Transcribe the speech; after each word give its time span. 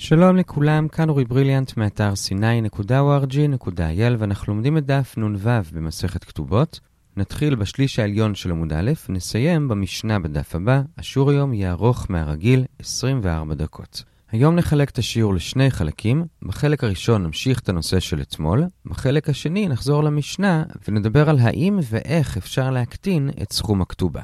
שלום 0.00 0.36
לכולם, 0.36 0.88
כאן 0.88 1.08
אורי 1.08 1.24
בריליאנט 1.24 1.76
מאתר 1.76 2.12
sny.org.il 2.12 4.14
ואנחנו 4.18 4.54
לומדים 4.54 4.78
את 4.78 4.86
דף 4.86 5.14
נ"ו 5.18 5.38
במסכת 5.72 6.24
כתובות. 6.24 6.80
נתחיל 7.16 7.54
בשליש 7.54 7.98
העליון 7.98 8.34
של 8.34 8.50
עמוד 8.50 8.72
א', 8.72 8.92
נסיים 9.08 9.68
במשנה 9.68 10.18
בדף 10.18 10.54
הבא, 10.54 10.82
השיעור 10.98 11.30
היום 11.30 11.54
יהיה 11.54 11.70
ארוך 11.70 12.06
מהרגיל 12.10 12.64
24 12.78 13.54
דקות. 13.54 14.02
היום 14.30 14.56
נחלק 14.56 14.90
את 14.90 14.98
השיעור 14.98 15.34
לשני 15.34 15.70
חלקים. 15.70 16.24
בחלק 16.42 16.84
הראשון 16.84 17.22
נמשיך 17.22 17.60
את 17.60 17.68
הנושא 17.68 18.00
של 18.00 18.20
אתמול, 18.20 18.64
בחלק 18.86 19.28
השני 19.28 19.68
נחזור 19.68 20.04
למשנה 20.04 20.64
ונדבר 20.88 21.30
על 21.30 21.38
האם 21.38 21.78
ואיך 21.82 22.36
אפשר 22.36 22.70
להקטין 22.70 23.30
את 23.42 23.52
סכום 23.52 23.82
הכתובה. 23.82 24.22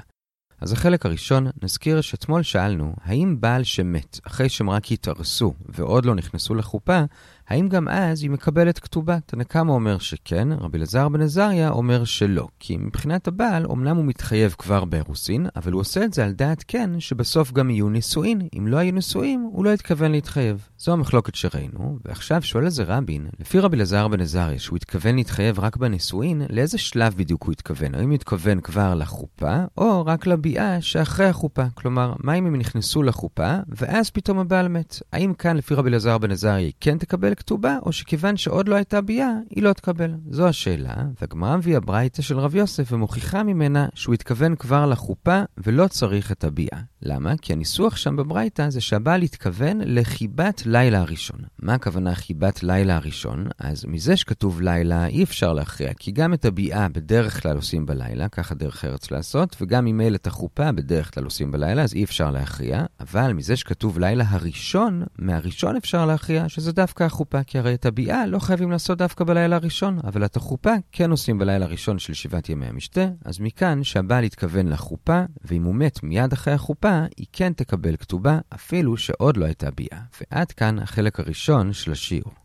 אז 0.65 0.73
החלק 0.73 1.07
הראשון, 1.07 1.46
נזכיר 1.62 2.01
שאתמול 2.01 2.43
שאלנו, 2.43 2.95
האם 3.05 3.41
בעל 3.41 3.64
שמת 3.64 4.21
אחרי 4.27 4.49
שהם 4.49 4.71
רק 4.71 4.93
התארסו 4.93 5.55
ועוד 5.69 6.05
לא 6.05 6.14
נכנסו 6.14 6.55
לחופה, 6.55 7.01
האם 7.48 7.68
גם 7.68 7.89
אז 7.89 8.22
היא 8.22 8.30
מקבלת 8.30 8.79
כתובה? 8.79 9.18
תנקמה 9.26 9.72
אומר 9.72 9.98
שכן, 9.98 10.48
רבי 10.52 10.79
אלעזר 10.79 11.08
בן 11.08 11.21
עזריה 11.21 11.71
אומר 11.71 12.04
שלא. 12.04 12.48
כי 12.58 12.76
מבחינת 12.76 13.29
הבעל, 13.29 13.66
אמנם 13.71 13.96
הוא 13.96 14.04
מתחייב 14.04 14.54
כבר 14.58 14.85
באירוסין, 14.85 15.46
אבל 15.57 15.72
הוא 15.72 15.80
עושה 15.80 16.04
את 16.04 16.14
זה 16.14 16.25
על 16.25 16.32
דעת 16.32 16.64
כן, 16.68 17.00
שבסוף 17.00 17.52
גם 17.52 17.71
יהיו 17.71 17.88
נישואין. 17.88 18.49
אם 18.58 18.66
לא 18.66 18.76
היו 18.76 18.93
נישואין, 18.93 19.49
הוא 19.52 19.64
לא 19.64 19.72
התכוון 19.72 20.12
להתחייב. 20.12 20.68
זו 20.79 20.93
המחלוקת 20.93 21.35
שראינו, 21.35 21.99
ועכשיו 22.04 22.43
שואל 22.43 22.64
איזה 22.64 22.85
רבין, 22.86 23.26
לפי 23.40 23.58
רבי 23.58 23.76
אלעזר 23.76 24.08
בן 24.08 24.21
עזריה, 24.21 24.58
שהוא 24.58 24.76
התכוון 24.76 25.16
להתחייב 25.16 25.61
רק 25.61 25.76
בנישואין, 25.76 26.43
לאיזה 26.50 26.79
שלב 26.79 27.14
בדיוק 27.16 27.43
הוא 27.43 27.52
התכוון? 27.52 27.94
האם 27.94 28.08
הוא 28.08 28.14
התכוון 28.14 28.61
כבר 28.61 28.94
לחופה, 28.94 29.57
או 29.79 30.07
רק 30.07 30.26
לביאה 30.26 30.80
שאחרי 30.80 31.26
החופה? 31.26 31.64
כלומר, 31.74 32.12
מה 32.19 32.34
אם 32.34 32.47
הם 32.47 32.56
נכנסו 32.56 33.02
לחופה, 33.02 33.56
ואז 33.69 34.11
פתאום 34.11 34.38
הבעל 34.38 34.69
מת? 34.69 35.02
האם 35.12 35.34
כאן, 35.34 35.56
לפי 35.56 35.74
רבי 35.74 35.88
אלעזר 35.91 36.19
בן 36.19 36.30
עזריה, 36.30 36.70
כן 36.80 36.98
תקבל 36.98 37.33
כתובה, 37.34 37.78
או 37.83 37.92
שכיוון 37.92 38.36
שעוד 38.36 38.69
לא 38.69 38.74
הייתה 38.74 39.00
ביאה, 39.00 39.33
היא 39.50 39.62
לא 39.62 39.72
תקבל? 39.72 40.14
זו 40.30 40.48
השאלה, 40.48 40.94
והגמרא 41.20 41.56
מביאה 41.56 41.80
ברייתא 41.80 42.22
של 42.22 42.38
רב 42.38 42.54
יוסף 42.54 42.92
ומוכיחה 42.92 43.42
ממנה 43.42 43.88
שהוא 43.94 44.14
התכוון 44.14 44.56
כבר 44.56 44.86
לחופה 44.86 45.42
ולא 45.58 45.88
צריך 45.88 46.32
את 46.32 46.44
הביאה. 46.44 46.78
למה? 47.02 47.36
כי 47.42 47.52
הניסוח 47.52 47.96
שם 47.96 48.16
בברייתא 48.16 48.70
זה 48.70 48.80
שהבעל 48.80 49.22
התכוון 49.22 49.80
לחיבת 49.84 50.62
לילה 50.66 51.00
הראשון. 51.00 51.38
מה 51.58 51.74
הכוונה 51.74 52.14
חיבת 52.14 52.62
לילה 52.62 52.96
הראשון? 52.96 53.46
אז 53.58 53.84
מזה 53.88 54.16
שכתוב 54.16 54.60
לילה 54.60 55.06
אי 55.06 55.22
אפשר 55.22 55.52
להכריע, 55.52 55.92
כי 55.94 56.10
גם 56.10 56.34
את 56.34 56.44
הביאה 56.44 56.88
בדרך 56.88 57.42
כלל 57.42 57.56
עושים 57.56 57.86
בלילה, 57.86 58.28
ככה 58.28 58.54
דרך 58.54 58.84
ארץ 58.84 59.10
לעשות, 59.10 59.56
וגם 59.60 59.84
ממילא 59.84 60.16
את 60.16 60.26
החופה 60.26 60.72
בדרך 60.72 61.14
כלל 61.14 61.24
עושים 61.24 61.50
בלילה, 61.50 61.82
אז 61.82 61.94
אי 61.94 62.04
אפשר 62.04 62.30
להכריע, 62.30 62.84
אבל 63.00 63.32
מזה 63.32 63.56
שכתוב 63.56 63.98
לילה 63.98 64.24
הראשון, 64.28 65.02
מהראשון 65.19 65.76
אפשר 65.76 66.06
להכריע 66.06 66.48
שזה 66.48 66.72
דווקא 66.72 67.04
החופה, 67.04 67.23
כי 67.47 67.58
הרי 67.58 67.75
את 67.75 67.86
הביאה 67.86 68.27
לא 68.27 68.39
חייבים 68.39 68.70
לעשות 68.70 68.98
דווקא 68.98 69.25
בלילה 69.25 69.56
הראשון, 69.56 69.98
אבל 70.05 70.25
את 70.25 70.36
החופה 70.36 70.72
כן 70.92 71.11
עושים 71.11 71.39
בלילה 71.39 71.64
הראשון 71.64 71.98
של 71.98 72.14
שבעת 72.14 72.48
ימי 72.48 72.66
המשתה, 72.66 73.06
אז 73.25 73.41
מכאן 73.41 73.84
שהבעל 73.84 74.25
התכוון 74.25 74.69
לחופה, 74.69 75.22
ואם 75.44 75.62
הוא 75.62 75.75
מת 75.75 76.03
מיד 76.03 76.33
אחרי 76.33 76.55
החופה, 76.55 77.00
היא 77.16 77.27
כן 77.33 77.53
תקבל 77.53 77.97
כתובה, 77.97 78.39
אפילו 78.55 78.97
שעוד 78.97 79.36
לא 79.36 79.44
הייתה 79.44 79.70
ביאה. 79.70 80.00
ועד 80.20 80.53
כאן 80.53 80.78
החלק 80.78 81.20
הראשון 81.20 81.72
של 81.72 81.92
השיעור. 81.92 82.44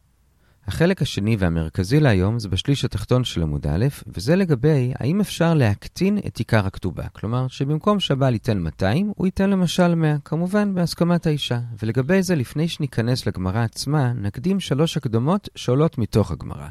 החלק 0.69 1.01
השני 1.01 1.35
והמרכזי 1.39 1.99
להיום 1.99 2.39
זה 2.39 2.49
בשליש 2.49 2.85
התחתון 2.85 3.23
של 3.23 3.41
עמוד 3.41 3.67
א', 3.67 3.85
וזה 4.07 4.35
לגבי 4.35 4.93
האם 4.99 5.21
אפשר 5.21 5.53
להקטין 5.53 6.17
את 6.27 6.37
עיקר 6.37 6.65
הכתובה. 6.65 7.03
כלומר, 7.13 7.47
שבמקום 7.47 7.99
שהבעל 7.99 8.33
ייתן 8.33 8.57
200, 8.57 9.11
הוא 9.15 9.27
ייתן 9.27 9.49
למשל 9.49 9.95
100, 9.95 10.15
כמובן 10.25 10.75
בהסכמת 10.75 11.27
האישה. 11.27 11.59
ולגבי 11.83 12.23
זה, 12.23 12.35
לפני 12.35 12.67
שניכנס 12.67 13.27
לגמרא 13.27 13.63
עצמה, 13.63 14.13
נקדים 14.13 14.59
שלוש 14.59 14.97
הקדמות 14.97 15.49
שעולות 15.55 15.97
מתוך 15.97 16.31
הגמרא. 16.31 16.67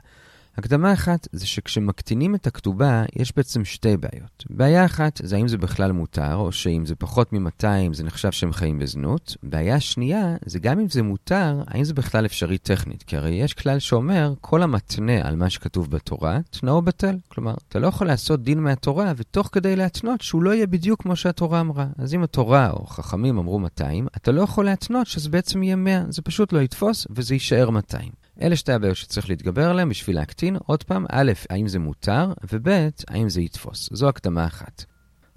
הקדמה 0.59 0.93
אחת 0.93 1.29
זה 1.33 1.47
שכשמקטינים 1.47 2.35
את 2.35 2.47
הכתובה, 2.47 3.05
יש 3.17 3.33
בעצם 3.37 3.65
שתי 3.65 3.97
בעיות. 3.97 4.45
בעיה 4.51 4.85
אחת 4.85 5.21
זה 5.25 5.37
האם 5.37 5.49
זה 5.49 5.59
בכלל 5.59 5.93
מותר, 5.93 6.35
או 6.35 6.53
שאם 6.53 6.87
זה 6.87 6.95
פחות 6.95 7.33
מ-200 7.33 7.93
זה 7.93 8.05
נחשב 8.05 8.33
שהם 8.33 8.53
חיים 8.53 8.79
בזנות. 8.79 9.37
בעיה 9.43 9.81
שנייה 9.81 10.37
זה 10.47 10.59
גם 10.59 10.81
אם 10.81 10.89
זה 10.89 11.03
מותר, 11.03 11.63
האם 11.67 11.85
זה 11.85 11.95
בכלל 11.95 12.27
אפשרי 12.27 12.59
טכנית. 12.59 13.03
כי 13.03 13.17
הרי 13.17 13.31
יש 13.31 13.55
כלל 13.55 13.79
שאומר, 13.79 14.35
כל 14.41 14.63
המתנה 14.63 15.29
על 15.29 15.37
מה 15.37 15.51
שכתוב 15.51 15.91
בתורה, 15.91 16.39
תנאו 16.51 16.83
בטל. 16.83 17.17
כלומר, 17.29 17.55
אתה 17.69 17.79
לא 17.79 17.87
יכול 17.87 18.07
לעשות 18.07 18.43
דין 18.43 18.63
מהתורה, 18.63 19.13
ותוך 19.17 19.49
כדי 19.53 19.77
להתנות 19.77 20.21
שהוא 20.21 20.43
לא 20.43 20.55
יהיה 20.55 20.67
בדיוק 20.67 21.03
כמו 21.03 21.17
שהתורה 21.17 21.61
אמרה. 21.61 21.87
אז 21.99 22.15
אם 22.15 22.23
התורה 22.23 22.71
או 22.71 22.87
חכמים 22.87 23.39
אמרו 23.39 23.59
200, 23.59 24.07
אתה 24.17 24.33
לא 24.33 24.43
יכול 24.43 24.65
להתנות 24.65 25.07
שזה 25.07 25.31
בעצם 25.31 25.63
יהיה 25.63 25.77
100. 25.77 26.03
זה 26.09 26.23
פשוט 26.23 26.53
לא 26.53 26.61
יתפוס, 26.61 27.07
וזה 27.11 27.35
יישאר 27.35 27.71
200. 27.71 28.28
אלה 28.43 28.57
שתי 28.57 28.73
הבעיות 28.73 28.97
שצריך 28.97 29.29
להתגבר 29.29 29.71
עליהן 29.71 29.89
בשביל 29.89 30.17
להקטין. 30.17 30.57
עוד 30.67 30.83
פעם, 30.83 31.07
א', 31.11 31.33
האם 31.51 31.69
זה 31.69 31.79
מותר, 31.79 32.33
וב', 32.53 32.69
האם 33.09 33.29
זה 33.29 33.41
יתפוס. 33.41 33.89
זו 33.93 34.09
הקדמה 34.09 34.47
אחת. 34.47 34.85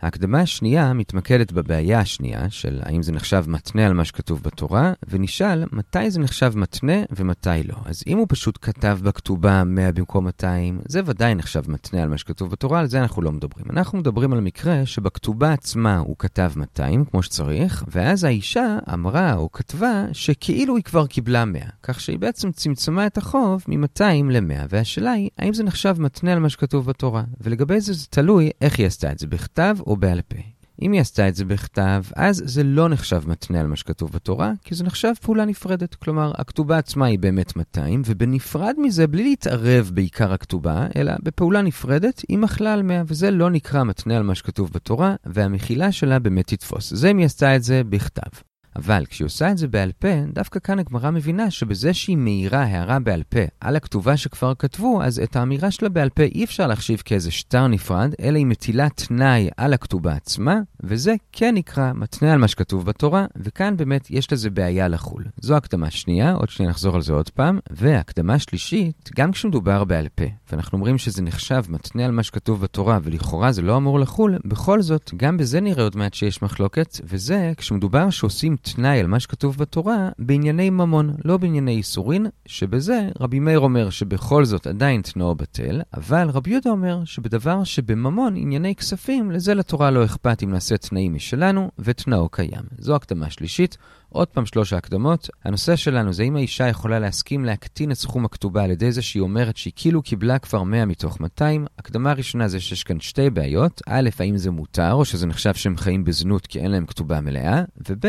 ההקדמה 0.01 0.39
השנייה 0.39 0.93
מתמקדת 0.93 1.51
בבעיה 1.51 1.99
השנייה 1.99 2.49
של 2.49 2.79
האם 2.83 3.03
זה 3.03 3.11
נחשב 3.11 3.43
מתנה 3.47 3.85
על 3.85 3.93
מה 3.93 4.05
שכתוב 4.05 4.43
בתורה, 4.43 4.93
ונשאל 5.09 5.65
מתי 5.71 6.11
זה 6.11 6.19
נחשב 6.19 6.53
מתנה 6.55 6.93
ומתי 7.15 7.49
לא. 7.65 7.75
אז 7.85 8.03
אם 8.07 8.17
הוא 8.17 8.25
פשוט 8.29 8.57
כתב 8.61 8.99
בכתובה 9.03 9.63
100 9.63 9.91
במקום 9.91 10.25
200, 10.25 10.79
זה 10.87 11.01
ודאי 11.05 11.35
נחשב 11.35 11.71
מתנה 11.71 12.03
על 12.03 12.09
מה 12.09 12.17
שכתוב 12.17 12.51
בתורה, 12.51 12.79
על 12.79 12.87
זה 12.87 13.01
אנחנו 13.01 13.21
לא 13.21 13.31
מדברים. 13.31 13.65
אנחנו 13.69 13.97
מדברים 13.97 14.33
על 14.33 14.39
מקרה 14.41 14.85
שבכתובה 14.85 15.53
עצמה 15.53 15.97
הוא 15.97 16.15
כתב 16.19 16.51
200, 16.55 17.05
כמו 17.05 17.23
שצריך, 17.23 17.83
ואז 17.87 18.23
האישה 18.23 18.77
אמרה 18.93 19.33
או 19.33 19.51
כתבה 19.51 20.05
שכאילו 20.11 20.75
היא 20.75 20.83
כבר 20.83 21.07
קיבלה 21.07 21.45
100, 21.45 21.61
כך 21.83 21.99
שהיא 21.99 22.19
בעצם 22.19 22.51
צמצמה 22.51 23.07
את 23.07 23.17
החוב 23.17 23.63
מ-200 23.67 24.03
ל-100, 24.31 24.67
והשאלה 24.69 25.11
היא, 25.11 25.29
האם 25.37 25.53
זה 25.53 25.63
נחשב 25.63 25.95
מתנה 25.99 26.33
על 26.33 26.39
מה 26.39 26.49
שכתוב 26.49 26.85
בתורה? 26.85 27.23
ולגבי 27.41 27.79
זה 27.79 27.93
זה 27.93 28.05
תלוי 28.09 28.49
איך 28.61 28.79
היא 28.79 28.87
עשתה 28.87 29.11
את 29.11 29.19
זה, 29.19 29.27
בכתב 29.27 29.75
או 29.91 29.97
בעל 29.97 30.21
פה. 30.21 30.37
אם 30.81 30.91
היא 30.91 31.01
עשתה 31.01 31.27
את 31.27 31.35
זה 31.35 31.45
בכתב, 31.45 32.03
אז 32.15 32.43
זה 32.45 32.63
לא 32.63 32.89
נחשב 32.89 33.21
מתנה 33.27 33.59
על 33.59 33.67
מה 33.67 33.75
שכתוב 33.75 34.11
בתורה, 34.11 34.53
כי 34.63 34.75
זה 34.75 34.83
נחשב 34.83 35.13
פעולה 35.21 35.45
נפרדת. 35.45 35.95
כלומר, 35.95 36.31
הכתובה 36.37 36.77
עצמה 36.77 37.05
היא 37.05 37.19
באמת 37.19 37.55
200, 37.55 38.01
ובנפרד 38.05 38.75
מזה, 38.77 39.07
בלי 39.07 39.23
להתערב 39.23 39.91
בעיקר 39.93 40.33
הכתובה, 40.33 40.87
אלא 40.95 41.13
בפעולה 41.23 41.61
נפרדת, 41.61 42.21
היא 42.29 42.37
מחלה 42.37 42.73
על 42.73 42.83
100, 42.83 43.03
וזה 43.07 43.31
לא 43.31 43.49
נקרא 43.49 43.83
מתנה 43.83 44.17
על 44.17 44.23
מה 44.23 44.35
שכתוב 44.35 44.69
בתורה, 44.73 45.15
והמחילה 45.25 45.91
שלה 45.91 46.19
באמת 46.19 46.47
תתפוס. 46.47 46.93
זה 46.93 47.11
אם 47.11 47.17
היא 47.17 47.25
עשתה 47.25 47.55
את 47.55 47.63
זה 47.63 47.81
בכתב. 47.89 48.50
אבל 48.75 49.05
כשהיא 49.09 49.25
עושה 49.25 49.51
את 49.51 49.57
זה 49.57 49.67
בעל 49.67 49.91
פה, 49.99 50.07
דווקא 50.33 50.59
כאן 50.59 50.79
הגמרא 50.79 51.11
מבינה 51.11 51.51
שבזה 51.51 51.93
שהיא 51.93 52.17
מאירה 52.17 52.63
הערה 52.63 52.99
בעל 52.99 53.23
פה 53.29 53.39
על 53.59 53.75
הכתובה 53.75 54.17
שכבר 54.17 54.53
כתבו, 54.59 55.03
אז 55.03 55.19
את 55.19 55.35
האמירה 55.35 55.71
שלה 55.71 55.89
בעל 55.89 56.09
פה 56.09 56.23
אי 56.23 56.43
אפשר 56.43 56.67
להחשיב 56.67 57.01
כאיזה 57.05 57.31
שטר 57.31 57.67
נפרד, 57.67 58.13
אלא 58.21 58.37
היא 58.37 58.45
מטילה 58.45 58.89
תנאי 58.89 59.49
על 59.57 59.73
הכתובה 59.73 60.13
עצמה, 60.13 60.59
וזה 60.83 61.15
כן 61.31 61.55
נקרא 61.55 61.91
מתנה 61.95 62.33
על 62.33 62.39
מה 62.39 62.47
שכתוב 62.47 62.85
בתורה, 62.85 63.25
וכאן 63.35 63.77
באמת 63.77 64.11
יש 64.11 64.33
לזה 64.33 64.49
בעיה 64.49 64.87
לחול. 64.87 65.25
זו 65.41 65.55
הקדמה 65.55 65.91
שנייה, 65.91 66.33
עוד 66.33 66.49
שנייה 66.49 66.69
נחזור 66.69 66.95
על 66.95 67.01
זה 67.01 67.13
עוד 67.13 67.29
פעם, 67.29 67.59
והקדמה 67.71 68.39
שלישית, 68.39 69.09
גם 69.15 69.31
כשמדובר 69.31 69.83
בעל 69.83 70.07
פה, 70.15 70.25
ואנחנו 70.51 70.77
אומרים 70.77 70.97
שזה 70.97 71.21
נחשב 71.21 71.63
מתנה 71.69 72.05
על 72.05 72.11
מה 72.11 72.23
שכתוב 72.23 72.61
בתורה, 72.61 72.99
ולכאורה 73.03 73.51
זה 73.51 73.61
לא 73.61 73.77
אמור 73.77 73.99
לחול, 73.99 74.37
בכל 74.45 74.81
זאת, 74.81 75.11
גם 75.17 75.37
בזה 75.37 75.61
נראה 75.61 75.83
עוד 75.83 75.95
מעט 75.95 76.13
שיש 76.13 76.41
מחלוקת, 76.41 76.99
וזה 77.03 77.51
כשמדובר 77.57 78.09
שעושים 78.09 78.55
תנאי 78.61 78.99
על 78.99 79.07
מה 79.07 79.19
שכתוב 79.19 79.57
בתורה 79.57 80.09
בענייני 80.19 80.69
ממון, 80.69 81.15
לא 81.25 81.37
בענייני 81.37 81.71
איסורין, 81.71 82.25
שבזה 82.45 83.09
רבי 83.19 83.39
מאיר 83.39 83.59
אומר 83.59 83.89
שבכל 83.89 84.45
זאת 84.45 84.67
עדיין 84.67 85.01
תנאו 85.01 85.35
בטל, 85.35 85.81
אבל 85.93 86.29
רבי 86.29 86.51
יהודה 86.51 86.69
אומר 86.69 87.05
שבדבר 87.05 87.63
שבממון 87.63 88.35
ענייני 88.35 88.75
כספים, 88.75 89.31
לזה 89.31 89.53
לתורה 89.53 89.91
לא 89.91 90.05
אכפת 90.05 90.43
אם 90.43 90.51
נעשה 90.51 90.77
תנאים 90.77 91.13
משלנו, 91.13 91.71
ותנאו 91.79 92.29
קיים. 92.29 92.63
זו 92.77 92.95
הקדמה 92.95 93.29
שלישית. 93.29 93.77
עוד 94.13 94.27
פעם 94.27 94.45
שלוש 94.45 94.73
ההקדמות. 94.73 95.29
הנושא 95.43 95.75
שלנו 95.75 96.13
זה 96.13 96.23
אם 96.23 96.35
האישה 96.35 96.67
יכולה 96.67 96.99
להסכים 96.99 97.45
להקטין 97.45 97.91
את 97.91 97.97
סכום 97.97 98.25
הכתובה 98.25 98.63
על 98.63 98.71
ידי 98.71 98.91
זה 98.91 99.01
שהיא 99.01 99.21
אומרת 99.21 99.57
שהיא 99.57 99.73
כאילו 99.75 100.01
קיבלה 100.01 100.39
כבר 100.39 100.63
100 100.63 100.85
מתוך 100.85 101.21
200. 101.21 101.65
הקדמה 101.77 102.11
הראשונה 102.11 102.47
זה 102.47 102.59
שיש 102.59 102.83
כאן 102.83 102.99
שתי 102.99 103.29
בעיות. 103.29 103.81
א', 103.87 104.09
האם 104.19 104.37
זה 104.37 104.51
מותר, 104.51 104.93
או 104.93 105.05
שזה 105.05 105.27
נחשב 105.27 105.53
שהם 105.53 105.77
חיים 105.77 106.03
בזנות 106.03 106.47
כי 106.47 106.59
אין 106.59 106.71
להם 106.71 106.85
כתובה 106.85 107.21
מלאה, 107.21 107.63
וב', 107.89 108.05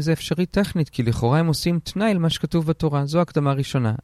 זה 0.00 0.12
אפשרי 0.12 0.46
טכנית, 0.46 0.88
כי 0.88 1.02
לכאורה 1.02 1.38
הם 1.38 1.46
עושים 1.46 1.78
תנאי 1.78 2.10
על 2.10 2.18
מה 2.18 2.30
שכתוב 2.30 2.66
בתורה. 2.66 3.06
זו 3.06 3.20
הקדמה 3.20 3.52
ראשונה. 3.52 3.94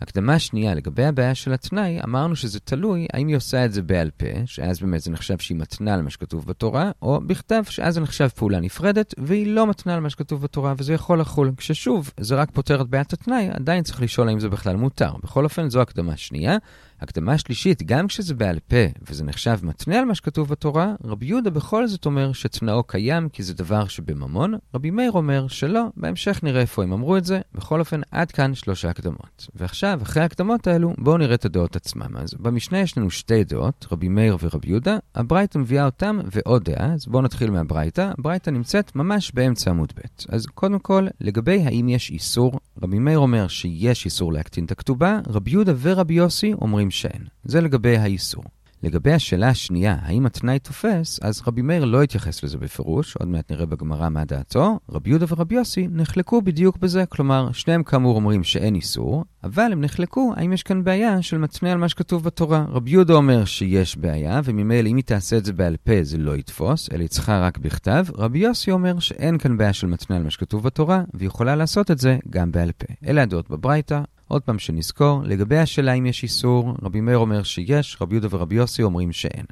הקדמה 0.00 0.34
השנייה, 0.34 0.74
לגבי 0.74 1.04
הבעיה 1.04 1.34
של 1.34 1.52
התנאי, 1.52 2.00
אמרנו 2.04 2.36
שזה 2.36 2.60
תלוי 2.60 3.06
האם 3.12 3.28
היא 3.28 3.36
עושה 3.36 3.64
את 3.64 3.72
זה 3.72 3.82
בעל 3.82 4.10
פה, 4.16 4.26
שאז 4.46 4.80
באמת 4.80 5.00
זה 5.00 5.10
נחשב 5.10 5.38
שהיא 5.38 5.56
מתנה 5.56 5.94
על 5.94 6.02
מה 6.02 6.10
שכתוב 6.10 6.46
בתורה, 6.46 6.90
או 7.02 7.20
בכתב, 7.20 7.62
שאז 7.68 7.94
זה 7.94 8.00
נחשב 8.00 8.28
פעולה 8.28 8.60
נפרדת, 8.60 9.14
והיא 9.18 9.46
לא 9.46 9.66
מתנה 9.66 9.94
על 9.94 10.00
מה 10.00 10.10
שכתוב 10.10 10.42
בתורה, 10.42 10.74
וזה 10.78 10.92
יכול 10.94 11.20
לחול. 11.20 11.52
כששוב, 11.56 12.10
זה 12.20 12.34
רק 12.34 12.50
פותר 12.50 12.80
את 12.80 12.88
בעיית 12.88 13.12
התנאי, 13.12 13.48
עדיין 13.52 13.82
צריך 13.82 14.02
לשאול 14.02 14.28
האם 14.28 14.40
זה 14.40 14.48
בכלל 14.48 14.76
מותר. 14.76 15.12
בכל 15.22 15.44
אופן, 15.44 15.70
זו 15.70 15.80
הקדמה 15.80 16.16
שנייה. 16.16 16.56
הקדמה 17.00 17.38
שלישית, 17.38 17.82
גם 17.82 18.06
כשזה 18.06 18.34
בעל 18.34 18.58
פה 18.58 18.76
וזה 19.08 19.24
נחשב 19.24 19.58
מתנה 19.62 19.98
על 19.98 20.04
מה 20.04 20.14
שכתוב 20.14 20.48
בתורה, 20.48 20.94
רבי 21.04 21.26
יהודה 21.26 21.50
בכל 21.50 21.86
זאת 21.86 22.06
אומר 22.06 22.32
שתנאו 22.32 22.82
קיים 22.82 23.28
כי 23.28 23.42
זה 23.42 23.54
דבר 23.54 23.86
שבממון, 23.86 24.54
רבי 24.74 24.90
מאיר 24.90 25.12
אומר 25.12 25.48
שלא, 25.48 25.82
בהמשך 25.96 26.40
נראה 26.42 26.60
איפה 26.60 26.82
הם 26.82 26.92
אמרו 26.92 27.16
את 27.16 27.24
זה, 27.24 27.40
בכל 27.54 27.80
אופן 27.80 28.00
עד 28.10 28.30
כאן 28.30 28.54
שלושה 28.54 28.90
הקדמות. 28.90 29.46
ועכשיו, 29.54 29.98
אחרי 30.02 30.22
ההקדמות 30.22 30.66
האלו, 30.66 30.94
בואו 30.98 31.16
נראה 31.18 31.34
את 31.34 31.44
הדעות 31.44 31.76
עצמם. 31.76 32.16
אז 32.16 32.34
במשנה 32.34 32.78
יש 32.78 32.98
לנו 32.98 33.10
שתי 33.10 33.44
דעות, 33.44 33.86
רבי 33.92 34.08
מאיר 34.08 34.36
ורבי 34.42 34.68
יהודה, 34.68 34.98
הברייתא 35.14 35.58
מביאה 35.58 35.84
אותם 35.84 36.18
ועוד 36.32 36.64
דעה, 36.64 36.92
אז 36.94 37.06
בואו 37.06 37.22
נתחיל 37.22 37.50
מהברייתא, 37.50 38.10
הברייתא 38.18 38.50
נמצאת 38.50 38.96
ממש 38.96 39.32
באמצע 39.34 39.70
עמוד 39.70 39.92
ב'. 39.96 40.34
אז 40.34 40.46
קודם 40.46 40.78
כל, 40.78 41.06
לגבי 41.20 41.62
האם 41.64 41.88
יש 41.88 42.10
איסור, 42.10 42.60
רבי 42.82 42.98
מאיר 42.98 43.18
אומר 43.18 43.48
שיש 43.48 44.04
איסור 44.04 44.32
להקטין 44.32 44.64
את 44.64 44.70
הכתובה, 44.70 45.20
רבי 45.26 45.50
יהודה 45.50 45.72
ורבי 45.80 46.14
יוסי 46.14 46.52
אומרים 46.52 46.87
שאין. 46.90 47.22
זה 47.44 47.60
לגבי 47.60 47.96
האיסור. 47.96 48.44
לגבי 48.82 49.12
השאלה 49.12 49.48
השנייה, 49.48 49.96
האם 50.02 50.26
התנאי 50.26 50.58
תופס, 50.58 51.20
אז 51.22 51.42
רבי 51.46 51.62
מאיר 51.62 51.84
לא 51.84 52.02
התייחס 52.02 52.44
לזה 52.44 52.58
בפירוש, 52.58 53.16
עוד 53.16 53.28
מעט 53.28 53.50
נראה 53.50 53.66
בגמרא 53.66 54.08
מה 54.08 54.24
דעתו. 54.24 54.78
רבי 54.90 55.10
יהודה 55.10 55.26
ורבי 55.28 55.54
יוסי 55.54 55.88
נחלקו 55.90 56.42
בדיוק 56.42 56.76
בזה, 56.76 57.06
כלומר, 57.06 57.52
שניהם 57.52 57.82
כאמור 57.82 58.16
אומרים 58.16 58.44
שאין 58.44 58.74
איסור, 58.74 59.24
אבל 59.44 59.68
הם 59.72 59.80
נחלקו 59.80 60.32
האם 60.36 60.52
יש 60.52 60.62
כאן 60.62 60.84
בעיה 60.84 61.22
של 61.22 61.38
מתנה 61.38 61.72
על 61.72 61.78
מה 61.78 61.88
שכתוב 61.88 62.24
בתורה. 62.24 62.64
רבי 62.68 62.90
יהודה 62.90 63.14
אומר 63.14 63.44
שיש 63.44 63.96
בעיה, 63.96 64.40
וממילא 64.44 64.88
אם 64.88 64.96
היא 64.96 65.04
תעשה 65.04 65.36
את 65.36 65.44
זה 65.44 65.52
בעל 65.52 65.76
פה 65.76 66.02
זה 66.02 66.18
לא 66.18 66.36
יתפוס, 66.36 66.88
אלא 66.92 67.00
היא 67.00 67.08
צריכה 67.08 67.40
רק 67.40 67.58
בכתב. 67.58 68.04
רבי 68.14 68.38
יוסי 68.38 68.70
אומר 68.70 68.98
שאין 68.98 69.38
כאן 69.38 69.56
בעיה 69.56 69.72
של 69.72 69.86
מתנה 69.86 70.16
על 70.16 70.22
מה 70.22 70.30
שכתוב 70.30 70.62
בתורה, 70.62 71.02
והיא 71.14 71.26
יכולה 71.26 71.56
לעשות 71.56 71.90
את 71.90 71.98
זה 71.98 72.18
גם 72.30 72.52
בעל 72.52 72.72
פה. 72.72 72.86
אלה 73.06 73.22
הדעות 73.22 73.50
בברייתא, 73.50 74.00
עוד 74.28 74.42
פעם 74.42 74.58
שנזכור, 74.58 75.22
לגבי 75.24 75.58
השאלה 75.58 75.92
אם 75.92 76.06
יש 76.06 76.22
איסור, 76.22 76.74
רבי 76.82 77.00
מאיר 77.00 77.18
אומר 77.18 77.42
שיש, 77.42 77.96
רבי 78.00 78.14
יהודה 78.14 78.28
ורבי 78.30 78.54
יוסי 78.54 78.82
אומרים 78.82 79.12
שאין. 79.12 79.44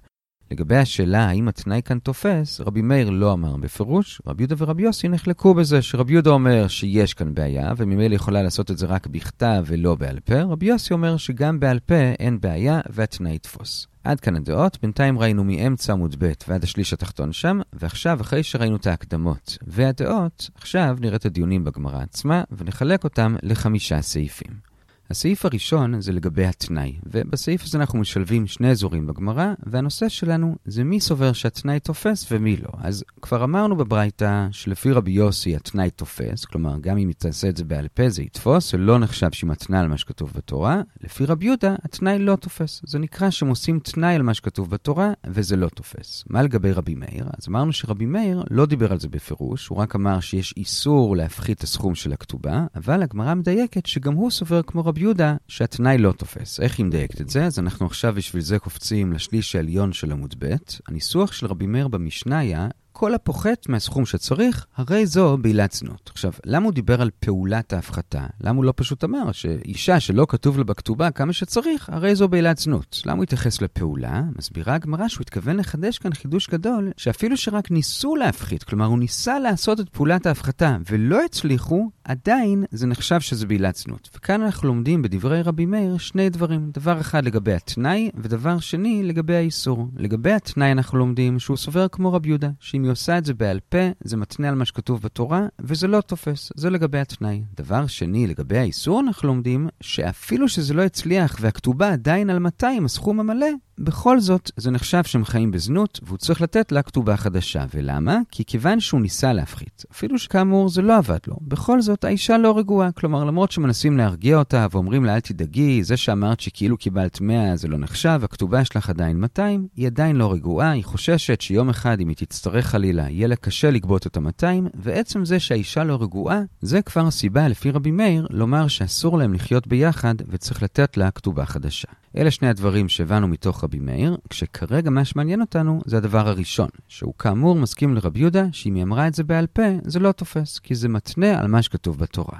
לגבי 0.50 0.76
השאלה 0.76 1.24
האם 1.28 1.48
התנאי 1.48 1.80
כאן 1.84 1.98
תופס, 1.98 2.60
רבי 2.60 2.82
מאיר 2.82 3.10
לא 3.10 3.32
אמר 3.32 3.56
בפירוש, 3.56 4.22
רבי 4.26 4.42
יהודה 4.42 4.54
ורבי 4.58 4.82
יוסי 4.82 5.08
נחלקו 5.08 5.54
בזה 5.54 5.82
שרבי 5.82 6.12
יהודה 6.12 6.30
אומר 6.30 6.68
שיש 6.68 7.14
כאן 7.14 7.34
בעיה, 7.34 7.72
וממילא 7.76 8.14
יכולה 8.14 8.42
לעשות 8.42 8.70
את 8.70 8.78
זה 8.78 8.86
רק 8.86 9.06
בכתב 9.06 9.64
ולא 9.66 9.94
בעל 9.94 10.20
פה, 10.20 10.42
רבי 10.42 10.66
יוסי 10.66 10.94
אומר 10.94 11.16
שגם 11.16 11.60
בעל 11.60 11.78
פה 11.78 11.94
אין 12.18 12.40
בעיה 12.40 12.80
והתנאי 12.90 13.34
יתפוס. 13.34 13.86
עד 14.06 14.20
כאן 14.20 14.36
הדעות, 14.36 14.78
בינתיים 14.82 15.18
ראינו 15.18 15.44
מאמצע 15.44 15.92
עמוד 15.92 16.16
ב' 16.18 16.32
ועד 16.48 16.64
השליש 16.64 16.92
התחתון 16.92 17.32
שם, 17.32 17.60
ועכשיו, 17.72 18.20
אחרי 18.20 18.42
שראינו 18.42 18.76
את 18.76 18.86
ההקדמות 18.86 19.58
והדעות, 19.66 20.50
עכשיו 20.54 20.96
נראה 21.00 21.16
את 21.16 21.26
הדיונים 21.26 21.64
בגמרא 21.64 22.02
עצמה, 22.02 22.42
ונחלק 22.50 23.04
אותם 23.04 23.36
לחמישה 23.42 24.02
סעיפים. 24.02 24.75
הסעיף 25.10 25.44
הראשון 25.44 26.00
זה 26.00 26.12
לגבי 26.12 26.46
התנאי, 26.46 26.98
ובסעיף 27.06 27.64
הזה 27.64 27.78
אנחנו 27.78 27.98
משלבים 27.98 28.46
שני 28.46 28.70
אזורים 28.70 29.06
בגמרא, 29.06 29.52
והנושא 29.66 30.08
שלנו 30.08 30.56
זה 30.64 30.84
מי 30.84 31.00
סובר 31.00 31.32
שהתנאי 31.32 31.80
תופס 31.80 32.26
ומי 32.30 32.56
לא. 32.56 32.68
אז 32.78 33.04
כבר 33.22 33.44
אמרנו 33.44 33.76
בברייתא 33.76 34.48
שלפי 34.50 34.92
רבי 34.92 35.10
יוסי 35.10 35.56
התנאי 35.56 35.90
תופס, 35.90 36.44
כלומר 36.44 36.78
גם 36.80 36.98
אם 36.98 37.10
תעשה 37.18 37.48
את 37.48 37.56
זה 37.56 37.64
בעל 37.64 37.88
פה 37.88 38.08
זה 38.08 38.22
יתפוס, 38.22 38.72
זה 38.72 38.78
לא 38.78 38.98
נחשב 38.98 39.32
שהיא 39.32 39.50
מתנה 39.50 39.80
על 39.80 39.88
מה 39.88 39.98
שכתוב 39.98 40.32
בתורה. 40.36 40.82
לפי 41.00 41.24
רבי 41.24 41.46
יהודה 41.46 41.74
התנאי 41.84 42.18
לא 42.18 42.36
תופס. 42.36 42.82
זה 42.84 42.98
נקרא 42.98 43.30
שהם 43.30 43.48
עושים 43.48 43.78
תנאי 43.78 44.14
על 44.14 44.22
מה 44.22 44.34
שכתוב 44.34 44.70
בתורה, 44.70 45.12
וזה 45.26 45.56
לא 45.56 45.68
תופס. 45.68 46.24
מה 46.30 46.42
לגבי 46.42 46.72
רבי 46.72 46.94
מאיר? 46.94 47.26
אז 47.38 47.48
אמרנו 47.48 47.72
שרבי 47.72 48.06
מאיר 48.06 48.44
לא 48.50 48.66
דיבר 48.66 48.92
על 48.92 49.00
זה 49.00 49.08
בפירוש, 49.08 49.68
הוא 49.68 49.78
רק 49.78 49.94
אמר 49.94 50.20
שיש 50.20 50.54
איסור 50.56 51.16
להפחית 51.16 51.62
הסכום 51.62 51.94
של 51.94 52.12
הכתובה, 52.12 52.66
אבל 52.74 53.02
הגמרא 53.02 53.34
מדייקת 53.34 53.86
שגם 53.86 54.14
הוא 54.14 54.30
סובר 54.30 54.62
כמו 54.62 54.84
רבי 54.84 54.95
רבי 54.96 55.04
יהודה 55.04 55.36
שהתנאי 55.48 55.98
לא 55.98 56.12
תופס. 56.12 56.60
איך 56.60 56.78
היא 56.78 56.86
מדייקת 56.86 57.20
את 57.20 57.30
זה? 57.30 57.44
אז 57.44 57.58
אנחנו 57.58 57.86
עכשיו 57.86 58.14
בשביל 58.14 58.42
זה 58.42 58.58
קופצים 58.58 59.12
לשליש 59.12 59.56
העליון 59.56 59.92
של 59.92 60.12
עמוד 60.12 60.34
ב'. 60.38 60.54
הניסוח 60.88 61.32
של 61.32 61.46
רבי 61.46 61.66
מאיר 61.66 61.88
במשנה 61.88 62.38
היה 62.38 62.68
כל 62.98 63.14
הפוחת 63.14 63.68
מהסכום 63.68 64.06
שצריך, 64.06 64.66
הרי 64.76 65.06
זו 65.06 65.36
בעילת 65.36 65.72
זנות. 65.72 66.10
עכשיו, 66.12 66.32
למה 66.44 66.64
הוא 66.64 66.72
דיבר 66.72 67.02
על 67.02 67.10
פעולת 67.20 67.72
ההפחתה? 67.72 68.26
למה 68.40 68.56
הוא 68.56 68.64
לא 68.64 68.72
פשוט 68.76 69.04
אמר 69.04 69.32
שאישה 69.32 70.00
שלא 70.00 70.26
כתוב 70.28 70.58
לה 70.58 70.64
בכתובה 70.64 71.10
כמה 71.10 71.32
שצריך, 71.32 71.88
הרי 71.92 72.14
זו 72.14 72.28
בעילת 72.28 72.58
זנות? 72.58 73.02
למה 73.06 73.16
הוא 73.16 73.22
התייחס 73.22 73.62
לפעולה? 73.62 74.22
מסבירה 74.38 74.74
הגמרא 74.74 75.08
שהוא 75.08 75.22
התכוון 75.22 75.56
לחדש 75.56 75.98
כאן 75.98 76.14
חידוש 76.14 76.50
גדול, 76.50 76.92
שאפילו 76.96 77.36
שרק 77.36 77.70
ניסו 77.70 78.16
להפחית, 78.16 78.62
כלומר 78.62 78.86
הוא 78.86 78.98
ניסה 78.98 79.38
לעשות 79.38 79.80
את 79.80 79.88
פעולת 79.88 80.26
ההפחתה 80.26 80.76
ולא 80.90 81.24
הצליחו, 81.24 81.90
עדיין 82.08 82.64
זה 82.70 82.86
נחשב 82.86 83.20
שזה 83.20 83.46
בעילת 83.46 83.76
זנות. 83.76 84.10
וכאן 84.16 84.42
אנחנו 84.42 84.68
לומדים 84.68 85.02
בדברי 85.02 85.42
רבי 85.42 85.66
מאיר 85.66 85.98
שני 85.98 86.30
דברים. 86.30 86.70
דבר 86.74 87.00
אחד 87.00 87.24
לגבי 87.24 87.52
התנאי, 87.52 88.10
ודבר 88.14 88.58
שני 88.58 89.02
לגבי 89.02 89.34
האיסור. 89.34 89.88
לגבי 89.96 90.32
התנאי 90.32 90.72
אנחנו 90.72 90.98
לומדים 90.98 91.38
שהוא 91.38 91.56
סובר 91.56 91.88
כמו 91.88 92.12
רבי 92.12 92.28
יהודה, 92.28 92.50
שאם 92.60 92.82
היא 92.82 92.92
עושה 92.92 93.18
את 93.18 93.24
זה 93.24 93.34
בעל 93.34 93.60
פה, 93.68 93.78
זה 94.00 94.16
מתנה 94.16 94.48
על 94.48 94.54
מה 94.54 94.64
שכתוב 94.64 95.02
בתורה, 95.02 95.46
וזה 95.60 95.88
לא 95.88 96.00
תופס. 96.00 96.52
זה 96.56 96.70
לגבי 96.70 96.98
התנאי. 96.98 97.42
דבר 97.56 97.86
שני, 97.86 98.26
לגבי 98.26 98.58
האיסור 98.58 99.00
אנחנו 99.00 99.28
לומדים, 99.28 99.68
שאפילו 99.80 100.48
שזה 100.48 100.74
לא 100.74 100.82
הצליח 100.82 101.36
והכתובה 101.40 101.92
עדיין 101.92 102.30
על 102.30 102.38
200, 102.38 102.84
הסכום 102.84 103.20
המלא, 103.20 103.48
בכל 103.78 104.20
זאת, 104.20 104.50
זה 104.56 104.70
נחשב 104.70 105.04
שהם 105.04 105.24
חיים 105.24 105.50
בזנות, 105.50 106.00
והוא 106.02 106.18
צריך 106.18 106.40
לתת 106.40 106.72
לה 106.72 106.82
כתובה 106.82 107.16
חדשה. 107.16 107.64
ולמה? 107.74 108.18
כי 108.30 108.44
כיוון 108.44 108.80
שהוא 108.80 109.00
ניסה 109.00 109.32
להפחית, 109.32 109.84
אפילו 109.92 110.18
שכאמור 110.18 110.68
זה 110.68 110.82
לא 110.82 110.96
עבד 110.96 111.18
לו, 111.26 111.36
בכל 111.42 111.80
זאת 111.80 112.04
האישה 112.04 112.38
לא 112.38 112.58
רגועה. 112.58 112.92
כלומר, 112.92 113.24
למרות 113.24 113.52
שמנסים 113.52 113.96
להרגיע 113.96 114.38
אותה 114.38 114.66
ואומרים 114.70 115.04
לה 115.04 115.14
אל 115.14 115.20
תדאגי, 115.20 115.84
זה 115.84 115.96
שאמרת 115.96 116.40
שכאילו 116.40 116.76
קיבלת 116.76 117.20
100 117.20 117.56
זה 117.56 117.68
לא 117.68 117.78
נחשב, 117.78 118.20
הכתובה 118.22 118.64
שלך 118.64 118.90
עדיין 118.90 119.20
200, 119.20 119.66
היא 119.76 119.86
עדיין 119.86 120.16
לא 120.16 120.32
רגועה, 120.32 120.70
היא 120.70 120.84
חוששת 120.84 121.40
שיום 121.40 121.68
אחד 121.68 122.00
אם 122.00 122.08
היא 122.08 122.16
תצטרך 122.16 122.66
חלילה, 122.66 123.10
יהיה 123.10 123.26
לה 123.26 123.36
קשה 123.36 123.70
לגבות 123.70 124.06
את 124.06 124.16
ה-200, 124.16 124.68
ועצם 124.74 125.24
זה 125.24 125.40
שהאישה 125.40 125.84
לא 125.84 125.98
רגועה, 126.00 126.40
זה 126.60 126.82
כבר 126.82 127.06
הסיבה 127.06 127.48
לפי 127.48 127.70
רבי 127.70 127.90
מאיר 127.90 128.26
לומר 128.30 128.68
שאסור 128.68 129.18
להם 129.18 129.34
לחיות 129.34 129.66
ביחד 129.66 130.14
וצריך 130.28 130.62
לתת 130.62 130.96
לה 130.96 131.10
כתובה 131.10 131.46
חדשה. 131.46 131.88
אלה 132.16 132.30
שני 132.30 132.48
הדברים 132.48 132.88
שהבנו 132.88 133.28
מתוך 133.28 133.64
רבי 133.66 133.78
מאיר, 133.78 134.16
כשכרגע 134.30 134.90
מה 134.90 135.04
שמעניין 135.04 135.40
אותנו 135.40 135.80
זה 135.86 135.96
הדבר 135.96 136.28
הראשון, 136.28 136.68
שהוא 136.88 137.14
כאמור 137.18 137.54
מסכים 137.54 137.94
לרבי 137.94 138.20
יהודה 138.20 138.46
שאם 138.52 138.74
היא 138.74 138.82
אמרה 138.82 139.08
את 139.08 139.14
זה 139.14 139.24
בעל 139.24 139.46
פה, 139.46 139.62
זה 139.84 139.98
לא 139.98 140.12
תופס, 140.12 140.58
כי 140.58 140.74
זה 140.74 140.88
מתנה 140.88 141.40
על 141.40 141.46
מה 141.46 141.62
שכתוב 141.62 141.98
בתורה. 141.98 142.38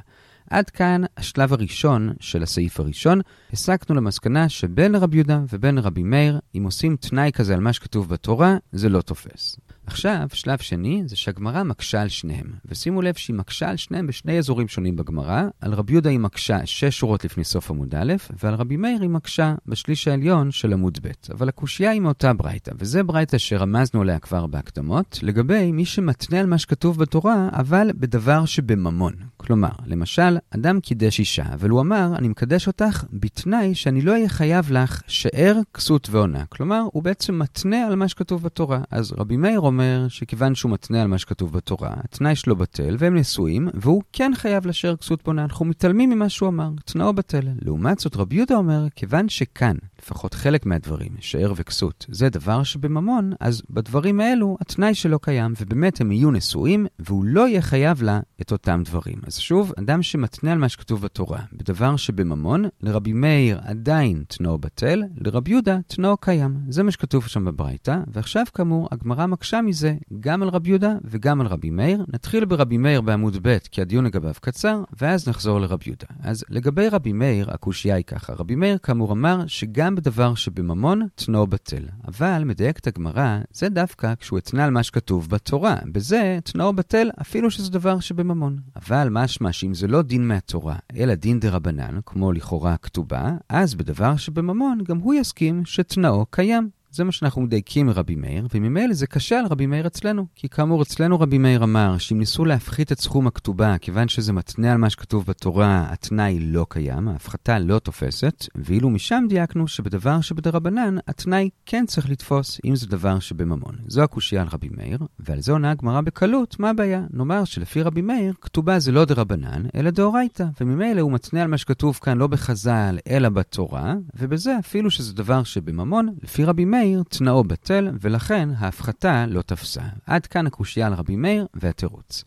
עד 0.51 0.71
כאן 0.71 1.03
השלב 1.17 1.53
הראשון 1.53 2.13
של 2.21 2.43
הסעיף 2.43 2.81
הראשון. 2.81 3.21
הסקנו 3.53 3.97
למסקנה 3.97 4.49
שבין 4.49 4.93
לרבי 4.93 5.17
יהודה 5.17 5.41
ובין 5.53 5.75
לרבי 5.75 6.03
מאיר, 6.03 6.41
אם 6.55 6.65
עושים 6.65 6.97
תנאי 6.97 7.31
כזה 7.35 7.55
על 7.55 7.61
מה 7.61 7.73
שכתוב 7.73 8.09
בתורה, 8.09 8.57
זה 8.73 8.89
לא 8.89 9.01
תופס. 9.01 9.57
עכשיו, 9.87 10.27
שלב 10.33 10.59
שני, 10.59 11.03
זה 11.07 11.17
שהגמרא 11.17 11.63
מקשה 11.63 12.03
על 12.03 12.09
שניהם. 12.09 12.47
ושימו 12.65 13.03
לב 13.03 13.15
שהיא 13.15 13.37
מקשה 13.37 13.71
על 13.71 13.77
שניהם 13.77 14.07
בשני 14.07 14.39
אזורים 14.39 14.69
שונים 14.69 14.97
בגמרא. 14.97 15.43
על 15.61 15.75
רבי 15.75 15.93
יהודה 15.93 16.11
היא 16.11 16.19
מקשה 16.19 16.67
שש 16.67 16.99
שורות 16.99 17.25
לפני 17.25 17.45
סוף 17.45 17.71
עמוד 17.71 17.95
א', 17.95 18.15
ועל 18.43 18.55
רבי 18.55 18.77
מאיר 18.77 19.03
היא 19.03 19.11
מקשה 19.11 19.55
בשליש 19.67 20.09
העליון 20.09 20.51
של 20.51 20.73
עמוד 20.73 20.99
ב'. 21.03 21.11
אבל 21.33 21.49
הקושייה 21.49 21.91
היא 21.91 22.01
מאותה 22.01 22.33
ברייתא, 22.33 22.73
וזה 22.79 23.03
ברייתא 23.03 23.39
שרמזנו 23.39 24.01
עליה 24.01 24.19
כבר 24.19 24.47
בהקדמות, 24.47 25.19
לגבי 25.23 25.73
מי 25.73 25.85
שמתנה 25.85 26.41
על 26.41 26.47
מה 26.47 26.59
שכתוב 26.59 26.99
בתורה, 26.99 27.49
אבל 27.53 27.91
בדבר 27.95 28.45
שבממון. 28.45 29.13
כלומר, 29.37 29.71
למשל, 29.87 30.39
אדם 30.51 30.81
קידש 30.81 31.19
אישה, 31.19 31.45
אבל 31.55 31.71
הוא 31.71 31.81
אמר, 31.81 32.13
אני 32.19 32.29
מקדש 32.29 32.67
אותך 32.67 33.05
בתנאי 33.13 33.75
שאני 33.75 34.03
לא 34.03 34.13
אהיה 34.13 34.29
חייב 34.29 34.73
לך 34.73 35.03
שאר, 35.07 35.59
כסות 35.75 36.09
ועונה. 36.11 36.45
כלומר, 36.49 36.83
הוא 36.93 37.03
בעצם 37.03 37.39
מתנה 37.39 37.87
על 37.87 37.95
מה 37.95 38.09
שכתוב 38.09 38.43
בתורה. 38.43 38.81
אז 38.91 39.13
רבי 39.19 39.37
מאיר 39.37 39.61
אומר 39.77 40.07
שכיוון 40.09 40.55
שהוא 40.55 40.73
מתנה 40.73 41.03
על 41.03 41.09
מה 41.09 41.19
שכתוב 41.19 41.53
בתורה, 41.53 41.95
התנאי 42.05 42.37
שלו 42.37 42.57
בטל, 42.57 42.97
והם 42.99 43.15
נשואים, 43.15 43.69
והוא 43.75 44.03
כן 44.13 44.33
חייב 44.35 44.67
לשאר 44.67 44.97
כסות 44.97 45.21
ועונה. 45.25 45.43
אנחנו 45.43 45.65
מתעלמים 45.65 46.11
ממה 46.11 46.29
שהוא 46.29 46.49
אמר, 46.49 46.71
תנאו 46.85 47.13
בטל. 47.13 47.49
לעומת 47.63 47.99
זאת, 47.99 48.17
רבי 48.17 48.37
יהודה 48.37 48.55
אומר, 48.55 48.87
כיוון 48.97 49.29
שכאן, 49.29 49.77
לפחות 50.03 50.35
חלק 50.35 50.67
מהדברים, 50.67 51.13
שאר 51.21 51.53
וכסות, 51.57 52.07
זה 52.09 52.29
דבר 52.29 52.63
שבממון, 52.63 53.33
אז 53.41 53.63
בדברים 53.71 54.21
האלו 54.21 54.57
התנאי 54.61 54.95
שלו 54.95 55.19
קיים, 55.19 55.53
ובאמת 55.61 56.01
הם 56.01 56.13
יהיו 56.13 56.31
נשואים, 56.31 56.87
והוא 56.99 57.25
לא 57.25 57.49
יהיה 57.49 57.63
חייב 57.63 58.03
לה 58.03 58.21
את 58.41 58.53
אותם 58.53 58.83
דברים. 58.85 59.19
אז 59.27 59.39
שוב, 59.39 59.73
אדם 59.79 60.03
שמתנה 60.03 60.53
על 60.53 60.59
מה 60.59 60.69
שכתוב 60.69 61.03
בתורה, 61.03 61.41
בדבר 61.53 61.97
שבממון, 61.97 62.65
לרבי 62.83 63.13
מאיר 63.13 63.61
עדיין 63.65 64.25
תנאו 64.29 64.59
בטל, 64.59 65.03
לרבי 65.17 65.51
יהודה 65.51 65.79
תנאו 65.87 66.17
קיים. 66.17 66.57
זה 66.69 66.83
מה 66.83 66.91
שכתוב 66.91 67.27
שם 67.27 67.45
בברייתא, 67.45 67.99
ועכשיו 68.13 68.45
כאמור, 68.55 68.89
הגמרא 68.93 69.27
מקשה 69.27 69.63
מזה 69.63 69.95
גם 70.21 70.43
על 70.43 70.49
רבי 70.49 70.69
יהודה 70.69 70.93
וגם 71.05 71.41
על 71.41 71.47
רבי 71.47 71.71
מאיר. 71.71 72.05
נתחיל 72.09 72.45
ברבי 72.45 72.77
מאיר 72.79 73.01
בעמוד 73.01 73.37
ב', 73.43 73.59
כי 73.71 73.81
הדיון 73.81 74.05
לגביו 74.05 74.35
קצר, 74.41 74.83
ואז 75.01 75.29
נחזור 75.29 75.61
לרבי 75.61 75.85
יהודה. 75.87 76.07
אז 76.23 76.45
לגבי 76.51 76.89
רבי 76.89 77.13
מאיר, 77.13 77.51
הקושייה 77.51 77.95
היא 77.95 78.05
ככה, 78.05 78.33
רבי 78.33 78.55
מאיר 78.55 78.79
כאמור 78.79 79.13
אמר 79.13 79.47
שגם 79.47 79.86
גם 79.87 79.95
בדבר 79.95 80.35
שבממון 80.35 81.03
תנאו 81.15 81.47
בטל. 81.47 81.85
אבל, 82.09 82.43
מדייקת 82.45 82.87
הגמרא, 82.87 83.39
זה 83.53 83.69
דווקא 83.69 84.15
כשהוא 84.15 84.39
התנה 84.39 84.65
על 84.65 84.71
מה 84.71 84.83
שכתוב 84.83 85.29
בתורה. 85.29 85.77
בזה 85.93 86.39
תנאו 86.45 86.73
בטל 86.73 87.11
אפילו 87.21 87.51
שזה 87.51 87.71
דבר 87.71 88.01
שבממון. 88.01 88.59
אבל 88.77 89.09
משמע 89.11 89.53
שאם 89.53 89.75
זה 89.75 89.87
לא 89.87 90.03
דין 90.03 90.29
מהתורה, 90.29 90.77
אלא 90.97 91.15
דין 91.15 91.41
דה 91.41 91.51
רבנן, 91.51 91.99
כמו 92.07 92.33
לכאורה 92.33 92.73
הכתובה, 92.73 93.37
אז 93.49 93.75
בדבר 93.75 94.17
שבממון 94.17 94.79
גם 94.89 94.99
הוא 94.99 95.15
יסכים 95.15 95.65
שתנאו 95.65 96.27
קיים. 96.31 96.71
זה 96.97 97.05
מה 97.05 97.13
שאנחנו 97.13 97.43
מדייקים 97.43 97.87
מרבי 97.87 98.15
מאיר, 98.15 98.47
וממילא 98.55 98.95
זה 98.95 99.07
קשה 99.07 99.39
על 99.39 99.47
רבי 99.47 99.67
מאיר 99.67 99.87
אצלנו. 99.87 100.27
כי 100.35 100.49
כאמור, 100.49 100.83
אצלנו 100.83 101.21
רבי 101.21 101.39
מאיר 101.39 101.65
אמר 101.65 101.99
שאם 101.99 102.19
ניסו 102.19 102.45
להפחית 102.45 102.93
את 102.93 103.01
סכום 103.01 103.27
הכתובה, 103.27 103.79
כיוון 103.79 104.09
שזה 104.09 104.33
מתנה 104.33 104.73
על 104.73 104.79
מה 104.79 104.91
שכתוב 104.91 105.25
בתורה, 105.27 105.87
התנאי 105.89 106.39
לא 106.41 106.67
קיים, 106.69 107.09
ההפחתה 107.09 107.59
לא 107.59 107.79
תופסת, 107.79 108.47
ואילו 108.55 108.91
משם 108.91 109.25
דייקנו 109.29 109.69
שבדבר 109.69 110.21
שבדרבנן, 110.21 110.97
התנאי 111.09 111.51
כן 111.67 111.85
צריך 111.87 112.11
לתפוס, 112.11 112.61
אם 112.65 112.77
זה 112.77 112.87
דבר 112.87 113.19
שבממון. 113.19 113.75
זו 113.87 114.03
הקושייה 114.03 114.43
על 114.43 114.49
רבי 114.53 114.69
מאיר, 114.77 114.99
ועל 115.19 115.41
זה 115.41 115.53
עונה 115.53 115.71
הגמרא 115.71 116.01
בקלות, 116.01 116.61
מה 116.61 116.71
הבעיה? 116.71 117.03
נאמר 117.11 117.45
שלפי 117.45 117.83
רבי 117.83 118.03
מאיר, 118.03 118.35
כתובה 118.41 118.79
זה 118.79 118.93
לא 118.93 119.05
דרבנן, 119.05 119.63
אלא 119.75 119.91
דאורייתא, 119.91 120.45
וממילא 120.61 121.01
הוא 121.01 121.13
מתנה 121.13 121.43
על 121.43 121.49
מה 121.49 121.59
שכתוב 121.59 121.99
כאן 122.03 122.19
לא 122.19 122.27
בחז"ל, 122.27 122.99
אלא 123.11 123.29
בתורה, 123.29 123.95
ובזה 124.15 124.59
אפילו 124.59 124.91
שזה 124.91 125.15
דבר 125.15 125.43
שבממון, 125.43 126.09
לפי 126.23 126.45
רבי 126.45 126.65
מאיר, 126.65 126.86
מאיר 126.87 127.03
תנאו 127.09 127.45
בטל, 127.45 127.89
ולכן 128.01 128.49
ההפחתה 128.59 129.27
לא 129.29 129.43
תפסה. 129.43 129.81
עד 130.07 130.27
כאן 130.27 130.47
הקושייה 130.47 130.87
על 130.87 130.95
רבי 130.95 131.17
מאיר 131.17 131.47
והתירוץ. 131.55 132.25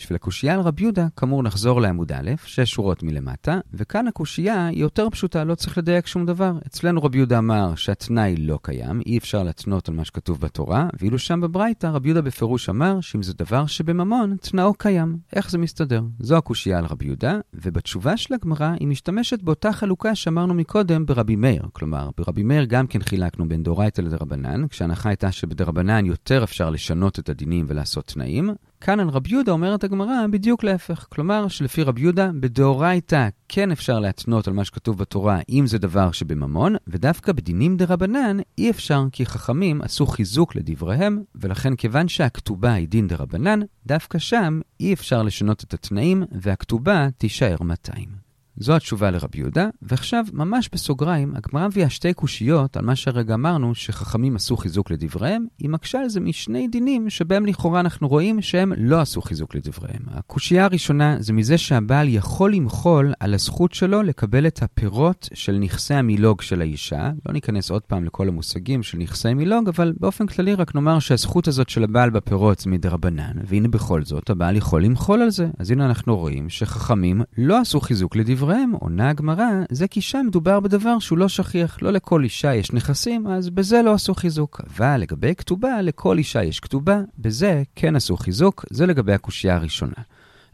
בשביל 0.00 0.16
הקושייה 0.16 0.54
על 0.54 0.60
רבי 0.60 0.82
יהודה, 0.82 1.06
כאמור 1.16 1.42
נחזור 1.42 1.80
לעמוד 1.80 2.12
א', 2.12 2.30
שש 2.44 2.70
שורות 2.70 3.02
מלמטה, 3.02 3.58
וכאן 3.74 4.06
הקושייה 4.06 4.66
היא 4.66 4.80
יותר 4.80 5.10
פשוטה, 5.10 5.44
לא 5.44 5.54
צריך 5.54 5.78
לדייק 5.78 6.06
שום 6.06 6.26
דבר. 6.26 6.52
אצלנו 6.66 7.02
רבי 7.02 7.18
יהודה 7.18 7.38
אמר 7.38 7.74
שהתנאי 7.74 8.36
לא 8.36 8.58
קיים, 8.62 9.00
אי 9.06 9.18
אפשר 9.18 9.42
להתנות 9.42 9.88
על 9.88 9.94
מה 9.94 10.04
שכתוב 10.04 10.40
בתורה, 10.40 10.88
ואילו 11.00 11.18
שם 11.18 11.40
בברייתא 11.40 11.86
רבי 11.86 12.08
יהודה 12.08 12.22
בפירוש 12.22 12.68
אמר 12.68 13.00
שאם 13.00 13.22
זה 13.22 13.32
דבר 13.34 13.66
שבממון, 13.66 14.36
תנאו 14.36 14.74
קיים. 14.74 15.16
איך 15.32 15.50
זה 15.50 15.58
מסתדר? 15.58 16.02
זו 16.20 16.36
הקושייה 16.36 16.78
על 16.78 16.84
רבי 16.84 17.06
יהודה, 17.06 17.38
ובתשובה 17.54 18.16
של 18.16 18.34
הגמרא 18.34 18.72
היא 18.80 18.88
משתמשת 18.88 19.42
באותה 19.42 19.72
חלוקה 19.72 20.14
שאמרנו 20.14 20.54
מקודם 20.54 21.06
ברבי 21.06 21.36
מאיר. 21.36 21.62
כלומר, 21.72 22.10
ברבי 22.16 22.42
מאיר 22.42 22.64
גם 22.64 22.86
כן 22.86 23.02
חילקנו 23.02 23.48
בין 23.48 23.62
דאורייתא 23.62 24.00
לדרבנן, 24.00 24.68
כשההנחה 24.68 25.08
הייתה 25.08 25.32
שבדרבנן 25.32 26.06
יותר 26.06 26.44
אפשר 26.44 26.70
לשנות 26.70 27.18
את 27.18 27.28
הדינים 27.28 27.66
ולעשות 27.68 28.06
תנאים, 28.06 28.50
כאן 28.80 29.00
על 29.00 29.08
רבי 29.08 29.30
יהודה 29.30 29.52
אומרת 29.52 29.84
הגמרא 29.84 30.26
בדיוק 30.30 30.64
להפך. 30.64 31.06
כלומר, 31.08 31.48
שלפי 31.48 31.82
רבי 31.82 32.00
יהודה, 32.00 32.30
בדאורייתא 32.40 33.28
כן 33.48 33.70
אפשר 33.70 33.98
להתנות 33.98 34.48
על 34.48 34.54
מה 34.54 34.64
שכתוב 34.64 34.98
בתורה 34.98 35.40
אם 35.48 35.66
זה 35.66 35.78
דבר 35.78 36.12
שבממון, 36.12 36.76
ודווקא 36.86 37.32
בדינים 37.32 37.76
דה 37.76 37.84
רבנן 37.88 38.36
אי 38.58 38.70
אפשר 38.70 39.04
כי 39.12 39.26
חכמים 39.26 39.82
עשו 39.82 40.06
חיזוק 40.06 40.56
לדבריהם, 40.56 41.22
ולכן 41.34 41.76
כיוון 41.76 42.08
שהכתובה 42.08 42.72
היא 42.72 42.88
דין 42.88 43.08
דה 43.08 43.16
רבנן, 43.16 43.60
דווקא 43.86 44.18
שם 44.18 44.60
אי 44.80 44.92
אפשר 44.92 45.22
לשנות 45.22 45.64
את 45.64 45.74
התנאים, 45.74 46.22
והכתובה 46.32 47.08
תישאר 47.18 47.56
200. 47.60 48.29
זו 48.62 48.76
התשובה 48.76 49.10
לרבי 49.10 49.38
יהודה, 49.38 49.68
ועכשיו, 49.82 50.24
ממש 50.32 50.68
בסוגריים, 50.72 51.34
הגמרא 51.36 51.68
מביאה 51.68 51.90
שתי 51.90 52.14
קושיות 52.14 52.76
על 52.76 52.84
מה 52.84 52.96
שהרגע 52.96 53.34
אמרנו 53.34 53.74
שחכמים 53.74 54.36
עשו 54.36 54.56
חיזוק 54.56 54.90
לדבריהם, 54.90 55.46
היא 55.58 55.70
מקשה 55.70 55.98
על 56.00 56.08
זה 56.08 56.20
משני 56.20 56.68
דינים 56.68 57.10
שבהם 57.10 57.46
לכאורה 57.46 57.80
אנחנו 57.80 58.08
רואים 58.08 58.42
שהם 58.42 58.72
לא 58.76 59.00
עשו 59.00 59.22
חיזוק 59.22 59.54
לדבריהם. 59.54 60.02
הקושייה 60.06 60.64
הראשונה 60.64 61.16
זה 61.18 61.32
מזה 61.32 61.58
שהבעל 61.58 62.08
יכול 62.08 62.54
למחול 62.54 63.12
על 63.20 63.34
הזכות 63.34 63.72
שלו 63.72 64.02
לקבל 64.02 64.46
את 64.46 64.62
הפירות 64.62 65.28
של 65.34 65.58
נכסי 65.58 65.94
המילוג 65.94 66.42
של 66.42 66.60
האישה. 66.60 67.10
לא 67.26 67.32
ניכנס 67.32 67.70
עוד 67.70 67.82
פעם 67.82 68.04
לכל 68.04 68.28
המושגים 68.28 68.82
של 68.82 68.98
נכסי 68.98 69.34
מילוג, 69.34 69.68
אבל 69.68 69.92
באופן 70.00 70.26
כללי 70.26 70.54
רק 70.54 70.74
נאמר 70.74 70.98
שהזכות 70.98 71.48
הזאת 71.48 71.68
של 71.68 71.84
הבעל 71.84 72.10
בפירות 72.10 72.58
זה 72.58 72.70
מדרבנן, 72.70 73.32
והנה 73.46 73.68
בכל 73.68 74.04
זאת 74.04 74.30
הבעל 74.30 74.56
יכול 74.56 74.84
למחול 74.84 75.22
על 75.22 75.30
זה. 75.30 75.48
אז 75.58 75.70
הנה 75.70 75.86
אנחנו 75.86 76.16
רואים 76.16 76.48
שחכמים 76.48 77.22
לא 77.38 77.60
עשו 77.60 77.80
חיזוק 77.80 78.16
לדבריהם. 78.16 78.49
לדבריהם, 78.50 78.72
עונה 78.72 79.10
הגמרא, 79.10 79.48
זה 79.70 79.88
כי 79.88 80.00
שם 80.00 80.24
מדובר 80.26 80.60
בדבר 80.60 80.98
שהוא 80.98 81.18
לא 81.18 81.28
שכיח. 81.28 81.82
לא 81.82 81.90
לכל 81.90 82.24
אישה 82.24 82.54
יש 82.54 82.72
נכסים, 82.72 83.26
אז 83.26 83.50
בזה 83.50 83.82
לא 83.82 83.92
עשו 83.94 84.14
חיזוק. 84.14 84.60
אבל 84.66 84.96
לגבי 84.96 85.34
כתובה, 85.34 85.82
לכל 85.82 86.18
אישה 86.18 86.44
יש 86.44 86.60
כתובה, 86.60 87.00
בזה 87.18 87.62
כן 87.76 87.96
עשו 87.96 88.16
חיזוק, 88.16 88.64
זה 88.70 88.86
לגבי 88.86 89.12
הקושייה 89.12 89.56
הראשונה. 89.56 89.92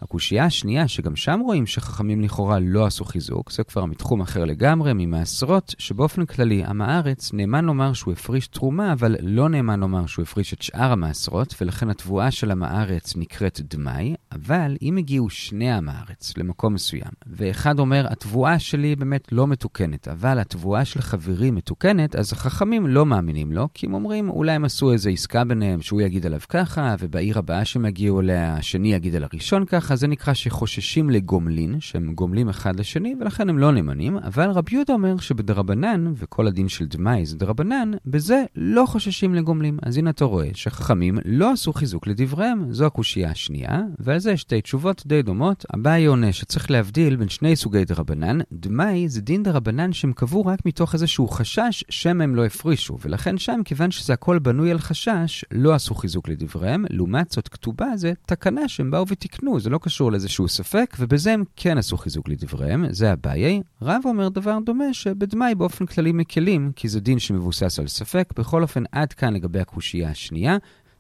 הקושייה 0.03 0.45
השנייה, 0.45 0.89
שגם 0.89 1.17
שם 1.17 1.41
רואים 1.45 1.67
שחכמים 1.67 2.21
לכאורה 2.21 2.59
לא 2.59 2.87
עשו 2.87 3.05
חיזוק, 3.05 3.53
זה 3.53 3.65
כבר 3.65 3.85
מתחום 3.85 4.21
אחר 4.21 4.45
לגמרי, 4.45 4.93
ממעשרות, 4.95 5.75
שבאופן 5.79 6.27
כללי, 6.27 6.65
עם 6.65 6.83
הארץ 6.83 7.33
נאמן 7.33 7.65
לומר 7.65 7.93
שהוא 7.93 8.13
הפריש 8.13 8.47
תרומה, 8.47 8.93
אבל 8.93 9.17
לא 9.23 9.49
נאמן 9.49 9.81
לומר 9.81 10.07
שהוא 10.07 10.23
הפריש 10.23 10.53
את 10.53 10.63
שאר 10.63 10.93
המעשרות, 10.93 11.55
ולכן 11.61 11.91
התבואה 11.91 12.31
של 12.31 12.51
עם 12.51 12.63
הארץ 12.63 13.17
נקראת 13.17 13.61
דמאי, 13.71 14.15
אבל 14.33 14.77
אם 14.83 14.97
הגיעו 14.97 15.31
שני 15.31 15.73
עם 15.73 15.89
הארץ 15.89 16.37
למקום 16.37 16.75
מסוים, 16.75 17.13
ואחד 17.27 17.79
אומר, 17.79 18.07
התבואה 18.11 18.59
שלי 18.59 18.97
באמת 18.97 19.33
לא 19.33 19.47
מתוקנת, 19.47 20.09
אבל 20.09 20.39
התבואה 20.39 20.85
של 20.85 21.01
חברי 21.01 21.51
מתוקנת, 21.51 22.17
אז 22.17 22.33
החכמים 22.33 22.87
לא 22.87 23.07
מאמינים 23.07 23.53
לו, 23.53 23.69
כי 23.75 23.87
הם 23.87 23.95
אומרים, 23.95 24.31
אולי 24.31 24.53
הם 24.53 24.65
עשו 24.65 24.93
איזו 24.93 25.11
עסקה 25.11 25.45
ביניהם 25.45 25.83
שהוא 25.83 26.01
יגיד 26.01 26.27
עליו 26.27 26.41
ככה, 26.49 26.95
ובעיר 26.99 27.39
הבאה 27.39 27.65
שהם 27.65 27.87
יגיעו 27.87 28.21
אליה, 28.21 28.55
השני 28.55 28.93
יגיד 28.93 29.17
על 29.17 29.25
הראשון 29.25 29.65
ככה. 29.65 29.96
ככה 29.97 30.01
זה 30.01 30.07
נקרא 30.07 30.35
שחוששים 30.35 31.11
לגומלין, 31.11 31.81
שהם 31.81 32.15
גומלים 32.15 32.49
אחד 32.49 32.81
לשני, 32.81 33.15
ולכן 33.21 33.49
הם 33.49 33.59
לא 33.59 33.73
נאמנים, 33.73 34.17
אבל 34.17 34.51
רבי 34.51 34.75
יהודה 34.75 34.93
אומר 34.93 35.17
שבדרבנן, 35.19 36.13
וכל 36.17 36.47
הדין 36.47 36.69
של 36.69 36.87
דמאי 36.87 37.27
זה 37.27 37.37
דרבנן, 37.37 37.91
בזה 38.07 38.45
לא 38.57 38.85
חוששים 38.87 39.35
לגומלים. 39.35 39.79
אז 39.83 39.97
הנה 39.97 40.11
אתה 40.11 40.25
רואה 40.25 40.49
שחכמים 40.55 41.19
לא 41.25 41.53
עשו 41.53 41.73
חיזוק 41.73 42.07
לדבריהם, 42.07 42.73
זו 42.73 42.87
הקושייה 42.87 43.31
השנייה, 43.31 43.83
ועל 43.99 44.19
זה 44.19 44.37
שתי 44.37 44.61
תשובות 44.61 45.03
די 45.07 45.23
דומות. 45.23 45.67
הבעיה 45.71 46.09
עונה 46.09 46.33
שצריך 46.33 46.71
להבדיל 46.71 47.17
בין 47.17 47.29
שני 47.29 47.57
סוגי 47.57 47.85
דרבנן. 47.85 48.39
דמאי 48.53 49.09
זה 49.09 49.21
דין 49.21 49.43
דרבנן 49.43 49.93
שהם 49.93 50.13
קבעו 50.13 50.47
רק 50.47 50.67
מתוך 50.67 50.95
איזשהו 50.95 51.29
חשש 51.29 51.85
שמא 51.89 52.23
הם 52.23 52.35
לא 52.35 52.45
הפרישו, 52.45 52.99
ולכן 53.05 53.39
שם, 53.39 53.61
כיוון 53.65 53.91
שזה 53.91 54.13
הכל 54.13 54.39
בנוי 54.39 54.71
על 54.71 54.79
חשש, 54.79 55.45
לא 55.53 55.75
עשו 55.75 55.95
חיזוק 55.95 56.29
לדבריהם. 56.29 56.85
לעומת 56.91 57.31
זאת, 57.31 57.49
כתובה 57.49 57.97
זה 57.97 58.13
תקנה 58.27 58.69
שהם 58.69 58.91
באו 58.91 59.09
ותיקנו, 59.09 59.61
זה 59.61 59.71
לא 59.71 59.76
קשור 59.79 60.13
לאיזשהו 60.13 60.49
ספק, 60.49 60.97
ובזה 60.99 61.33
הם 61.33 61.45
כן 61.57 61.79
עשו 61.79 61.97
חיזוק 61.97 62.29
לדבריהם, 62.29 62.85
זה 62.91 63.13
הבעיה. 63.13 63.61
רב 63.83 64.01
אומר 64.05 64.29
דבר 64.29 64.59
דומה 64.65 64.95
שבדמאי 64.95 65.55
באופן 65.55 65.87
כללי 65.87 66.13
מקלים, 66.13 66.73
כי 66.77 66.89
זה 66.89 67.01
דין 67.01 67.19
שמבוסס 67.19 67.79
על 67.79 67.87
ספק. 67.87 68.33
בכל 68.39 68.63
אופן, 68.63 68.83
עד 68.93 69.13
כאן 69.13 69.35
לגבי 69.35 69.61
הקושייה 69.61 70.11
השנייה. 70.11 70.57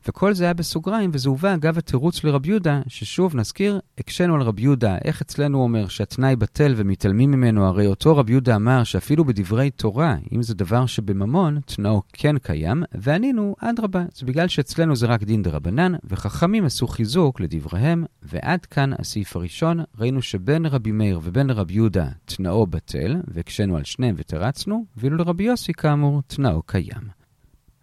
וכל 0.08 0.34
זה 0.34 0.44
היה 0.44 0.54
בסוגריים, 0.54 1.10
וזה 1.12 1.28
הובא 1.28 1.54
אגב 1.54 1.78
התירוץ 1.78 2.25
לרבי 2.25 2.48
יהודה, 2.48 2.80
ששוב 2.88 3.36
נזכיר, 3.36 3.80
הקשינו 3.98 4.34
על 4.34 4.42
רבי 4.42 4.62
יהודה, 4.62 4.98
איך 5.04 5.22
אצלנו 5.22 5.62
אומר 5.62 5.88
שהתנאי 5.88 6.36
בטל 6.36 6.75
ומתעלמים 6.76 7.30
ממנו, 7.30 7.66
הרי 7.66 7.86
אותו 7.86 8.16
רבי 8.16 8.32
יהודה 8.32 8.56
אמר 8.56 8.84
שאפילו 8.84 9.25
בדברי 9.25 9.70
תורה, 9.70 10.16
אם 10.32 10.42
זה 10.42 10.54
דבר 10.54 10.86
שבממון, 10.86 11.60
תנאו 11.66 12.02
כן 12.12 12.38
קיים, 12.38 12.82
וענינו, 12.94 13.56
אדרבה, 13.60 14.04
זה 14.14 14.26
בגלל 14.26 14.48
שאצלנו 14.48 14.96
זה 14.96 15.06
רק 15.06 15.22
דין 15.22 15.42
דרבנן, 15.42 15.92
וחכמים 16.04 16.64
עשו 16.64 16.86
חיזוק 16.86 17.40
לדבריהם, 17.40 18.04
ועד 18.22 18.66
כאן 18.66 18.90
הסעיף 18.98 19.36
הראשון, 19.36 19.80
ראינו 19.98 20.22
שבין 20.22 20.66
רבי 20.66 20.92
מאיר 20.92 21.20
ובין 21.22 21.50
רבי 21.50 21.75
יהודה 21.75 22.08
תנאו 22.25 22.66
בטל, 22.66 23.16
והקשינו 23.28 23.76
על 23.76 23.84
שניהם 23.84 24.14
ותרצנו, 24.18 24.84
ואילו 24.96 25.16
לרבי 25.16 25.44
יוסי 25.44 25.72
כאמור, 25.72 26.22
תנאו 26.26 26.62
קיים. 26.62 27.25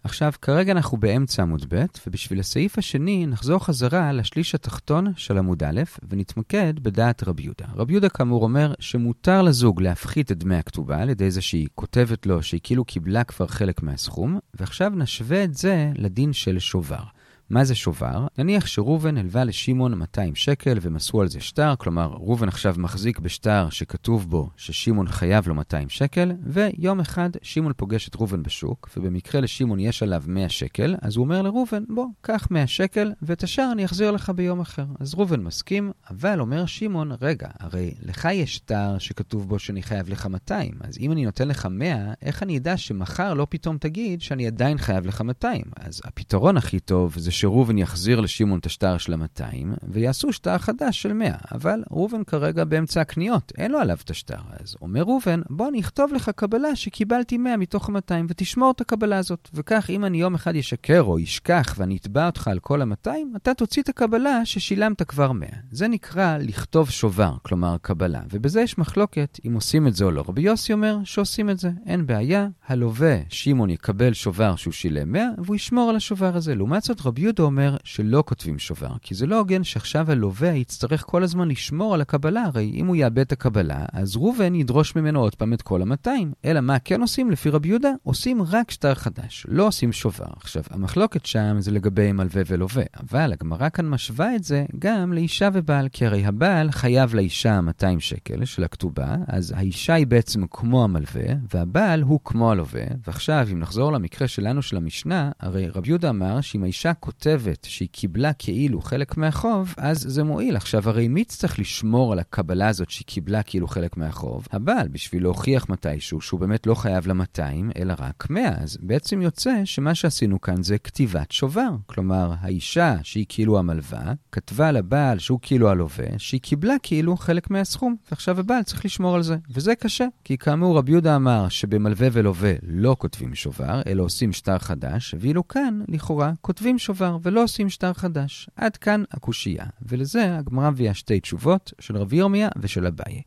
עכשיו, 0.04 0.32
כרגע 0.42 0.72
אנחנו 0.72 0.98
באמצע 0.98 1.42
עמוד 1.42 1.66
ב', 1.68 1.84
ובשביל 2.06 2.40
הסעיף 2.40 2.78
השני 2.78 3.26
נחזור 3.26 3.64
חזרה 3.64 4.12
לשליש 4.12 4.54
התחתון 4.54 5.12
של 5.16 5.38
עמוד 5.38 5.62
א', 5.62 5.82
ונתמקד 6.08 6.74
בדעת 6.80 7.22
רבי 7.28 7.42
יהודה. 7.42 7.66
רבי 7.74 7.92
יהודה 7.92 8.08
כאמור 8.08 8.42
אומר 8.42 8.74
שמותר 8.78 9.42
לזוג 9.42 9.80
להפחית 9.80 10.32
את 10.32 10.38
דמי 10.38 10.56
הכתובה 10.56 11.02
על 11.02 11.10
ידי 11.10 11.30
זה 11.30 11.40
שהיא 11.40 11.68
כותבת 11.74 12.26
לו 12.26 12.42
שהיא 12.42 12.60
כאילו 12.62 12.84
קיבלה 12.84 13.24
כבר 13.24 13.46
חלק 13.46 13.82
מהסכום, 13.82 14.38
ועכשיו 14.54 14.92
נשווה 14.96 15.44
את 15.44 15.54
זה 15.54 15.92
לדין 15.94 16.32
של 16.32 16.58
שובר. 16.58 17.02
מה 17.50 17.64
זה 17.64 17.74
שובר? 17.74 18.26
נניח 18.38 18.66
שראובן 18.66 19.16
הלווה 19.16 19.44
לשמעון 19.44 19.94
200 19.94 20.34
שקל 20.34 20.78
ומסרו 20.80 21.20
על 21.20 21.28
זה 21.28 21.40
שטר, 21.40 21.74
כלומר 21.78 22.06
ראובן 22.06 22.48
עכשיו 22.48 22.74
מחזיק 22.78 23.18
בשטר 23.18 23.68
שכתוב 23.70 24.30
בו 24.30 24.50
ששמעון 24.56 25.08
חייב 25.08 25.48
לו 25.48 25.54
200 25.54 25.88
שקל, 25.88 26.32
ויום 26.42 27.00
אחד 27.00 27.30
שמעון 27.42 27.72
פוגש 27.76 28.08
את 28.08 28.16
ראובן 28.16 28.42
בשוק, 28.42 28.90
ובמקרה 28.96 29.40
לשמעון 29.40 29.80
יש 29.80 30.02
עליו 30.02 30.22
100 30.26 30.48
שקל, 30.48 30.94
אז 31.02 31.16
הוא 31.16 31.24
אומר 31.24 31.42
לראובן, 31.42 31.84
בוא, 31.88 32.06
קח 32.20 32.48
100 32.50 32.66
שקל, 32.66 33.12
ואת 33.22 33.42
השאר 33.42 33.68
אני 33.72 33.84
אחזיר 33.84 34.10
לך 34.10 34.30
ביום 34.30 34.60
אחר. 34.60 34.84
אז 35.00 35.14
ראובן 35.14 35.40
מסכים, 35.40 35.92
אבל 36.10 36.40
אומר 36.40 36.66
שמעון, 36.66 37.12
רגע, 37.20 37.48
הרי 37.60 37.94
לך 38.02 38.28
יש 38.32 38.54
שטר 38.54 38.98
שכתוב 38.98 39.48
בו 39.48 39.58
שאני 39.58 39.82
חייב 39.82 40.08
לך 40.08 40.26
200, 40.26 40.72
אז 40.80 40.98
אם 41.00 41.12
אני 41.12 41.24
נותן 41.24 41.48
לך 41.48 41.68
100, 41.70 42.12
איך 42.22 42.42
אני 42.42 42.58
אדע 42.58 42.76
שמחר 42.76 43.34
לא 43.34 43.46
פתאום 43.50 43.78
תגיד 43.78 44.20
שאני 44.20 44.46
עדיין 44.46 44.78
חייב 44.78 45.06
לך 45.06 45.20
200? 45.20 45.62
אז 45.76 46.00
הפתרון 46.04 46.56
הכי 46.56 46.80
טוב 46.80 47.14
זה 47.18 47.33
שראובן 47.34 47.78
יחזיר 47.78 48.20
לשמעון 48.20 48.58
את 48.58 48.66
השטר 48.66 48.98
של 48.98 49.12
ה-200, 49.12 49.66
ויעשו 49.88 50.32
שטר 50.32 50.58
חדש 50.58 51.02
של 51.02 51.12
100. 51.12 51.34
אבל 51.52 51.82
ראובן 51.90 52.24
כרגע 52.24 52.64
באמצע 52.64 53.00
הקניות, 53.00 53.52
אין 53.58 53.72
לו 53.72 53.78
עליו 53.78 53.98
את 54.04 54.10
השטר. 54.10 54.38
אז 54.60 54.76
אומר 54.82 55.02
ראובן, 55.02 55.40
בוא 55.50 55.68
אני 55.68 55.80
אכתוב 55.80 56.12
לך 56.12 56.30
קבלה 56.36 56.76
שקיבלתי 56.76 57.38
100 57.38 57.56
מתוך 57.56 57.88
ה-200, 57.88 58.12
ותשמור 58.28 58.70
את 58.70 58.80
הקבלה 58.80 59.18
הזאת. 59.18 59.48
וכך, 59.54 59.90
אם 59.90 60.04
אני 60.04 60.20
יום 60.20 60.34
אחד 60.34 60.56
אשקר 60.56 61.00
או 61.00 61.18
אשכח 61.22 61.74
ואני 61.78 61.96
אתבע 61.96 62.26
אותך 62.26 62.48
על 62.48 62.58
כל 62.58 62.82
ה-200, 62.82 63.10
אתה 63.36 63.54
תוציא 63.54 63.82
את 63.82 63.88
הקבלה 63.88 64.44
ששילמת 64.44 65.02
כבר 65.02 65.32
100. 65.32 65.48
זה 65.70 65.88
נקרא 65.88 66.38
לכתוב 66.38 66.90
שובר, 66.90 67.36
כלומר 67.42 67.76
קבלה. 67.82 68.20
ובזה 68.30 68.60
יש 68.60 68.78
מחלוקת 68.78 69.38
אם 69.46 69.54
עושים 69.54 69.86
את 69.86 69.94
זה 69.94 70.04
או 70.04 70.10
לא. 70.10 70.24
רבי 70.28 70.42
יוסי 70.42 70.72
אומר 70.72 70.98
שעושים 71.04 71.50
את 71.50 71.58
זה, 71.58 71.70
אין 71.86 72.06
בעיה, 72.06 72.48
הלווה, 72.66 73.16
שמעון 73.28 73.70
יקבל 73.70 74.12
שובר 74.12 74.56
שהוא 74.56 74.72
שילם 74.72 75.12
100, 75.12 75.26
והוא 75.38 75.56
ישמור 75.56 75.90
על 75.90 75.96
השובר 75.96 76.36
הזה. 76.36 76.54
לעומת 76.54 76.82
זאת, 76.82 77.06
רבי 77.06 77.20
יהודה 77.24 77.42
אומר 77.42 77.76
שלא 77.84 78.24
כותבים 78.26 78.58
שובר, 78.58 78.92
כי 79.02 79.14
זה 79.14 79.26
לא 79.26 79.38
הוגן 79.38 79.64
שעכשיו 79.64 80.10
הלווה 80.10 80.48
יצטרך 80.48 81.04
כל 81.06 81.22
הזמן 81.22 81.48
לשמור 81.48 81.94
על 81.94 82.00
הקבלה, 82.00 82.42
הרי 82.42 82.72
אם 82.74 82.86
הוא 82.86 82.96
יאבד 82.96 83.18
את 83.18 83.32
הקבלה, 83.32 83.84
אז 83.92 84.16
ראובן 84.16 84.54
ידרוש 84.54 84.96
ממנו 84.96 85.20
עוד 85.20 85.34
פעם 85.34 85.52
את 85.52 85.62
כל 85.62 85.82
ה-200. 85.82 86.10
אלא 86.44 86.60
מה 86.60 86.78
כן 86.78 87.00
עושים 87.00 87.30
לפי 87.30 87.50
רבי 87.50 87.68
יהודה? 87.68 87.90
עושים 88.02 88.42
רק 88.42 88.70
שטר 88.70 88.94
חדש, 88.94 89.46
לא 89.48 89.66
עושים 89.66 89.92
שובר. 89.92 90.24
עכשיו, 90.36 90.62
המחלוקת 90.70 91.26
שם 91.26 91.56
זה 91.60 91.70
לגבי 91.70 92.12
מלווה 92.12 92.42
ולווה, 92.46 92.84
אבל 93.00 93.32
הגמרא 93.32 93.68
כאן 93.68 93.88
משווה 93.88 94.36
את 94.36 94.44
זה 94.44 94.64
גם 94.78 95.12
לאישה 95.12 95.48
ובעל, 95.52 95.88
כי 95.88 96.06
הרי 96.06 96.24
הבעל 96.24 96.70
חייב 96.70 97.14
לאישה 97.14 97.60
200 97.60 98.00
שקל 98.00 98.44
של 98.44 98.64
הכתובה, 98.64 99.16
אז 99.28 99.54
האישה 99.56 99.94
היא 99.94 100.06
בעצם 100.06 100.46
כמו 100.50 100.84
המלווה, 100.84 101.34
והבעל 101.54 102.02
הוא 102.02 102.20
כמו 102.24 102.50
הלווה. 102.50 102.84
ועכשיו, 103.06 103.48
אם 103.52 103.58
נחזור 103.58 103.92
למקרה 103.92 104.28
שלנו 104.28 104.62
של 104.62 104.76
המשנה, 104.76 105.30
הרי 105.40 105.68
רבי 105.68 105.88
יהודה 105.88 106.10
אמר 106.10 106.40
שאם 106.40 106.62
האישה 106.62 106.94
כותבת 107.18 107.64
שהיא 107.64 107.88
קיבלה 107.92 108.32
כאילו 108.32 108.80
חלק 108.80 109.16
מהחוב, 109.16 109.74
אז 109.76 110.00
זה 110.08 110.24
מועיל. 110.24 110.56
עכשיו, 110.56 110.88
הרי 110.88 111.08
מי 111.08 111.24
צריך 111.24 111.58
לשמור 111.58 112.12
על 112.12 112.18
הקבלה 112.18 112.68
הזאת 112.68 112.90
שהיא 112.90 113.06
קיבלה 113.06 113.42
כאילו 113.42 113.68
חלק 113.68 113.96
מהחוב? 113.96 114.46
הבעל, 114.52 114.88
בשביל 114.88 115.22
להוכיח 115.22 115.68
מתישהו 115.68 116.20
שהוא 116.20 116.40
באמת 116.40 116.66
לא 116.66 116.74
חייב 116.74 117.06
ל-200, 117.08 117.78
אלא 117.78 117.94
רק 117.98 118.26
100. 118.30 118.48
אז 118.48 118.78
בעצם 118.80 119.22
יוצא 119.22 119.60
שמה 119.64 119.94
שעשינו 119.94 120.40
כאן 120.40 120.62
זה 120.62 120.78
כתיבת 120.78 121.32
שובר. 121.32 121.68
כלומר, 121.86 122.32
האישה, 122.40 122.96
שהיא 123.02 123.26
כאילו 123.28 123.58
המלווה, 123.58 124.12
כתבה 124.32 124.72
לבעל 124.72 125.18
שהוא 125.18 125.38
כאילו 125.42 125.68
הלווה, 125.70 126.06
שהיא 126.18 126.40
קיבלה 126.40 126.74
כאילו 126.82 127.16
חלק 127.16 127.50
מהסכום, 127.50 127.96
ועכשיו 128.10 128.40
הבעל 128.40 128.62
צריך 128.62 128.84
לשמור 128.84 129.14
על 129.14 129.22
זה. 129.22 129.36
וזה 129.50 129.74
קשה, 129.74 130.06
כי 130.24 130.38
כאמור 130.38 130.78
רבי 130.78 130.92
יהודה 130.92 131.16
אמר 131.16 131.48
שבמלווה 131.48 132.08
ולווה 132.12 132.52
לא 132.62 132.96
כותבים 132.98 133.34
שובר, 133.34 133.82
אלא 133.86 134.02
עושים 134.02 134.32
שטר 134.32 134.58
חדש, 134.58 135.14
ואילו 135.20 135.48
כאן, 135.48 135.80
לכאורה, 135.88 136.32
כותבים 136.40 136.78
שובר 136.78 137.03
ולא 137.22 137.42
עושים 137.42 137.68
שטר 137.70 137.92
חדש. 137.92 138.50
עד 138.56 138.76
כאן 138.76 139.04
הקושייה, 139.10 139.64
ולזה 139.82 140.38
הגמרא 140.38 140.70
מביאה 140.70 140.94
שתי 140.94 141.20
תשובות 141.20 141.72
של 141.80 141.96
רבי 141.96 142.16
ירמיה 142.16 142.48
ושל 142.60 142.86
אביי. 142.86 143.22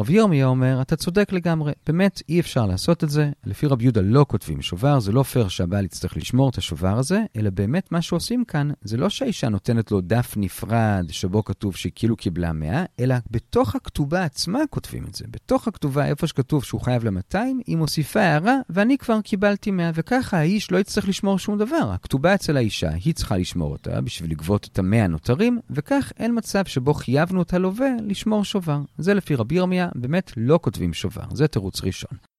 רבי 0.00 0.12
ירמיה 0.12 0.46
אומר, 0.46 0.82
אתה 0.82 0.96
צודק 0.96 1.32
לגמרי, 1.32 1.72
באמת 1.86 2.22
אי 2.28 2.40
אפשר 2.40 2.66
לעשות 2.66 3.04
את 3.04 3.10
זה. 3.10 3.30
לפי 3.44 3.66
רבי 3.66 3.84
יהודה 3.84 4.00
לא 4.00 4.26
כותבים 4.28 4.62
שובר, 4.62 5.00
זה 5.00 5.12
לא 5.12 5.22
פייר 5.22 5.48
שהבעל 5.48 5.84
יצטרך 5.84 6.16
לשמור 6.16 6.48
את 6.48 6.58
השובר 6.58 6.98
הזה, 6.98 7.20
אלא 7.36 7.50
באמת 7.50 7.92
מה 7.92 8.02
שעושים 8.02 8.44
כאן, 8.44 8.70
זה 8.82 8.96
לא 8.96 9.08
שהאישה 9.08 9.48
נותנת 9.48 9.90
לו 9.90 10.00
דף 10.00 10.34
נפרד 10.36 11.06
שבו 11.10 11.44
כתוב 11.44 11.76
שהיא 11.76 11.92
כאילו 11.94 12.16
קיבלה 12.16 12.52
100, 12.52 12.84
אלא 13.00 13.14
בתוך 13.30 13.74
הכתובה 13.74 14.24
עצמה 14.24 14.58
כותבים 14.70 15.04
את 15.08 15.14
זה. 15.14 15.24
בתוך 15.30 15.68
הכתובה, 15.68 16.06
איפה 16.06 16.26
שכתוב 16.26 16.64
שהוא 16.64 16.80
חייב 16.80 17.04
ל-200, 17.04 17.38
היא 17.66 17.76
מוסיפה 17.76 18.20
הערה, 18.20 18.56
ואני 18.70 18.98
כבר 18.98 19.20
קיבלתי 19.20 19.70
100, 19.70 19.90
וככה 19.94 20.38
האיש 20.38 20.72
לא 20.72 20.78
יצטרך 20.78 21.08
לשמור 21.08 21.38
שום 21.38 21.58
דבר. 21.58 21.90
הכתובה 21.92 22.34
אצל 22.34 22.56
האישה, 22.56 22.90
היא 22.90 23.14
צריכה 23.14 23.36
לשמור 23.36 23.72
אותה 23.72 24.00
בשביל 24.00 24.30
לגבות 24.30 24.68
את 24.72 24.78
המאה 24.78 25.04
הנותרים, 25.04 25.58
וכך 25.70 26.12
אין 26.18 26.38
מצב 26.38 26.64
שבו 26.64 26.94
חייבנו 26.94 27.42
את 27.42 27.54
הלווה 27.54 27.90
לשמור 28.02 28.44
שובר. 28.44 28.80
זה 28.98 29.14
לפי 29.14 29.34
רבי 29.34 29.54
ירמיה, 29.54 29.88
באמת 29.94 30.32
לא 30.36 30.58
כותבים 30.62 30.92
שובר. 30.92 31.24
זה 31.34 31.48
תירוץ 31.48 31.82
ראשון. 31.82 32.29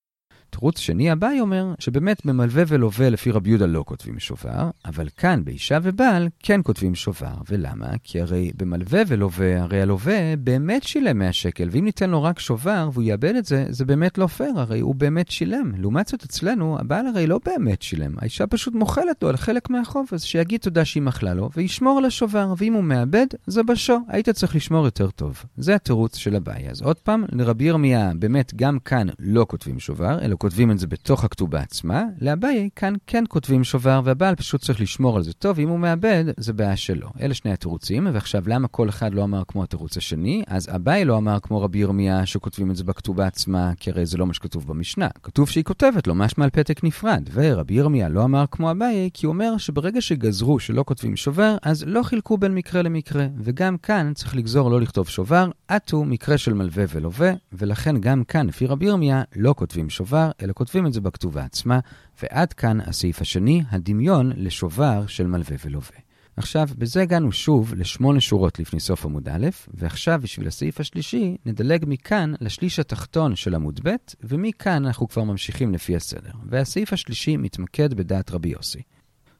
תירוץ 0.51 0.79
שני 0.79 1.12
אביי 1.12 1.39
אומר 1.39 1.74
שבאמת 1.79 2.25
במלווה 2.25 2.63
ולווה 2.67 3.10
לפי 3.10 3.31
רבי 3.31 3.50
יהודה 3.50 3.65
לא 3.65 3.84
כותבים 3.88 4.20
שובר, 4.20 4.70
אבל 4.86 5.08
כאן 5.17 5.46
באישה 5.46 5.77
ובעל 5.84 6.29
כן 6.39 6.62
כותבים 6.63 6.96
שובר. 6.96 7.34
ולמה? 7.50 7.88
כי 8.03 8.22
הרי 8.22 8.51
במלווה 8.58 9.01
ולווה, 9.08 9.62
הרי 9.62 9.81
הלווה 9.81 10.36
באמת 10.36 10.84
שילם 10.84 11.20
100 11.20 11.34
שקל, 11.34 11.70
ואם 11.72 11.86
ניתן 11.86 12.10
לו 12.10 12.24
רק 12.24 12.39
שובר 12.39 12.89
והוא 12.93 13.03
יאבד 13.03 13.36
את 13.36 13.46
זה, 13.46 13.65
זה 13.70 13.86
באמת 13.86 14.17
לא 14.17 14.27
פייר, 14.27 14.60
הרי 14.60 14.79
הוא 14.79 14.96
באמת 14.96 15.31
שילם. 15.31 15.72
לעומת 15.77 16.08
זאת 16.08 16.24
אצלנו, 16.24 16.79
הבעל 16.79 17.08
הרי 17.08 17.27
לא 17.27 17.39
באמת 17.46 17.81
שילם, 17.81 18.15
האישה 18.17 18.48
פשוט 18.48 18.74
מוכלת 18.74 19.24
לו 19.24 19.29
על 19.29 19.38
חלק 19.38 19.70
מהחוב, 19.70 20.08
אז 20.12 20.24
שיגיד 20.24 20.60
תודה 20.60 20.86
שהיא 20.86 21.03
מחלה 21.03 21.34
לו, 21.34 21.50
וישמור 21.55 21.98
על 21.98 22.05
השובר, 22.05 22.53
ואם 22.58 22.74
הוא 22.74 22.84
מאבד, 22.84 23.27
זה 23.48 23.63
בשו, 23.63 23.98
היית 24.08 24.29
צריך 24.29 24.55
לשמור 24.55 24.86
יותר 24.86 25.10
טוב. 25.10 25.43
זה 25.58 25.75
התירוץ 25.75 26.15
של 26.15 26.36
אביי. 26.36 26.70
אז 26.70 26.81
עוד 26.81 27.00
פעם, 27.00 27.24
לרבי 27.31 27.63
ירמיה, 27.63 28.12
באמת 28.20 28.53
גם 28.55 28.79
כאן 28.79 29.08
לא 29.20 29.46
כותבים 29.50 29.79
שובר, 29.79 30.20
אלא 30.22 30.36
כותבים 30.41 30.71
את 30.71 30.79
זה 30.79 30.88
בתוך 30.88 31.24
הכתובה 31.24 31.59
עצמה, 31.59 32.03
לאביי 32.22 32.70
כאן 32.75 32.94
כן 33.07 33.24
כותבים 33.29 33.63
שובר, 33.63 34.01
והבעל 34.03 34.35
פשוט 34.35 34.61
צריך 34.61 34.81
לשמור 34.81 35.18
על 35.18 35.24
זה 35.24 35.33
טוב, 35.33 35.59
אם 35.59 35.70
הוא 35.70 35.79
מאבד, 35.79 36.24
זה 36.37 36.53
בעיה 36.53 36.75
שלו. 36.75 37.09
אלה 37.22 37.33
שני 37.33 37.51
התירוצים, 37.51 38.07
ועכשיו 38.13 38.44
למה 38.48 38.68
כל 38.68 38.89
אחד 38.89 39.13
לא 39.13 39.24
אמר 39.24 39.44
כמו 39.48 39.63
התירוץ 39.63 39.98
השני? 39.98 40.44
אז 40.48 40.70
אביי 40.75 41.05
לא 41.05 41.18
אמר 41.18 41.39
כמו 41.39 41.61
רבי 41.61 41.79
ירמיה 41.79 42.25
שכותבים 42.25 42.72
את 42.72 42.75
זה 42.75 42.83
בכתובה 42.83 43.27
עצמה, 43.27 43.72
כי 43.79 43.92
הרי 43.92 44.05
זה 44.05 44.18
לא 44.18 44.25
מה 44.25 44.33
שכתוב 44.33 44.68
במשנה. 44.68 45.07
כתוב 45.24 45.50
שהיא 45.50 45.63
כותבת 45.63 46.07
לו 46.07 46.16
משמע 46.16 46.44
על 46.44 46.50
פתק 46.50 46.83
נפרד, 46.83 47.29
ורבי 47.33 47.74
ירמיה 47.74 48.09
לא 48.09 48.24
אמר 48.24 48.46
כמו 48.51 48.72
אביי, 48.72 49.09
כי 49.13 49.25
הוא 49.25 49.33
אומר 49.33 49.57
שברגע 49.57 50.01
שגזרו 50.01 50.59
שלא 50.59 50.83
כותבים 50.87 51.16
שובר, 51.16 51.57
אז 51.61 51.83
לא 51.87 52.03
חילקו 52.03 52.37
בין 52.37 52.55
מקרה 52.55 52.81
למקרה, 52.81 53.27
וגם 53.37 53.77
כאן 53.77 54.11
צריך 54.16 54.35
לגזור 54.35 54.72
לא 54.72 54.81
לכתוב 54.81 55.07
שובר, 55.07 55.50
עטו 55.68 56.03
מקרה 56.03 56.37
של 56.37 56.53
מלווה 56.53 56.83
ולווה, 56.89 57.31
ולכן 57.53 57.98
גם 57.98 58.24
כאן, 58.24 58.48
לפי 58.48 58.66
רבי 58.66 58.85
ירמיה, 58.85 59.24
לא 59.35 59.53
כותבים 59.57 59.89
שובר, 59.89 60.30
אלא 60.41 60.53
כותבים 60.53 60.87
את 60.87 60.94
זה 60.94 61.01
בכתובה 61.01 61.44
עצמה, 61.44 61.79
ועד 62.24 62.53
כאן 62.53 62.81
הסעיף 62.81 63.22
השני, 63.22 63.63
הדמיון 63.70 64.31
לשובר 64.35 65.07
של 65.07 65.27
מלווה 65.27 65.57
ולווה. 65.65 65.98
עכשיו, 66.37 66.67
בזה 66.77 67.01
הגענו 67.01 67.31
שוב 67.31 67.74
לשמונה 67.74 68.22
שורות 68.22 68.59
לפני 68.59 68.79
סוף 68.79 69.05
עמוד 69.05 69.29
א', 69.29 69.48
ועכשיו 69.74 70.20
בשביל 70.24 70.48
הסעיף 70.48 70.79
השלישי, 70.79 71.37
נדלג 71.46 71.85
מכאן 71.87 72.33
לשליש 72.41 72.79
התחתון 72.79 73.35
של 73.35 73.55
עמוד 73.55 73.79
ב', 73.83 73.96
ומכאן 74.24 74.85
אנחנו 74.85 75.07
כבר 75.07 75.24
ממשיכים 75.24 75.74
לפי 75.74 75.96
הסדר. 75.96 76.31
והסעיף 76.46 76.94
השלישי 76.94 77.37
מתמקד 77.37 77.94
בדעת 77.94 78.31
רבי 78.31 78.50
יוסי. 78.50 78.81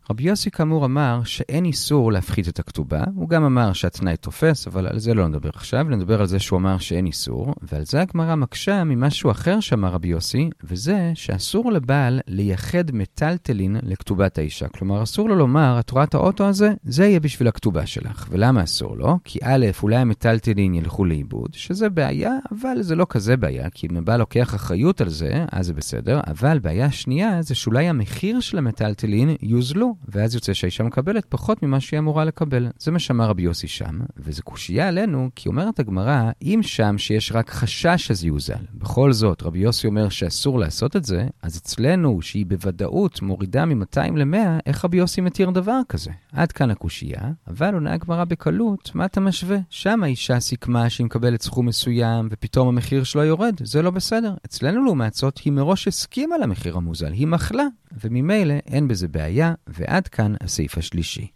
רבי 0.10 0.24
יוסי 0.24 0.52
כאמור 0.52 0.86
אמר 0.86 1.22
שאין 1.24 1.66
איסור 1.66 2.12
להפחית 2.12 2.48
את 2.48 2.60
הכתובה, 2.60 3.04
הוא 3.16 3.30
גם 3.30 3.44
אמר 3.44 3.74
שהתנאי 3.74 4.18
תופס, 4.18 4.68
אבל 4.68 4.88
על 4.88 5.00
זה 5.00 5.14
לא 5.14 5.28
נדבר 5.28 5.50
עכשיו, 5.54 5.84
נדבר 5.84 6.22
על 6.22 6.28
זה 6.28 6.40
שהוא 6.40 6.60
אמר 6.60 6.78
שאין 6.78 7.06
איסור, 7.06 7.54
ועל 7.62 7.86
זה 7.86 8.02
הגמרא 8.02 8.36
מקשה 8.36 8.84
ממשהו 8.84 9.32
אחר 9.32 9.60
שאמר 9.60 9.90
רבי 9.90 10.08
יוסי, 10.08 10.50
וזה 10.64 11.12
שאסור 11.16 11.72
לבעל 11.72 12.20
לייחד 12.28 12.92
מטלטלין 12.94 13.78
לכתובת 13.84 14.38
האישה. 14.38 14.68
כלומר, 14.68 15.04
אסור 15.04 15.30
לו 15.30 15.36
לומר, 15.36 15.80
את 15.80 15.90
רואה 15.90 16.04
את 16.04 16.14
האוטו 16.14 16.48
הזה? 16.48 16.74
זה 16.84 17.06
יהיה 17.06 17.20
בשביל 17.20 17.48
הכתובה 17.48 17.86
שלך. 17.86 18.28
ולמה 18.30 18.64
אסור 18.64 18.98
לו? 18.98 19.18
כי 19.24 19.40
א', 19.44 19.66
אולי 19.84 19.96
המטלטלין 19.96 20.74
ילכו 20.74 21.06
לאיבוד, 21.06 21.50
שזה 21.54 21.90
בעיה, 21.90 22.32
אבל 22.52 22.82
זה 22.82 22.96
לא 22.96 23.06
כזה 23.10 23.38
בעיה, 23.38 23.70
כי 23.70 23.88
אם 23.92 23.98
הבעל 23.98 24.20
לוקח 24.20 24.56
אחריות 24.56 25.02
על 25.02 25.10
זה, 25.10 25.46
אז 25.52 25.66
זה 25.66 25.74
בסדר, 25.74 26.20
אבל 26.28 26.60
בעיה 26.60 26.92
שנייה 26.92 27.42
זה 27.42 27.56
שאולי 27.56 27.90
המחיר 27.90 28.40
של 28.40 28.58
המטלטלין 28.58 29.36
יוזלו. 29.42 29.90
ואז 30.08 30.36
יוצא 30.36 30.54
שהאישה 30.54 30.84
מקבלת 30.84 31.25
פחות 31.30 31.63
ממה 31.63 31.80
שהיא 31.80 31.99
אמורה 31.99 32.25
לקבל. 32.25 32.67
זה 32.80 32.91
מה 32.91 32.99
שאמר 32.99 33.25
רבי 33.25 33.41
יוסי 33.41 33.67
שם, 33.67 33.99
וזה 34.17 34.41
קושייה 34.41 34.88
עלינו, 34.88 35.30
כי 35.36 35.49
אומרת 35.49 35.80
הגמרא, 35.80 36.32
אם 36.41 36.60
שם 36.63 36.97
שיש 36.97 37.32
רק 37.32 37.49
חשש 37.49 38.12
אז 38.12 38.23
יוזל. 38.23 38.54
בכל 38.73 39.13
זאת, 39.13 39.43
רבי 39.43 39.60
יוסי 39.60 39.88
אומר 39.88 40.10
שאסור 40.10 40.60
לעשות 40.60 40.95
את 40.95 41.06
זה, 41.06 41.27
אז 41.41 41.58
אצלנו, 41.58 42.21
שהיא 42.21 42.45
בוודאות 42.45 43.21
מורידה 43.21 43.65
מ-200 43.65 44.15
ל-100, 44.15 44.38
איך 44.65 44.86
רבי 44.86 44.97
יוסי 44.97 45.21
מתיר 45.21 45.49
דבר 45.49 45.80
כזה? 45.89 46.12
עד 46.34 46.51
כאן 46.51 46.71
הקושייה, 46.71 47.21
אבל 47.47 47.73
עונה 47.73 47.93
הגמרא 47.93 48.23
בקלות, 48.23 48.91
מה 48.95 49.06
אתה 49.06 49.19
משווה? 49.19 49.58
שם 49.69 50.04
האישה 50.04 50.39
סיכמה 50.39 50.89
שהיא 50.89 51.06
מקבלת 51.06 51.41
סכום 51.41 51.65
מסוים, 51.65 52.27
ופתאום 52.32 52.67
המחיר 52.67 53.04
שלו 53.04 53.23
יורד, 53.23 53.56
זה 53.63 53.82
לא 53.82 53.91
בסדר. 53.91 54.34
אצלנו 54.45 54.86
לעומת 54.86 55.13
זאת, 55.13 55.38
היא 55.38 55.54
מראש 55.54 55.88
הסכימה 55.88 56.38
למחיר 56.38 56.77
המוזל, 56.77 57.12
היא 57.12 57.27
מחלה, 57.27 57.65
וממילא 58.04 58.54
אין 58.54 58.88
בזה 58.88 59.08
בעיה, 59.08 59.54
ועד 59.82 60.08
כאן 60.08 60.34
הסעיף 60.41 60.78
השלישי. 60.78 61.28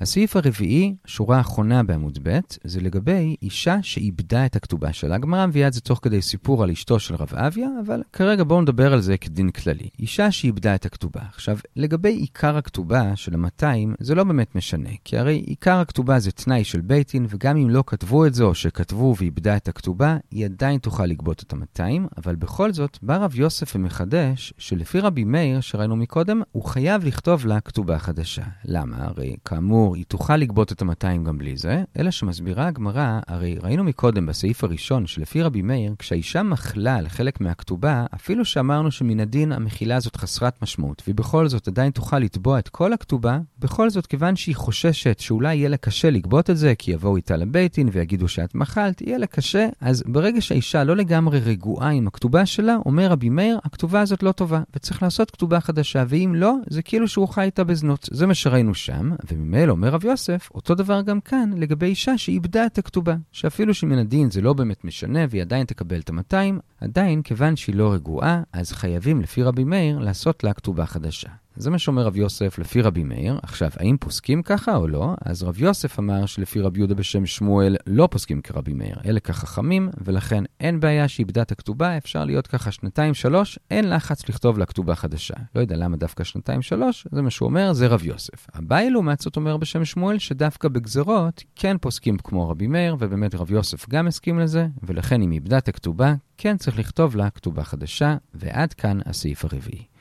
הסעיף 0.00 0.36
הרביעי, 0.36 0.94
שורה 1.06 1.36
האחרונה 1.36 1.82
בעמוד 1.82 2.18
ב', 2.22 2.38
זה 2.64 2.80
לגבי 2.80 3.36
אישה 3.42 3.76
שאיבדה 3.82 4.46
את 4.46 4.56
הכתובה 4.56 4.92
שלה. 4.92 5.14
הגמרא 5.14 5.46
מביאה 5.46 5.68
את 5.68 5.72
זה 5.72 5.80
תוך 5.80 6.00
כדי 6.02 6.22
סיפור 6.22 6.62
על 6.62 6.70
אשתו 6.70 6.98
של 6.98 7.14
רב 7.14 7.34
אביה, 7.34 7.68
אבל 7.86 8.02
כרגע 8.12 8.44
בואו 8.44 8.60
נדבר 8.60 8.92
על 8.92 9.00
זה 9.00 9.16
כדין 9.16 9.50
כללי. 9.50 9.88
אישה 9.98 10.30
שאיבדה 10.30 10.74
את 10.74 10.86
הכתובה. 10.86 11.20
עכשיו, 11.34 11.58
לגבי 11.76 12.08
עיקר 12.08 12.56
הכתובה 12.56 13.16
של 13.16 13.34
ה-200, 13.34 13.64
זה 14.00 14.14
לא 14.14 14.24
באמת 14.24 14.54
משנה, 14.54 14.90
כי 15.04 15.18
הרי 15.18 15.36
עיקר 15.36 15.78
הכתובה 15.78 16.18
זה 16.18 16.30
תנאי 16.30 16.64
של 16.64 16.80
בייטין, 16.80 17.26
וגם 17.28 17.56
אם 17.56 17.70
לא 17.70 17.84
כתבו 17.86 18.26
את 18.26 18.34
זה 18.34 18.44
או 18.44 18.54
שכתבו 18.54 19.14
ואיבדה 19.18 19.56
את 19.56 19.68
הכתובה, 19.68 20.16
היא 20.30 20.44
עדיין 20.44 20.78
תוכל 20.78 21.06
לגבות 21.06 21.42
את 21.42 21.52
ה-200, 21.52 22.08
אבל 22.16 22.34
בכל 22.34 22.72
זאת, 22.72 22.98
בא 23.02 23.16
רב 23.16 23.34
יוסף 23.34 23.76
ומחדש, 23.76 24.54
שלפי 24.58 25.00
רבי 25.00 25.24
מאיר, 25.24 25.60
שראינו 25.60 25.96
מקודם, 25.96 26.42
הוא 26.52 26.64
חייב 26.64 27.04
לכתוב 27.04 27.46
לה 27.46 27.60
כתובה 27.60 27.98
חדשה. 27.98 28.42
למה? 28.64 28.96
הרי 28.98 29.36
כאמור, 29.44 29.87
כאמור, 29.88 29.96
היא 29.96 30.04
תוכל 30.08 30.36
לגבות 30.36 30.72
את 30.72 30.82
ה-200 30.82 31.26
גם 31.26 31.38
בלי 31.38 31.56
זה, 31.56 31.82
אלא 31.98 32.10
שמסבירה 32.10 32.66
הגמרא, 32.66 33.20
הרי 33.26 33.58
ראינו 33.62 33.84
מקודם 33.84 34.26
בסעיף 34.26 34.64
הראשון 34.64 35.06
שלפי 35.06 35.42
רבי 35.42 35.62
מאיר, 35.62 35.94
כשהאישה 35.98 36.42
מחלה 36.42 36.96
על 36.96 37.08
חלק 37.08 37.40
מהכתובה, 37.40 38.06
אפילו 38.14 38.44
שאמרנו 38.44 38.90
שמן 38.90 39.20
הדין 39.20 39.52
המחילה 39.52 39.96
הזאת 39.96 40.16
חסרת 40.16 40.62
משמעות, 40.62 41.02
והיא 41.06 41.14
בכל 41.14 41.48
זאת 41.48 41.68
עדיין 41.68 41.90
תוכל 41.90 42.18
לתבוע 42.18 42.58
את 42.58 42.68
כל 42.68 42.92
הכתובה, 42.92 43.38
בכל 43.58 43.90
זאת, 43.90 44.06
כיוון 44.06 44.36
שהיא 44.36 44.56
חוששת 44.56 45.18
שאולי 45.18 45.54
יהיה 45.54 45.68
לה 45.68 45.76
קשה 45.76 46.10
לגבות 46.10 46.50
את 46.50 46.56
זה, 46.56 46.74
כי 46.78 46.90
יבואו 46.90 47.16
איתה 47.16 47.36
לבית 47.36 47.74
דין 47.74 47.88
ויגידו 47.92 48.28
שאת 48.28 48.54
מחלת, 48.54 49.00
יהיה 49.00 49.18
לה 49.18 49.26
קשה, 49.26 49.68
אז 49.80 50.02
ברגע 50.06 50.40
שהאישה 50.40 50.84
לא 50.84 50.96
לגמרי 50.96 51.38
רגועה 51.38 51.90
עם 51.90 52.06
הכתובה 52.06 52.46
שלה, 52.46 52.76
אומר 52.86 53.10
רבי 53.10 53.28
מאיר, 53.28 53.58
הכתובה 53.64 54.00
הזאת 54.00 54.22
לא 54.22 54.32
טובה, 54.32 54.60
וצריך 54.76 55.02
לעשות 55.02 55.30
כתובה 55.30 55.60
חדשה, 55.60 56.04
ואם 56.08 56.32
לא, 56.36 56.54
זה 56.70 56.82
כאילו 56.82 57.08
שהוא 57.08 57.28
חי 57.28 57.42
איתה 57.42 57.64
בזנות. 57.64 58.08
זה 58.12 58.26
מה 58.26 58.34
שראינו 58.34 58.74
שם, 58.74 59.10
וממילא 59.32 59.76
אומר 59.78 59.88
רב 59.88 60.04
יוסף, 60.04 60.48
אותו 60.54 60.74
דבר 60.74 61.02
גם 61.02 61.20
כאן 61.20 61.50
לגבי 61.56 61.86
אישה 61.86 62.18
שאיבדה 62.18 62.66
את 62.66 62.78
הכתובה. 62.78 63.16
שאפילו 63.32 63.74
שמן 63.74 63.98
הדין 63.98 64.30
זה 64.30 64.40
לא 64.40 64.52
באמת 64.52 64.84
משנה 64.84 65.20
והיא 65.30 65.42
עדיין 65.42 65.66
תקבל 65.66 66.00
את 66.00 66.10
ה-200, 66.10 66.60
עדיין, 66.80 67.22
כיוון 67.22 67.56
שהיא 67.56 67.76
לא 67.76 67.92
רגועה, 67.92 68.42
אז 68.52 68.72
חייבים 68.72 69.20
לפי 69.20 69.42
רבי 69.42 69.64
מאיר 69.64 69.98
לעשות 69.98 70.44
לה 70.44 70.52
כתובה 70.52 70.86
חדשה. 70.86 71.28
זה 71.60 71.70
מה 71.70 71.78
שאומר 71.78 72.02
רב 72.02 72.16
יוסף 72.16 72.58
לפי 72.58 72.82
רבי 72.82 73.04
מאיר. 73.04 73.38
עכשיו, 73.42 73.70
האם 73.76 73.96
פוסקים 74.00 74.42
ככה 74.42 74.76
או 74.76 74.88
לא? 74.88 75.14
אז 75.24 75.42
רב 75.42 75.62
יוסף 75.62 75.98
אמר 75.98 76.26
שלפי 76.26 76.60
רבי 76.60 76.78
יהודה 76.78 76.94
בשם 76.94 77.26
שמואל 77.26 77.76
לא 77.86 78.08
פוסקים 78.10 78.40
כרבי 78.40 78.72
מאיר. 78.72 78.96
אלה 79.06 79.20
כחכמים, 79.20 79.88
ולכן 80.04 80.44
אין 80.60 80.80
בעיה 80.80 81.08
שאיבדה 81.08 81.42
את 81.42 81.52
הכתובה, 81.52 81.96
אפשר 81.96 82.24
להיות 82.24 82.46
ככה 82.46 82.72
שנתיים-שלוש, 82.72 83.58
אין 83.70 83.90
לחץ 83.90 84.28
לכתוב 84.28 84.58
לה 84.58 84.66
כתובה 84.66 84.94
חדשה. 84.94 85.34
לא 85.54 85.60
יודע 85.60 85.76
למה 85.76 85.96
דווקא 85.96 86.24
שנתיים-שלוש, 86.24 87.06
זה 87.12 87.22
מה 87.22 87.30
שהוא 87.30 87.48
אומר, 87.48 87.72
זה 87.72 87.86
רב 87.86 88.04
יוסף. 88.04 88.46
אביי 88.58 88.90
לעומת 88.90 89.20
זאת 89.20 89.36
אומר 89.36 89.56
בשם 89.56 89.84
שמואל 89.84 90.18
שדווקא 90.18 90.68
בגזרות 90.68 91.44
כן 91.56 91.76
פוסקים 91.80 92.18
כמו 92.18 92.48
רבי 92.48 92.66
מאיר, 92.66 92.96
ובאמת 92.98 93.34
רב 93.34 93.50
יוסף 93.50 93.88
גם 93.88 94.06
הסכים 94.06 94.38
לזה, 94.38 94.66
ולכן 94.82 95.22
אם 95.22 95.32
איבדה 95.32 95.58
את 95.58 95.68
הכתובה, 95.68 96.14
כן 96.36 96.56
צריך 96.56 96.78
לכתוב 96.78 97.16
לה 97.16 97.30
כתובה 97.30 97.64
חדשה, 97.64 98.16
ועד 98.34 98.72
כאן 98.72 98.98
הסעיף 99.06 99.44
הרביעי. 99.44 99.97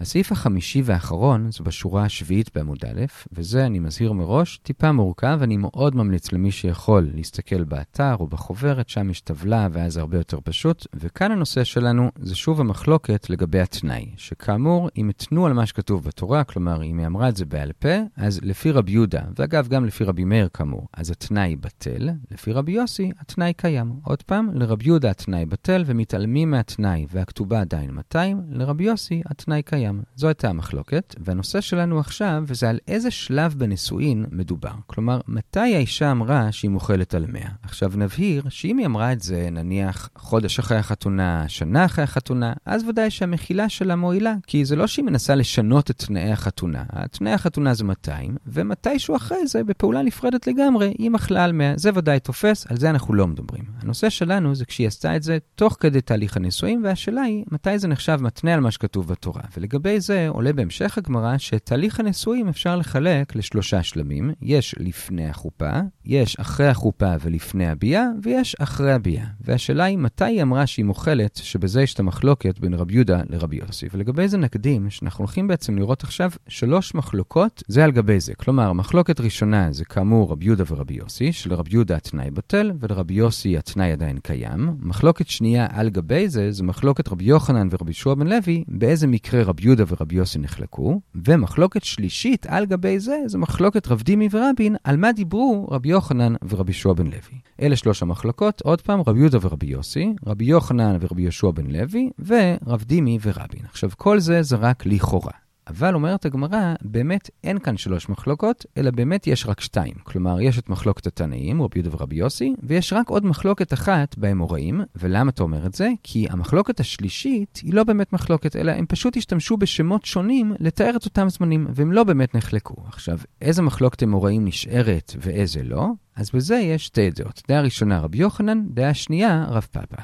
הסעיף 0.00 0.32
החמישי 0.32 0.82
והאחרון 0.84 1.50
זה 1.50 1.64
בשורה 1.64 2.04
השביעית 2.04 2.50
בעמוד 2.54 2.78
א', 2.84 3.04
וזה, 3.32 3.66
אני 3.66 3.78
מזהיר 3.78 4.12
מראש, 4.12 4.58
טיפה 4.58 4.92
מורכב, 4.92 5.38
אני 5.42 5.56
מאוד 5.56 5.96
ממליץ 5.96 6.32
למי 6.32 6.50
שיכול 6.50 7.10
להסתכל 7.14 7.64
באתר 7.64 8.16
או 8.20 8.26
בחוברת, 8.26 8.88
שם 8.88 9.10
יש 9.10 9.20
טבלה 9.20 9.68
ואז 9.72 9.92
זה 9.92 10.00
הרבה 10.00 10.16
יותר 10.16 10.38
פשוט. 10.44 10.86
וכאן 10.94 11.32
הנושא 11.32 11.64
שלנו 11.64 12.10
זה 12.18 12.34
שוב 12.34 12.60
המחלוקת 12.60 13.30
לגבי 13.30 13.60
התנאי, 13.60 14.10
שכאמור, 14.16 14.88
אם 14.96 15.08
התנו 15.08 15.46
על 15.46 15.52
מה 15.52 15.66
שכתוב 15.66 16.04
בתורה, 16.04 16.44
כלומר, 16.44 16.82
אם 16.82 16.98
היא 16.98 17.06
אמרה 17.06 17.28
את 17.28 17.36
זה 17.36 17.44
בעל 17.44 17.72
פה, 17.72 17.94
אז 18.16 18.40
לפי 18.42 18.70
רבי 18.70 18.92
יהודה, 18.92 19.22
ואגב, 19.38 19.68
גם 19.68 19.84
לפי 19.84 20.04
רבי 20.04 20.24
מאיר 20.24 20.48
כאמור, 20.54 20.88
אז 20.92 21.10
התנאי 21.10 21.56
בטל, 21.56 22.10
לפי 22.30 22.52
רבי 22.52 22.72
יוסי, 22.72 23.10
התנאי 23.20 23.52
קיים. 23.56 23.92
עוד 24.02 24.22
פעם, 24.22 24.50
לרבי 24.54 24.84
יהודה 24.84 25.10
התנאי 25.10 25.46
בטל 25.46 25.82
ומתעלמים 25.86 26.50
מהתנאי 26.50 27.06
והכתובה 27.10 27.60
עדיין 27.60 27.90
200, 27.90 28.42
לרבי 28.50 28.84
יוסי 28.84 29.22
התנאי 29.26 29.62
קיים. 29.62 29.83
קיים. 29.84 30.02
זו 30.16 30.26
הייתה 30.26 30.50
המחלוקת, 30.50 31.14
והנושא 31.18 31.60
שלנו 31.60 32.00
עכשיו 32.00 32.44
זה 32.52 32.70
על 32.70 32.78
איזה 32.88 33.10
שלב 33.10 33.54
בנישואין 33.58 34.26
מדובר. 34.30 34.72
כלומר, 34.86 35.20
מתי 35.28 35.74
האישה 35.74 36.10
אמרה 36.10 36.52
שהיא 36.52 36.70
מוכלת 36.70 37.14
על 37.14 37.26
100? 37.26 37.42
עכשיו 37.62 37.92
נבהיר 37.96 38.44
שאם 38.48 38.78
היא 38.78 38.86
אמרה 38.86 39.12
את 39.12 39.20
זה, 39.20 39.48
נניח 39.52 40.10
חודש 40.18 40.58
אחרי 40.58 40.78
החתונה, 40.78 41.44
שנה 41.48 41.84
אחרי 41.84 42.04
החתונה, 42.04 42.52
אז 42.66 42.84
ודאי 42.88 43.10
שהמחילה 43.10 43.68
שלה 43.68 43.96
מועילה, 43.96 44.34
כי 44.46 44.64
זה 44.64 44.76
לא 44.76 44.86
שהיא 44.86 45.04
מנסה 45.04 45.34
לשנות 45.34 45.90
את 45.90 46.04
תנאי 46.06 46.32
החתונה. 46.32 46.84
תנאי 47.10 47.32
החתונה 47.32 47.74
זה 47.74 47.84
200, 47.84 48.36
ומתישהו 48.46 49.16
אחרי 49.16 49.46
זה, 49.46 49.64
בפעולה 49.64 50.02
נפרדת 50.02 50.46
לגמרי, 50.46 50.94
היא 50.98 51.10
מחלה 51.10 51.44
על 51.44 51.52
100. 51.52 51.72
זה 51.76 51.90
ודאי 51.94 52.20
תופס, 52.20 52.66
על 52.70 52.76
זה 52.76 52.90
אנחנו 52.90 53.14
לא 53.14 53.26
מדברים. 53.26 53.64
הנושא 53.82 54.10
שלנו 54.10 54.54
זה 54.54 54.64
כשהיא 54.64 54.86
עשתה 54.86 55.16
את 55.16 55.22
זה 55.22 55.38
תוך 55.54 55.76
כדי 55.80 56.00
תהליך 56.00 56.36
הנישואים, 56.36 56.84
והשאלה 56.84 57.22
היא, 57.22 57.44
מתי 57.52 57.78
זה 57.78 57.88
נחשב 57.88 58.18
מתנה 58.20 58.54
על 58.54 58.60
מה 58.60 58.70
שכתוב 58.70 59.08
בתורה. 59.08 59.42
לגבי 59.74 60.00
זה 60.00 60.28
עולה 60.28 60.52
בהמשך 60.52 60.98
הגמרא 60.98 61.38
שתהליך 61.38 62.00
הנישואים 62.00 62.48
אפשר 62.48 62.76
לחלק 62.76 63.36
לשלושה 63.36 63.82
שלמים. 63.82 64.30
יש 64.42 64.74
לפני 64.78 65.28
החופה, 65.28 65.70
יש 66.04 66.36
אחרי 66.36 66.68
החופה 66.68 67.14
ולפני 67.20 67.68
הביאה, 67.68 68.04
ויש 68.22 68.56
אחרי 68.58 68.92
הביאה. 68.92 69.24
והשאלה 69.40 69.84
היא 69.84 69.98
מתי 69.98 70.24
היא 70.24 70.42
אמרה 70.42 70.66
שהיא 70.66 70.84
מוכלת, 70.84 71.40
שבזה 71.42 71.82
יש 71.82 71.94
את 71.94 72.00
המחלוקת 72.00 72.58
בין 72.58 72.74
רבי 72.74 72.94
יהודה 72.94 73.20
לרבי 73.30 73.56
יוסי. 73.56 73.86
ולגבי 73.92 74.28
זה 74.28 74.38
נקדים 74.38 74.90
שאנחנו 74.90 75.22
הולכים 75.22 75.48
בעצם 75.48 75.78
לראות 75.78 76.02
עכשיו 76.02 76.30
שלוש 76.48 76.94
מחלוקות 76.94 77.62
זה 77.68 77.84
על 77.84 77.90
גבי 77.90 78.20
זה. 78.20 78.34
כלומר, 78.34 78.72
מחלוקת 78.72 79.20
ראשונה 79.20 79.72
זה 79.72 79.84
כאמור 79.84 80.32
רבי 80.32 80.44
יהודה 80.44 80.64
ורבי 80.68 80.94
יוסי, 80.94 81.32
שלרבי 81.32 81.70
יהודה 81.72 81.96
התנאי 81.96 82.30
בטל 82.30 82.72
ולרבי 82.80 83.14
יוסי 83.14 83.58
התנאי 83.58 83.92
עדיין 83.92 84.18
קיים. 84.18 84.76
מחלוקת 84.80 85.28
שנייה 85.28 85.66
על 85.70 85.90
גבי 85.90 86.28
זה, 86.28 86.52
זה 86.52 86.62
מחלוקת 86.62 87.08
רבי 87.08 87.24
יוחנן 87.24 87.68
ורבי 87.70 87.92
שוע 87.92 88.14
בן 88.14 88.26
לוי, 88.26 88.64
באיזה 88.68 89.06
מקרה 89.06 89.42
רבי 89.42 89.63
יהודה 89.64 89.84
ורבי 89.86 90.14
יוסי 90.14 90.38
נחלקו, 90.38 91.00
ומחלוקת 91.14 91.84
שלישית 91.84 92.46
על 92.46 92.66
גבי 92.66 92.98
זה, 92.98 93.16
זה 93.26 93.38
מחלוקת 93.38 93.88
רב 93.88 94.02
דימי 94.02 94.28
ורבין, 94.30 94.76
על 94.84 94.96
מה 94.96 95.12
דיברו 95.12 95.68
רבי 95.70 95.88
יוחנן 95.88 96.34
ורבי 96.48 96.72
יהושע 96.72 96.92
בן 96.92 97.06
לוי. 97.06 97.38
אלה 97.62 97.76
שלוש 97.76 98.02
המחלוקות, 98.02 98.60
עוד 98.60 98.80
פעם, 98.80 99.00
רבי 99.06 99.18
יהודה 99.18 99.38
ורבי 99.40 99.66
יוסי, 99.66 100.12
רבי 100.26 100.44
יוחנן 100.44 100.96
ורבי 101.00 101.22
יהושע 101.22 101.50
בן 101.50 101.66
לוי, 101.66 102.10
ורב 102.26 102.82
דימי 102.82 103.18
ורבין. 103.22 103.64
עכשיו, 103.64 103.90
כל 103.96 104.20
זה 104.20 104.42
זה 104.42 104.56
רק 104.56 104.86
לכאורה. 104.86 105.43
אבל 105.68 105.94
אומרת 105.94 106.24
הגמרא, 106.24 106.74
באמת 106.82 107.30
אין 107.44 107.58
כאן 107.58 107.76
שלוש 107.76 108.08
מחלוקות, 108.08 108.66
אלא 108.76 108.90
באמת 108.90 109.26
יש 109.26 109.46
רק 109.46 109.60
שתיים. 109.60 109.94
כלומר, 110.02 110.40
יש 110.40 110.58
את 110.58 110.68
מחלוקת 110.68 111.06
התנאים, 111.06 111.62
רבי 111.62 111.78
יהודה 111.78 111.96
ורבי 111.96 112.16
יוסי, 112.16 112.54
ויש 112.62 112.92
רק 112.92 113.08
עוד 113.08 113.26
מחלוקת 113.26 113.72
אחת 113.72 114.18
באמוראים. 114.18 114.80
ולמה 114.96 115.30
אתה 115.30 115.42
אומר 115.42 115.66
את 115.66 115.74
זה? 115.74 115.90
כי 116.02 116.26
המחלוקת 116.30 116.80
השלישית 116.80 117.60
היא 117.64 117.74
לא 117.74 117.84
באמת 117.84 118.12
מחלוקת, 118.12 118.56
אלא 118.56 118.72
הם 118.72 118.86
פשוט 118.86 119.16
השתמשו 119.16 119.56
בשמות 119.56 120.04
שונים 120.04 120.54
לתאר 120.60 120.96
את 120.96 121.04
אותם 121.04 121.28
זמנים, 121.28 121.66
והם 121.70 121.92
לא 121.92 122.04
באמת 122.04 122.34
נחלקו. 122.34 122.74
עכשיו, 122.86 123.18
איזה 123.42 123.62
מחלוקת 123.62 124.02
אמוראים 124.02 124.44
נשארת 124.44 125.12
ואיזה 125.20 125.62
לא? 125.62 125.88
אז 126.16 126.30
בזה 126.30 126.56
יש 126.56 126.86
שתי 126.86 127.10
דעות. 127.10 127.42
דעה 127.48 127.60
ראשונה 127.60 128.00
רבי 128.00 128.18
יוחנן, 128.18 128.64
דעה 128.68 128.94
שנייה 128.94 129.44
רב 129.48 129.66
פאפה. 129.72 130.02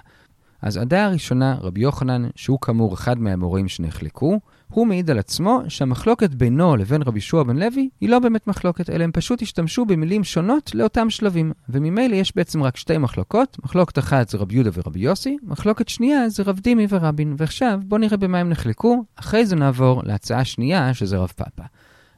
אז 0.63 0.77
הדעה 0.77 1.05
הראשונה, 1.05 1.57
רבי 1.61 1.81
יוחנן, 1.81 2.29
שהוא 2.37 2.59
כאמור 2.61 2.95
אחד 2.95 3.19
מהאמוראים 3.19 3.69
שנחלקו, 3.69 4.41
הוא 4.71 4.87
מעיד 4.87 5.11
על 5.11 5.19
עצמו 5.19 5.61
שהמחלוקת 5.69 6.31
בינו 6.31 6.77
לבין 6.77 7.03
רבי 7.03 7.21
שוע 7.21 7.43
בן 7.43 7.57
לוי 7.57 7.89
היא 8.01 8.09
לא 8.09 8.19
באמת 8.19 8.47
מחלוקת, 8.47 8.91
אלא 8.91 9.05
הם 9.05 9.13
פשוט 9.13 9.43
השתמשו 9.43 9.85
במילים 9.85 10.25
שונות 10.25 10.75
לאותם 10.75 11.11
שלבים. 11.11 11.53
וממילא 11.69 12.15
יש 12.15 12.37
בעצם 12.37 12.63
רק 12.63 12.77
שתי 12.77 12.99
מחלוקות, 12.99 13.57
מחלוקת 13.65 13.99
אחת 13.99 14.29
זה 14.29 14.39
רבי 14.39 14.55
יהודה 14.55 14.71
ורבי 14.75 15.01
יוסי, 15.01 15.37
מחלוקת 15.43 15.89
שנייה 15.89 16.29
זה 16.29 16.43
רב 16.43 16.61
דימי 16.61 16.87
ורבין. 16.89 17.35
ועכשיו 17.39 17.81
בואו 17.85 18.01
נראה 18.01 18.17
במה 18.17 18.39
הם 18.39 18.49
נחלקו, 18.49 19.05
אחרי 19.17 19.47
זה 19.47 19.57
נעבור 19.57 20.03
להצעה 20.05 20.41
השנייה 20.41 20.95
שזה 20.95 21.17
רב 21.17 21.33
פאפה. 21.37 21.63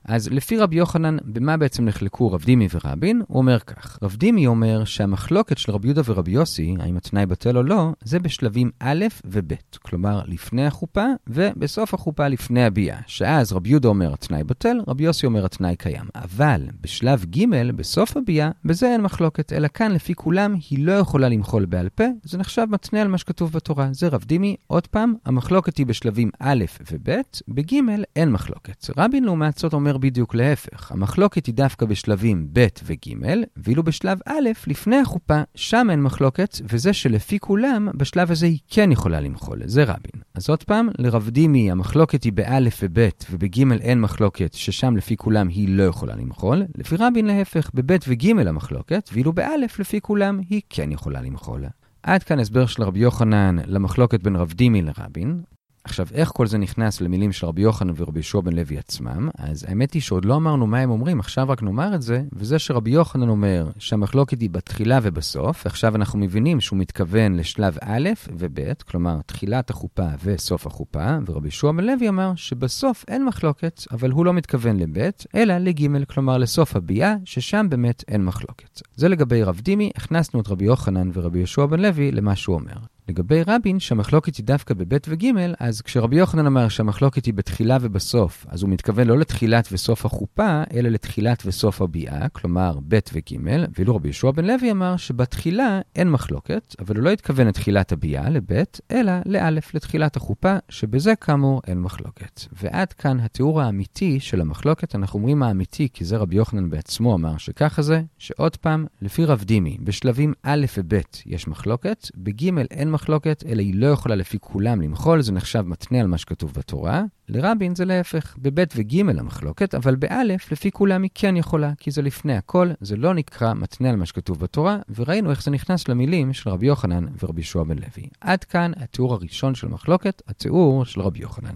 אז 0.05 0.29
לפי 0.31 0.59
רבי 0.59 0.77
יוחנן, 0.77 1.17
במה 1.25 1.57
בעצם 1.57 1.85
נחלקו 1.85 2.33
רב 2.33 2.45
דימי 2.45 2.69
ורבין? 2.75 3.23
הוא 3.29 3.39
אומר 3.39 3.59
כך, 3.59 3.99
רב 4.03 4.17
דימי 4.17 4.47
אומר 4.47 4.85
שהמחלוקת 4.85 5.59
של 5.59 5.73
רבי 5.73 5.89
יהודה 5.89 6.03
ורבי 6.05 6.31
יוסי, 6.31 6.75
האם 6.81 6.97
התנאי 6.97 7.27
בטל 7.27 7.57
או 7.57 7.63
לא, 7.63 7.93
זה 8.05 8.19
בשלבים 8.19 8.71
א' 8.81 9.05
וב', 9.25 9.53
כלומר 9.83 10.23
לפני 10.27 10.67
החופה 10.67 11.05
ובסוף 11.27 11.95
החופה 11.95 12.29
לפני 12.29 12.65
הביאה, 12.65 12.99
שאז 13.07 13.53
רבי 13.53 13.71
יהודה 13.71 13.89
אומר 13.89 14.13
התנאי 14.13 14.45
בטל, 14.45 14.77
רבי 14.89 15.05
יוסי 15.05 15.27
אומר 15.27 15.45
התנאי 15.45 15.77
קיים. 15.77 16.05
אבל 16.15 16.67
בשלב 16.81 17.25
ג', 17.25 17.73
בסוף 17.77 18.17
הביאה, 18.17 18.51
בזה 18.65 18.87
אין 18.87 19.01
מחלוקת, 19.01 19.53
אלא 19.53 19.69
כאן 19.69 19.93
לפי 19.93 20.15
כולם 20.15 20.55
היא 20.71 20.87
לא 20.87 20.93
יכולה 20.93 21.29
למחול 21.29 21.65
בעל 21.65 21.89
פה, 21.89 22.05
זה 22.25 22.39
נחשב 22.39 22.67
מתנה 22.71 23.03
על 23.03 23.09
מה 23.09 23.19
שכתוב 23.19 23.53
בתורה. 23.53 23.89
זה 23.93 24.09
רב 24.09 24.25
דימי, 24.25 24.57
עוד 24.67 24.87
פעם, 24.87 25.15
המחלוקת 25.25 25.77
היא 25.77 25.87
בשלבים 25.87 26.31
א' 26.41 26.65
וב', 26.91 27.15
בג' 27.49 27.73
אין 28.17 28.33
מחלוקת. 28.33 28.91
רבין 28.97 29.25
לעומת 29.25 29.59
זאת 29.59 29.73
אומר 29.73 29.92
אומר 29.93 29.99
בדיוק 29.99 30.35
להפך. 30.35 30.93
המחלוקת 30.93 31.47
היא 31.47 31.55
דווקא 31.55 31.87
בשלבים 31.87 32.49
ב' 32.53 32.67
וג', 32.85 33.13
ואילו 33.57 33.83
בשלב 33.83 34.19
א', 34.27 34.49
לפני 34.67 34.97
החופה, 34.97 35.43
שם 35.55 35.87
אין 35.91 36.03
מחלוקת, 36.03 36.61
וזה 36.65 36.93
שלפי 36.93 37.39
כולם, 37.39 37.89
בשלב 37.95 38.31
הזה 38.31 38.47
היא 38.47 38.59
כן 38.69 38.93
יכולה 38.93 39.21
למחול. 39.21 39.59
זה 39.65 39.85
רבין. 39.85 40.23
אז 40.35 40.49
עוד 40.49 40.63
פעם, 40.63 40.89
לרב 40.99 41.29
דימי 41.29 41.71
המחלוקת 41.71 42.25
היא 42.25 42.33
באלף 42.33 42.81
וב' 42.83 43.09
ובג' 43.31 43.73
אין 43.81 44.01
מחלוקת, 44.01 44.53
ששם 44.55 44.97
לפי 44.97 45.17
כולם 45.17 45.49
היא 45.49 45.69
לא 45.69 45.83
יכולה 45.83 46.15
למחול. 46.17 46.63
לפי 46.77 46.97
רבין 46.99 47.27
להפך, 47.27 47.71
בב' 47.75 47.97
וג' 48.09 48.39
המחלוקת, 48.47 49.11
ואילו 49.13 49.33
באלף 49.33 49.79
לפי 49.79 50.01
כולם 50.01 50.41
היא 50.51 50.61
כן 50.71 50.93
יכולה 50.93 51.23
למחול. 51.23 51.65
עד 52.03 52.23
כאן 52.23 52.39
הסבר 52.39 52.67
של 52.67 52.83
רבי 52.83 52.99
יוחנן 52.99 53.57
למחלוקת 53.67 54.23
בין 54.23 54.37
רב 54.37 54.53
דימי 54.53 54.83
לרבין. 54.83 55.43
עכשיו, 55.85 56.07
איך 56.15 56.29
כל 56.29 56.47
זה 56.47 56.59
נכנס 56.59 57.01
למילים 57.01 57.33
של 57.33 57.47
רבי 57.47 57.63
יוחנן 57.63 57.93
ורבי 57.97 58.19
יהושע 58.19 58.41
בן 58.41 58.53
לוי 58.53 58.79
עצמם? 58.79 59.29
אז 59.39 59.65
האמת 59.69 59.93
היא 59.93 60.03
שעוד 60.03 60.25
לא 60.25 60.37
אמרנו 60.37 60.67
מה 60.67 60.79
הם 60.79 60.91
אומרים, 60.91 61.21
עכשיו 61.21 61.49
רק 61.49 61.63
נאמר 61.63 61.95
את 61.95 62.03
זה, 62.03 62.23
וזה 62.33 62.59
שרבי 62.59 62.91
יוחנן 62.91 63.29
אומר 63.29 63.71
שהמחלוקת 63.79 64.41
היא 64.41 64.51
בתחילה 64.51 64.99
ובסוף, 65.03 65.67
עכשיו 65.67 65.97
אנחנו 65.97 66.19
מבינים 66.19 66.61
שהוא 66.61 66.79
מתכוון 66.79 67.37
לשלב 67.37 67.77
א' 67.81 68.09
וב', 68.39 68.73
כלומר, 68.91 69.21
תחילת 69.27 69.71
החופה 69.71 70.07
וסוף 70.25 70.67
החופה, 70.67 71.17
ורבי 71.27 71.47
יהושע 71.47 71.73
בן 71.73 71.85
לוי 71.85 72.09
אמר 72.09 72.33
שבסוף 72.37 73.05
אין 73.09 73.25
מחלוקת, 73.25 73.81
אבל 73.93 74.11
הוא 74.11 74.25
לא 74.25 74.33
מתכוון 74.33 74.77
לב', 74.77 75.11
אלא 75.35 75.59
לג', 75.59 76.05
כלומר 76.09 76.39
לסוף 76.39 76.77
הביאה, 76.77 77.15
ששם 77.25 77.67
באמת 77.71 78.05
אין 78.09 78.25
מחלוקת. 78.25 78.81
זה 78.97 79.09
לגבי 79.09 79.43
רב 79.43 79.61
דימי, 79.61 79.91
הכנסנו 79.97 80.41
את 80.41 80.49
רבי 80.49 80.65
יוחנן 80.65 81.11
ורבי 81.13 81.39
יהושע 81.39 81.67
בן 81.67 81.81
לוי 81.81 82.13
למה 82.13 82.37
שהוא 82.37 82.55
אומר. 82.57 82.77
לגבי 83.09 83.43
רבין, 83.47 83.81
שהמחלוקת 83.81 84.37
היא 84.37 84.45
דווקא 84.45 84.75
בב' 84.75 84.99
וג', 85.09 85.27
אז 85.59 85.83
כשרבי 85.83 86.17
יוחנן 86.17 86.47
אמר 86.47 86.69
שהמחלוקת 86.69 87.27
היא 87.27 87.35
בתחילה 87.35 87.79
ובסוף, 87.81 88.47
אז 88.49 88.63
הוא 88.63 88.71
מתכוון 88.71 89.07
לא 89.07 89.19
לתחילת 89.19 89.69
וסוף 89.73 90.07
החופה, 90.07 90.63
אלא 90.75 90.89
לתחילת 90.89 91.43
וסוף 91.47 91.83
הביאה, 91.83 92.29
כלומר 92.29 92.79
ב' 92.89 92.99
וג', 93.13 93.37
ואילו 93.77 93.97
רבי 93.97 94.09
יהושע 94.09 94.31
בן 94.31 94.45
לוי 94.45 94.71
אמר 94.71 94.97
שבתחילה 94.97 95.81
אין 95.97 96.11
מחלוקת, 96.11 96.75
אבל 96.79 96.97
הוא 96.97 97.05
לא 97.05 97.11
התכוון 97.11 97.47
לתחילת 97.47 97.93
הביאה, 97.93 98.31
לב', 98.31 98.63
אלא 98.91 99.13
לאלף, 99.27 99.75
לתחילת 99.75 100.17
החופה, 100.17 100.57
שבזה 100.69 101.17
כאמור 101.17 101.61
אין 101.67 101.81
מחלוקת. 101.81 102.41
ועד 102.53 102.93
כאן 102.93 103.21
התיאור 103.21 103.63
האמיתי 103.63 104.21
של 104.21 104.41
המחלוקת, 104.41 104.95
אנחנו 104.95 105.19
אומרים 105.19 105.43
האמיתי, 105.43 105.89
כי 105.93 106.05
זה 106.05 106.17
רבי 106.17 106.37
יוחנן 106.37 106.71
בעצמו 106.71 107.15
אמר 107.15 107.37
שככה 107.37 107.83
זה, 107.83 108.03
שעוד 108.19 108.57
פעם, 108.57 108.87
לפי 109.03 109.25
רב 109.25 109.43
דימי, 109.45 109.77
בשלבים 109.81 110.33
א' 110.43 110.67
וב' 110.79 111.01
יש 111.27 111.49
מחלוקת, 111.49 112.07
בג' 112.17 112.59
אין 112.71 112.92
מחלוקת, 112.93 113.45
אלא 113.49 113.61
היא 113.61 113.75
לא 113.75 113.87
יכולה 113.87 114.15
לפי 114.15 114.39
כולם 114.41 114.81
למחול, 114.81 115.23
זה 115.23 115.33
נחשב 115.33 115.65
מתנה 115.67 116.01
על 116.01 116.07
מה 116.07 116.19
שכתוב 116.19 116.53
בתורה. 116.57 117.03
לרבין 117.29 117.75
זה 117.75 117.85
להפך, 117.85 118.37
בב' 118.39 118.65
וג' 118.77 119.01
המחלוקת, 119.01 119.75
אבל 119.75 119.97
באלף, 119.97 120.53
לפי 120.53 120.71
כולם 120.71 121.03
היא 121.03 121.11
כן 121.15 121.37
יכולה, 121.37 121.73
כי 121.79 121.91
זה 121.91 122.03
לפני 122.03 122.37
הכל, 122.37 122.71
זה 122.81 122.97
לא 122.97 123.15
נקרא 123.15 123.55
מתנה 123.55 123.91
על 123.91 123.97
מה 123.97 124.07
שכתוב 124.07 124.39
בתורה, 124.41 124.79
וראינו 124.95 125.31
איך 125.31 125.43
זה 125.43 125.51
נכנס 125.51 125.89
למילים 125.89 126.33
של 126.33 126.51
רבי 126.51 126.67
יוחנן 126.67 127.07
ורבי 127.23 127.41
ישוע 127.41 127.65
בן 127.65 127.79
לוי. 127.79 128.09
עד 128.21 128.45
כאן 128.45 128.73
התיאור 128.77 129.15
הראשון 129.15 129.55
של 129.55 129.69
מחלוקת, 129.69 130.23
התיאור 130.29 130.85
של 130.85 131.01
רבי 131.01 131.19
יוחנן. 131.19 131.55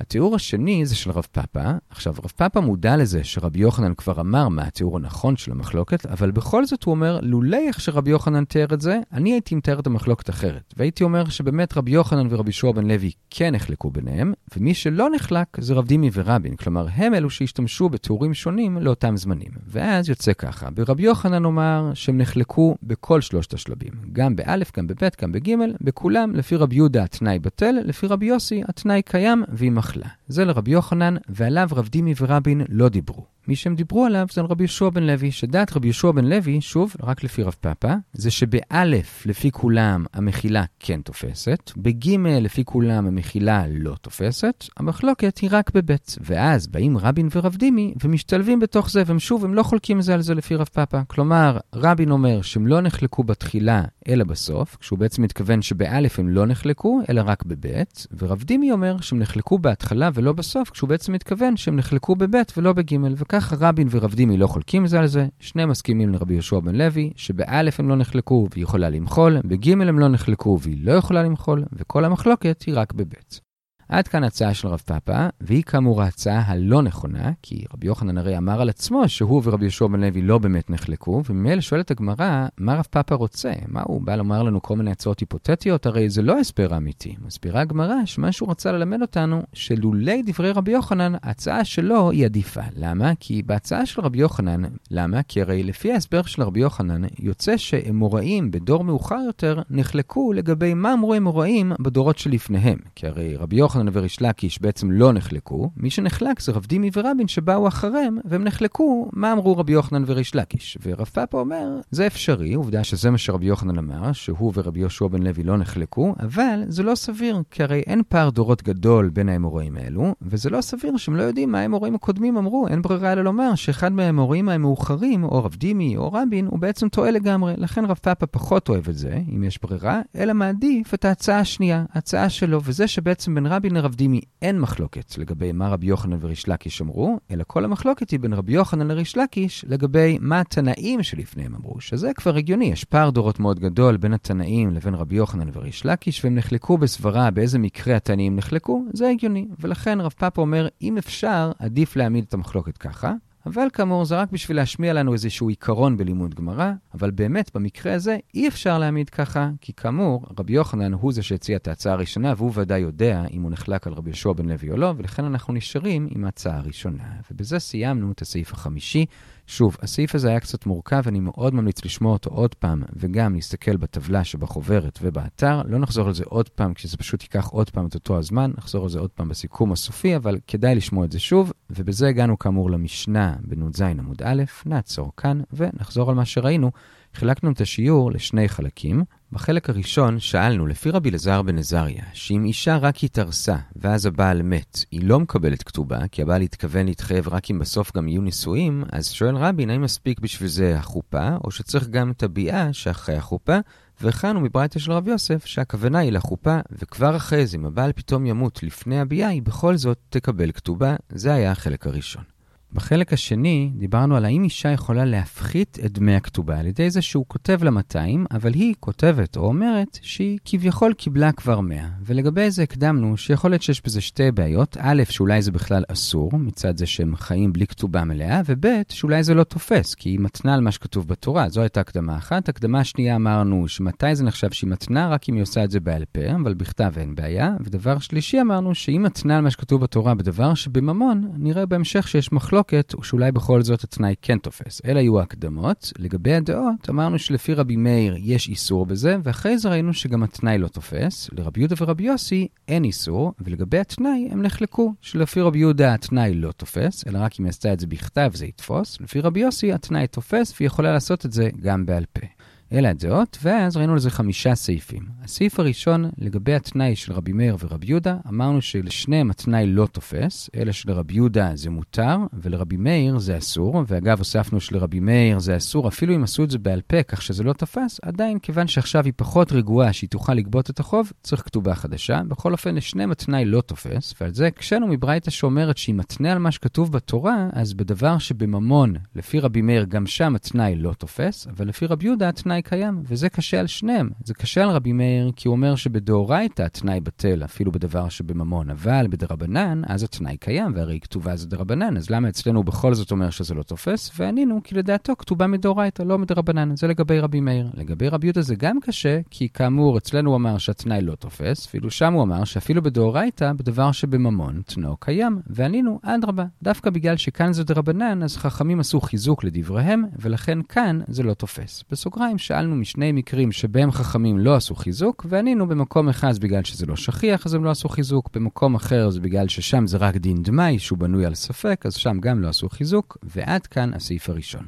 התיאור 0.00 0.34
השני 0.34 0.86
זה 0.86 0.96
של 0.96 1.10
רב 1.10 1.26
פאפה. 1.32 1.70
עכשיו, 1.90 2.14
רב 2.24 2.32
פאפה 2.36 2.60
מודע 2.60 2.96
לזה 2.96 3.24
שרבי 3.24 3.60
יוחנן 3.60 3.94
כבר 3.94 4.20
אמר 4.20 4.48
מה 4.48 4.62
התיאור 4.62 4.96
הנכון 4.96 5.36
של 5.36 5.52
המחלוקת, 5.52 6.06
אבל 6.06 6.30
בכל 6.30 6.66
זאת 6.66 6.84
הוא 6.84 6.94
אומר, 6.94 7.18
לולי 7.22 7.68
איך 7.68 7.80
שרבי 7.80 8.10
יוחנן 8.10 8.44
תיאר 8.44 8.74
את 8.74 8.80
זה, 8.80 8.98
אני 9.12 9.32
הייתי 9.32 9.54
מתאר 9.54 9.80
את 9.80 9.86
המחלוקת 9.86 10.30
אחרת. 10.30 10.74
והייתי 10.76 11.04
אומר 11.04 11.28
שבאמת 11.28 11.76
רבי 11.76 11.90
יוחנן 11.90 12.26
ורבי 12.30 12.52
שוע 12.52 12.72
בן 12.72 12.86
לוי 12.86 13.10
כן 13.30 13.54
נחלקו 13.54 13.90
ביניהם, 13.90 14.32
ומי 14.56 14.74
שלא 14.74 15.08
נחלק 15.14 15.46
זה 15.60 15.74
רב 15.74 15.86
דימי 15.86 16.10
ורבין, 16.12 16.56
כלומר, 16.56 16.86
הם 16.92 17.14
אלו 17.14 17.30
שהשתמשו 17.30 17.88
בתיאורים 17.88 18.34
שונים 18.34 18.78
לאותם 18.78 19.16
זמנים. 19.16 19.50
ואז 19.66 20.08
יוצא 20.08 20.32
ככה, 20.32 20.70
ברבי 20.70 21.02
יוחנן 21.02 21.44
אומר 21.44 21.90
שהם 21.94 22.18
נחלקו 22.18 22.76
בכל 22.82 23.20
שלושת 23.20 23.54
השלבים, 23.54 23.92
גם 24.12 24.36
באלף, 24.36 24.72
גם 24.76 24.86
בבית, 24.86 25.22
גם 25.22 25.32
בגימל, 25.32 25.74
בכולם, 25.80 26.34
לפי 26.34 26.56
רבי 26.56 26.76
יהודה 26.76 27.04
התנאי 27.04 27.38
בטל, 27.38 27.74
לפי 27.84 28.06
רבי 28.06 28.26
יוסי 28.26 28.62
התנאי 28.68 29.02
קיים, 29.02 29.44
אחלה. 29.86 30.06
זה 30.28 30.44
לרבי 30.44 30.70
יוחנן, 30.70 31.14
ועליו 31.28 31.68
רב 31.72 31.88
דימי 31.88 32.14
ורבין 32.20 32.62
לא 32.68 32.88
דיברו. 32.88 33.35
מי 33.48 33.56
שהם 33.56 33.74
דיברו 33.74 34.04
עליו 34.04 34.26
זה 34.32 34.40
על 34.40 34.46
רבי 34.46 34.64
יהושע 34.64 34.88
בן 34.90 35.02
לוי, 35.02 35.30
שדעת 35.30 35.76
רבי 35.76 35.86
יהושע 35.86 36.10
בן 36.10 36.24
לוי, 36.24 36.60
שוב, 36.60 36.94
רק 37.02 37.24
לפי 37.24 37.42
רב 37.42 37.54
פאפה, 37.60 37.92
זה 38.12 38.30
שבאלף 38.30 39.26
לפי 39.26 39.50
כולם 39.50 40.04
המחילה 40.14 40.64
כן 40.80 41.00
תופסת, 41.00 41.72
בגימל 41.76 42.38
לפי 42.38 42.64
כולם 42.64 43.06
המחילה 43.06 43.64
לא 43.68 43.94
תופסת, 44.00 44.64
המחלוקת 44.76 45.38
היא 45.38 45.50
רק 45.52 45.70
בבית. 45.74 46.16
ואז 46.20 46.66
באים 46.66 46.98
רבין 46.98 47.28
ורב 47.34 47.56
דימי 47.56 47.94
ומשתלבים 48.04 48.60
בתוך 48.60 48.90
זה, 48.90 49.02
והם 49.06 49.18
שוב, 49.18 49.44
הם 49.44 49.54
לא 49.54 49.62
חולקים 49.62 50.00
זה 50.00 50.14
על 50.14 50.22
זה 50.22 50.34
לפי 50.34 50.54
רב 50.54 50.68
פאפה. 50.72 51.04
כלומר, 51.06 51.58
רבין 51.74 52.10
אומר 52.10 52.42
שהם 52.42 52.66
לא 52.66 52.80
נחלקו 52.80 53.24
בתחילה 53.24 53.82
אלא 54.08 54.24
בסוף, 54.24 54.76
כשהוא 54.80 54.98
בעצם 54.98 55.22
מתכוון 55.22 55.62
שבאלף 55.62 56.18
הם 56.18 56.28
לא 56.28 56.46
נחלקו, 56.46 57.00
אלא 57.08 57.22
רק 57.26 57.44
בבית, 57.44 58.06
ורב 58.18 58.42
דימי 58.42 58.72
אומר 58.72 59.00
שהם 59.00 59.18
נחלקו 59.18 59.58
בהתחלה 59.58 60.10
ולא 60.14 60.32
בסוף, 60.32 60.70
כשהוא 60.70 60.88
בעצם 60.88 61.12
מתכוון 61.12 61.56
שהם 61.56 61.76
נחלקו 61.76 62.16
בבית 62.16 62.52
ולא 62.56 62.72
בגימל, 62.72 63.14
וככה 63.36 63.56
רבין 63.60 63.88
ורב 63.90 64.14
דימי 64.14 64.36
לא 64.36 64.46
חולקים 64.46 64.86
זה 64.86 65.00
על 65.00 65.06
זה, 65.06 65.26
שניהם 65.40 65.68
מסכימים 65.68 66.12
לרבי 66.12 66.34
יהושע 66.34 66.60
בן 66.60 66.74
לוי, 66.74 67.12
שבאלף 67.16 67.80
הם 67.80 67.88
לא 67.88 67.96
נחלקו 67.96 68.48
והיא 68.50 68.62
יכולה 68.62 68.90
למחול, 68.90 69.38
בגימל 69.44 69.88
הם 69.88 69.98
לא 69.98 70.08
נחלקו 70.08 70.58
והיא 70.62 70.86
לא 70.86 70.92
יכולה 70.92 71.22
למחול, 71.22 71.64
וכל 71.72 72.04
המחלוקת 72.04 72.62
היא 72.66 72.74
רק 72.76 72.92
בבית. 72.92 73.45
עד 73.88 74.08
כאן 74.08 74.24
הצעה 74.24 74.54
של 74.54 74.68
רב 74.68 74.82
פאפה, 74.84 75.26
והיא 75.40 75.62
כאמור 75.62 76.02
ההצעה 76.02 76.42
הלא 76.46 76.82
נכונה, 76.82 77.30
כי 77.42 77.64
רבי 77.74 77.86
יוחנן 77.86 78.18
הרי 78.18 78.38
אמר 78.38 78.60
על 78.60 78.68
עצמו 78.68 79.08
שהוא 79.08 79.42
ורבי 79.44 79.64
יהושע 79.64 79.86
בן 79.86 80.00
לוי 80.00 80.22
לא 80.22 80.38
באמת 80.38 80.70
נחלקו, 80.70 81.22
וממילא 81.30 81.60
שואלת 81.60 81.90
הגמרא, 81.90 82.46
מה 82.58 82.74
רב 82.74 82.84
פאפה 82.90 83.14
רוצה? 83.14 83.52
מה 83.68 83.82
הוא 83.84 84.00
בא 84.02 84.16
לומר 84.16 84.42
לנו 84.42 84.62
כל 84.62 84.76
מיני 84.76 84.90
הצעות 84.90 85.20
היפותטיות? 85.20 85.86
הרי 85.86 86.10
זה 86.10 86.22
לא 86.22 86.38
הסבר 86.38 86.76
אמיתי. 86.76 87.16
מסבירה 87.26 87.60
הגמרא 87.60 87.94
שמה 88.04 88.32
שהוא 88.32 88.50
רצה 88.50 88.72
ללמד 88.72 89.02
אותנו, 89.02 89.42
שלולי 89.52 90.22
דברי 90.26 90.52
רבי 90.52 90.70
יוחנן, 90.70 91.12
ההצעה 91.22 91.64
שלו 91.64 92.10
היא 92.10 92.24
עדיפה. 92.24 92.60
למה? 92.76 93.12
כי 93.20 93.42
בהצעה 93.42 93.86
של 93.86 94.00
רבי 94.00 94.18
יוחנן, 94.18 94.62
למה? 94.90 95.22
כי 95.22 95.40
הרי 95.40 95.62
לפי 95.62 95.92
ההסבר 95.92 96.22
של 96.22 96.42
רבי 96.42 96.60
יוחנן, 96.60 97.02
יוצא 97.18 97.56
שאמוראים 97.56 98.50
בדור 98.50 98.84
מאוחר 98.84 99.18
יותר 99.26 99.62
נחלקו 99.70 100.32
לגבי 100.32 100.74
מה 100.74 100.92
אמרו 100.92 101.16
אמוראים 101.16 101.72
בדורות 101.80 102.18
שלפניהם. 102.18 102.78
כי 102.94 103.06
הרי 103.06 103.36
רבי 103.36 103.56
יוחנן 103.56 103.75
יוחנן 103.76 103.92
וריש 103.92 104.22
לקיש 104.22 104.62
בעצם 104.62 104.90
לא 104.90 105.12
נחלקו, 105.12 105.70
מי 105.76 105.90
שנחלק 105.90 106.40
זה 106.40 106.52
רב 106.52 106.66
דימי 106.66 106.90
ורבין 106.96 107.28
שבאו 107.28 107.68
אחריהם, 107.68 108.18
והם 108.24 108.44
נחלקו 108.44 109.08
מה 109.12 109.32
אמרו 109.32 109.56
רבי 109.56 109.72
יוחנן 109.72 110.04
וריש 110.06 110.34
לקיש. 110.34 110.78
ורב 110.82 111.06
פאפה 111.06 111.38
אומר, 111.40 111.80
זה 111.90 112.06
אפשרי, 112.06 112.54
עובדה 112.54 112.84
שזה 112.84 113.10
מה 113.10 113.18
שרבי 113.18 113.46
יוחנן 113.46 113.78
אמר, 113.78 114.12
שהוא 114.12 114.52
ורבי 114.54 114.80
יהושע 114.80 115.06
בן 115.06 115.22
לוי 115.22 115.42
לא 115.42 115.56
נחלקו, 115.56 116.14
אבל 116.20 116.62
זה 116.68 116.82
לא 116.82 116.94
סביר, 116.94 117.42
כי 117.50 117.62
הרי 117.62 117.82
אין 117.86 118.02
פער 118.08 118.30
דורות 118.30 118.62
גדול 118.62 119.08
בין 119.08 119.28
האמוראים 119.28 119.76
האלו, 119.76 120.14
וזה 120.22 120.50
לא 120.50 120.60
סביר 120.60 120.96
שהם 120.96 121.16
לא 121.16 121.22
יודעים 121.22 121.52
מה 121.52 121.60
האמוראים 121.60 121.94
הקודמים 121.94 122.36
אמרו, 122.36 122.68
אין 122.68 122.82
ברירה 122.82 123.12
אלא 123.12 123.24
לומר 123.24 123.54
שאחד 123.54 123.92
מהאמוראים 123.92 124.48
המאוחרים, 124.48 125.24
או 125.24 125.44
רב 125.44 125.54
דימי 125.54 125.96
או 125.96 126.12
רבין, 126.12 126.46
הוא 126.46 126.58
בעצם 126.58 126.88
טועה 126.88 127.10
לגמרי. 127.10 127.54
לכן 127.56 127.84
רב 127.84 127.96
פאפה 128.02 128.26
פחות 128.26 128.68
אוהב 128.68 128.88
את 128.88 128.96
זה, 128.96 129.20
אם 129.36 129.44
יש 129.44 129.62
ברירה, 129.62 130.00
אלא 130.16 130.32
מעדיף 130.32 130.94
את 130.94 131.04
ההצעה 131.04 131.38
השנייה, 131.38 131.84
ההצעה 131.92 132.28
שלו, 132.28 132.60
וזה 132.64 132.86
שבעצם 132.86 133.34
בין 133.60 133.65
רבין 133.66 133.76
לרב 133.76 133.94
דימי 133.94 134.20
אין 134.42 134.60
מחלוקת 134.60 135.18
לגבי 135.18 135.52
מה 135.52 135.68
רבי 135.68 135.86
יוחנן 135.86 136.18
וריש 136.20 136.48
לקיש 136.48 136.82
אמרו, 136.82 137.18
אלא 137.30 137.44
כל 137.46 137.64
המחלוקת 137.64 138.10
היא 138.10 138.20
בין 138.20 138.32
רבי 138.32 138.52
יוחנן 138.52 138.88
לריש 138.88 139.16
לקיש 139.16 139.64
לגבי 139.68 140.18
מה 140.20 140.40
התנאים 140.40 141.02
שלפניהם 141.02 141.54
אמרו, 141.54 141.80
שזה 141.80 142.12
כבר 142.14 142.36
הגיוני, 142.36 142.64
יש 142.64 142.84
פער 142.84 143.10
דורות 143.10 143.40
מאוד 143.40 143.60
גדול 143.60 143.96
בין 143.96 144.12
התנאים 144.12 144.70
לבין 144.70 144.94
רבי 144.94 145.16
יוחנן 145.16 145.48
וריש 145.52 145.86
לקיש, 145.86 146.24
והם 146.24 146.34
נחלקו 146.34 146.78
בסברה 146.78 147.30
באיזה 147.30 147.58
מקרה 147.58 147.96
התנאים 147.96 148.36
נחלקו, 148.36 148.84
זה 148.92 149.08
הגיוני. 149.08 149.48
ולכן 149.60 150.00
רב 150.00 150.14
פאפה 150.18 150.42
אומר, 150.42 150.68
אם 150.82 150.98
אפשר, 150.98 151.52
עדיף 151.58 151.96
להעמיד 151.96 152.24
את 152.28 152.34
המחלוקת 152.34 152.78
ככה. 152.78 153.12
אבל 153.46 153.68
כאמור, 153.72 154.04
זה 154.04 154.16
רק 154.16 154.30
בשביל 154.32 154.56
להשמיע 154.56 154.92
לנו 154.92 155.12
איזשהו 155.12 155.48
עיקרון 155.48 155.96
בלימוד 155.96 156.34
גמרא, 156.34 156.72
אבל 156.94 157.10
באמת, 157.10 157.50
במקרה 157.54 157.94
הזה, 157.94 158.16
אי 158.34 158.48
אפשר 158.48 158.78
להעמיד 158.78 159.10
ככה, 159.10 159.50
כי 159.60 159.72
כאמור, 159.72 160.26
רבי 160.38 160.52
יוחנן 160.52 160.92
הוא 160.92 161.12
זה 161.12 161.22
שהציע 161.22 161.56
את 161.56 161.68
ההצעה 161.68 161.92
הראשונה, 161.92 162.34
והוא 162.36 162.52
ודאי 162.54 162.78
יודע 162.78 163.24
אם 163.32 163.42
הוא 163.42 163.50
נחלק 163.50 163.86
על 163.86 163.92
רבי 163.92 164.10
יהושע 164.10 164.32
בן 164.32 164.48
לוי 164.48 164.70
או 164.70 164.76
לא, 164.76 164.94
ולכן 164.96 165.24
אנחנו 165.24 165.54
נשארים 165.54 166.08
עם 166.10 166.24
ההצעה 166.24 166.56
הראשונה. 166.56 167.04
ובזה 167.30 167.58
סיימנו 167.58 168.12
את 168.12 168.22
הסעיף 168.22 168.52
החמישי. 168.52 169.06
שוב, 169.48 169.76
הסעיף 169.82 170.14
הזה 170.14 170.28
היה 170.28 170.40
קצת 170.40 170.66
מורכב, 170.66 171.02
אני 171.08 171.20
מאוד 171.20 171.54
ממליץ 171.54 171.84
לשמוע 171.84 172.12
אותו 172.12 172.30
עוד 172.30 172.54
פעם, 172.54 172.82
וגם 172.96 173.34
להסתכל 173.34 173.76
בטבלה 173.76 174.24
שבחוברת 174.24 174.98
ובאתר. 175.02 175.62
לא 175.68 175.78
נחזור 175.78 176.06
על 176.06 176.12
זה 176.12 176.24
עוד 176.26 176.48
פעם, 176.48 176.74
כשזה 176.74 176.96
פשוט 176.96 177.22
ייקח 177.22 177.48
עוד 177.48 177.70
פעם 177.70 177.86
את 177.86 177.94
אותו 177.94 178.18
הזמן, 178.18 178.50
נחזור 178.58 178.82
על 178.82 178.88
זה 178.88 178.98
עוד 178.98 179.10
פעם 179.10 179.28
בסיכום 179.28 179.72
הסופי, 179.72 180.16
אבל 180.16 180.38
כדאי 180.46 180.74
לשמוע 180.74 181.04
את 181.04 181.12
זה 181.12 181.18
שוב. 181.18 181.52
ובזה 181.70 182.08
הגענו 182.08 182.38
כאמור 182.38 182.70
למשנה 182.70 183.34
בנ"ז 183.40 183.82
עמוד 183.82 184.22
א', 184.22 184.42
נעצור 184.66 185.12
כאן 185.16 185.40
ונחזור 185.52 186.10
על 186.10 186.16
מה 186.16 186.24
שראינו. 186.24 186.70
חילקנו 187.16 187.50
את 187.52 187.60
השיעור 187.60 188.12
לשני 188.12 188.48
חלקים. 188.48 189.04
בחלק 189.32 189.70
הראשון 189.70 190.20
שאלנו, 190.20 190.66
לפי 190.66 190.90
רבי 190.90 191.10
אלעזר 191.10 191.42
בן 191.42 191.58
עזריה, 191.58 192.02
שאם 192.12 192.44
אישה 192.44 192.76
רק 192.76 193.04
התארסה 193.04 193.56
ואז 193.76 194.06
הבעל 194.06 194.42
מת, 194.42 194.84
היא 194.90 195.00
לא 195.04 195.20
מקבלת 195.20 195.62
כתובה, 195.62 196.08
כי 196.08 196.22
הבעל 196.22 196.42
התכוון 196.42 196.86
להתחייב 196.86 197.28
רק 197.28 197.50
אם 197.50 197.58
בסוף 197.58 197.96
גם 197.96 198.08
יהיו 198.08 198.22
נישואים, 198.22 198.84
אז 198.92 199.10
שואל 199.10 199.36
רבין, 199.36 199.70
האם 199.70 199.82
מספיק 199.82 200.20
בשביל 200.20 200.48
זה 200.48 200.78
החופה, 200.78 201.28
או 201.44 201.50
שצריך 201.50 201.88
גם 201.88 202.10
את 202.10 202.22
הביאה 202.22 202.72
שאחרי 202.72 203.16
החופה? 203.16 203.58
והכנו 204.00 204.40
מברייתא 204.40 204.78
של 204.78 204.92
רב 204.92 205.08
יוסף 205.08 205.46
שהכוונה 205.46 205.98
היא 205.98 206.12
לחופה, 206.12 206.58
וכבר 206.72 207.16
אחרי 207.16 207.46
זה, 207.46 207.56
אם 207.56 207.66
הבעל 207.66 207.92
פתאום 207.92 208.26
ימות 208.26 208.62
לפני 208.62 209.00
הביאה, 209.00 209.28
היא 209.28 209.42
בכל 209.42 209.76
זאת 209.76 209.98
תקבל 210.08 210.52
כתובה. 210.52 210.96
זה 211.08 211.34
היה 211.34 211.52
החלק 211.52 211.86
הראשון. 211.86 212.35
בחלק 212.72 213.12
השני 213.12 213.70
דיברנו 213.76 214.16
על 214.16 214.24
האם 214.24 214.44
אישה 214.44 214.68
יכולה 214.68 215.04
להפחית 215.04 215.78
את 215.84 215.92
דמי 215.92 216.14
הכתובה 216.14 216.58
על 216.58 216.66
ידי 216.66 216.90
זה 216.90 217.02
שהוא 217.02 217.24
כותב 217.28 217.64
לה 217.64 217.70
200, 217.70 218.26
אבל 218.30 218.54
היא 218.54 218.74
כותבת 218.80 219.36
או 219.36 219.44
אומרת 219.44 219.98
שהיא 220.02 220.38
כביכול 220.44 220.92
קיבלה 220.92 221.32
כבר 221.32 221.60
100. 221.60 221.88
ולגבי 222.04 222.50
זה 222.50 222.62
הקדמנו 222.62 223.16
שיכול 223.16 223.50
להיות 223.50 223.62
שיש 223.62 223.82
בזה 223.84 224.00
שתי 224.00 224.30
בעיות. 224.30 224.76
א', 224.80 225.02
שאולי 225.10 225.42
זה 225.42 225.52
בכלל 225.52 225.84
אסור, 225.88 226.30
מצד 226.38 226.76
זה 226.76 226.86
שהם 226.86 227.16
חיים 227.16 227.52
בלי 227.52 227.66
כתובה 227.66 228.04
מלאה, 228.04 228.40
וב', 228.46 228.66
שאולי 228.88 229.24
זה 229.24 229.34
לא 229.34 229.44
תופס, 229.44 229.94
כי 229.94 230.08
היא 230.08 230.20
מתנה 230.20 230.54
על 230.54 230.60
מה 230.60 230.70
שכתוב 230.70 231.08
בתורה. 231.08 231.48
זו 231.48 231.60
הייתה 231.60 231.80
הקדמה 231.80 232.16
אחת. 232.16 232.48
הקדמה 232.48 232.80
השנייה 232.80 233.16
אמרנו 233.16 233.68
שמתי 233.68 234.14
זה 234.14 234.24
נחשב 234.24 234.50
שהיא 234.50 234.70
מתנה? 234.70 235.08
רק 235.08 235.28
אם 235.28 235.34
היא 235.34 235.42
עושה 235.42 235.64
את 235.64 235.70
זה 235.70 235.80
בעל 235.80 236.04
פה, 236.12 236.20
אבל 236.42 236.54
בכתב 236.54 236.92
אין 236.96 237.14
בעיה. 237.14 237.54
ודבר 237.60 237.98
שלישי 237.98 238.40
אמרנו 238.40 238.74
שאם 238.74 239.02
מתנה 239.02 239.36
על 239.36 239.42
מה 239.42 239.50
שכתוב 239.50 239.80
בתורה 239.80 240.14
בדבר 240.14 240.54
שבממון, 240.54 241.30
נראה 241.36 241.66
בהמשך 241.66 242.08
שיש 242.08 242.32
מחלוקת 242.32 242.55
מחלוקת 242.56 242.92
הוא 242.92 243.04
שאולי 243.04 243.32
בכל 243.32 243.62
זאת 243.62 243.84
התנאי 243.84 244.14
כן 244.22 244.38
תופס. 244.38 244.82
אלה 244.84 245.00
היו 245.00 245.20
ההקדמות. 245.20 245.92
לגבי 245.98 246.34
הדעות, 246.34 246.90
אמרנו 246.90 247.18
שלפי 247.18 247.54
רבי 247.54 247.76
מאיר 247.76 248.16
יש 248.18 248.48
איסור 248.48 248.86
בזה, 248.86 249.16
ואחרי 249.22 249.58
זה 249.58 249.68
ראינו 249.68 249.94
שגם 249.94 250.22
התנאי 250.22 250.58
לא 250.58 250.68
תופס. 250.68 251.30
לרבי 251.32 251.60
יהודה 251.60 251.74
ורבי 251.80 252.02
יוסי 252.02 252.48
אין 252.68 252.84
איסור, 252.84 253.32
ולגבי 253.40 253.78
התנאי 253.78 254.28
הם 254.30 254.42
נחלקו, 254.42 254.94
שלפי 255.00 255.40
רבי 255.40 255.58
יהודה 255.58 255.94
התנאי 255.94 256.34
לא 256.34 256.52
תופס, 256.52 257.04
אלא 257.06 257.18
רק 257.18 257.40
אם 257.40 257.44
היא 257.44 257.50
עשתה 257.50 257.72
את 257.72 257.80
זה 257.80 257.86
בכתב 257.86 258.30
זה 258.34 258.46
יתפוס. 258.46 259.00
לפי 259.00 259.20
רבי 259.20 259.40
יוסי 259.40 259.72
התנאי 259.72 260.06
תופס, 260.06 260.54
והיא 260.58 260.66
יכולה 260.66 260.92
לעשות 260.92 261.26
את 261.26 261.32
זה 261.32 261.48
גם 261.60 261.86
בעל 261.86 262.04
פה. 262.12 262.26
אלה 262.72 262.90
הדעות, 262.90 263.38
ואז 263.42 263.76
ראינו 263.76 263.94
לזה 263.94 264.10
חמישה 264.10 264.54
סעיפים. 264.54 265.02
הסעיף 265.24 265.60
הראשון, 265.60 266.10
לגבי 266.18 266.54
התנאי 266.54 266.96
של 266.96 267.12
רבי 267.12 267.32
מאיר 267.32 267.56
ורבי 267.60 267.86
יהודה, 267.86 268.16
אמרנו 268.28 268.62
שלשניהם 268.62 269.30
התנאי 269.30 269.66
לא 269.66 269.86
תופס, 269.86 270.50
אלא 270.56 270.72
שלרבי 270.72 271.14
יהודה 271.14 271.50
זה 271.54 271.70
מותר, 271.70 272.16
ולרבי 272.32 272.76
מאיר 272.76 273.18
זה 273.18 273.38
אסור, 273.38 273.82
ואגב, 273.86 274.18
הוספנו 274.18 274.60
שלרבי 274.60 275.00
מאיר 275.00 275.38
זה 275.38 275.56
אסור, 275.56 275.88
אפילו 275.88 276.14
אם 276.14 276.22
עשו 276.24 276.44
את 276.44 276.50
זה 276.50 276.58
בעל 276.58 276.80
פה, 276.86 277.02
כך 277.02 277.22
שזה 277.22 277.42
לא 277.44 277.52
תפס, 277.52 278.00
עדיין, 278.02 278.38
כיוון 278.38 278.66
שעכשיו 278.66 279.04
היא 279.04 279.12
פחות 279.16 279.52
רגועה 279.52 279.92
שהיא 279.92 280.10
תוכל 280.10 280.34
לגבות 280.34 280.70
את 280.70 280.80
החוב, 280.80 281.12
צריך 281.22 281.42
כתובה 281.42 281.74
חדשה. 281.74 282.20
בכל 282.28 282.52
אופן, 282.52 282.74
לשניהם 282.74 283.10
התנאי 283.10 283.44
לא 283.44 283.60
תופס, 283.60 284.14
ועל 284.20 284.34
זה 284.34 284.46
הקשינו 284.46 284.86
מברייתא 284.86 285.30
שאומרת 285.30 285.76
שאם 285.76 285.96
מתנה 285.96 286.32
על 286.32 286.38
מה 286.38 286.50
שכתוב 286.50 286.92
בתורה, 286.92 287.48
אז 287.52 287.74
בדבר 287.74 288.18
שבממון, 288.18 288.94
לפי 289.14 289.40
רבי 289.40 289.62
מאיר, 289.62 289.84
גם 289.84 290.06
שם 290.06 290.34
התנאי 290.34 290.76
לא 290.76 290.92
תופס, 290.92 291.46
אבל 291.46 291.68
לפי 291.68 291.86
רבי 291.86 292.06
יהודה 292.06 292.28
התנאי 292.28 292.55
התנאי 292.56 292.62
קיים, 292.62 293.02
וזה 293.04 293.28
קשה 293.28 293.60
על 293.60 293.66
שניהם. 293.66 294.10
זה 294.24 294.34
קשה 294.34 294.62
על 294.62 294.70
רבי 294.70 294.92
מאיר, 294.92 295.32
כי 295.36 295.48
הוא 295.48 295.52
אומר 295.56 295.74
שבדאורייתא 295.74 296.62
התנאי 296.62 297.00
בטל, 297.00 297.44
אפילו 297.44 297.72
בדבר 297.72 298.08
שבממון, 298.08 298.70
אבל 298.70 299.06
בדרבנן, 299.10 299.82
אז 299.86 300.02
התנאי 300.02 300.36
קיים, 300.36 300.72
והרי 300.74 301.00
כתובה 301.00 301.36
זה 301.36 301.46
דרבנן, 301.48 301.96
אז 301.96 302.10
למה 302.10 302.28
אצלנו 302.28 302.62
בכל 302.62 302.94
זאת 302.94 303.10
אומר 303.10 303.30
שזה 303.30 303.54
לא 303.54 303.62
תופס? 303.62 304.10
וענינו, 304.18 304.60
כי 304.64 304.74
לדעתו 304.74 305.12
כתובה 305.18 305.46
מדאורייתא, 305.46 306.02
לא 306.02 306.18
מדרבנן. 306.18 306.76
זה 306.76 306.86
לגבי 306.86 307.20
רבי 307.20 307.40
מאיר. 307.40 307.70
לגבי 307.74 308.08
רבי 308.08 308.26
יהודה 308.26 308.42
זה 308.42 308.54
גם 308.54 308.80
קשה, 308.80 309.20
כי 309.30 309.48
כאמור, 309.48 309.98
אצלנו 309.98 310.30
הוא 310.30 310.36
אמר 310.36 310.58
שהתנאי 310.58 311.02
לא 311.02 311.14
תופס, 311.14 311.68
ואילו 311.74 311.90
שם 311.90 312.12
הוא 312.12 312.22
אמר 312.22 312.44
שאפילו 312.44 312.82
בדאורייתא, 312.82 313.52
בדבר 313.52 313.92
שבממון, 313.92 314.62
תנאו 314.66 314.96
קיים. 314.96 315.40
וענינו, 315.46 316.00
אדרבה, 316.02 316.44
דווקא 316.62 316.90
בגלל 316.90 317.16
שכאן 317.16 317.52
זה 317.52 317.64
דרבנן, 317.64 318.22
אז 318.22 318.36
חכמים 318.36 318.80
עשו 318.80 319.00
חיזוק 319.00 319.44
לדבריהם, 319.44 320.04
ולכן 320.18 320.58
כאן 320.68 321.00
זה 321.08 321.22
לא 321.22 321.34
תופס. 321.34 321.84
בסוגריים, 321.90 322.38
שאלנו 322.46 322.76
משני 322.76 323.12
מקרים 323.12 323.52
שבהם 323.52 323.90
חכמים 323.90 324.38
לא 324.38 324.54
עשו 324.54 324.74
חיזוק, 324.74 325.26
וענינו 325.28 325.66
במקום 325.66 326.08
אחד 326.08 326.38
בגלל 326.38 326.64
שזה 326.64 326.86
לא 326.86 326.96
שכיח, 326.96 327.46
אז 327.46 327.54
הם 327.54 327.64
לא 327.64 327.70
עשו 327.70 327.88
חיזוק, 327.88 328.30
במקום 328.34 328.74
אחר 328.74 329.10
זה 329.10 329.20
בגלל 329.20 329.48
ששם 329.48 329.86
זה 329.86 329.96
רק 329.96 330.16
דין 330.16 330.42
דמאי, 330.42 330.78
שהוא 330.78 330.98
בנוי 330.98 331.26
על 331.26 331.34
ספק, 331.34 331.82
אז 331.86 331.94
שם 331.94 332.20
גם 332.20 332.40
לא 332.40 332.48
עשו 332.48 332.68
חיזוק, 332.68 333.18
ועד 333.22 333.66
כאן 333.66 333.94
הסעיף 333.94 334.28
הראשון. 334.28 334.66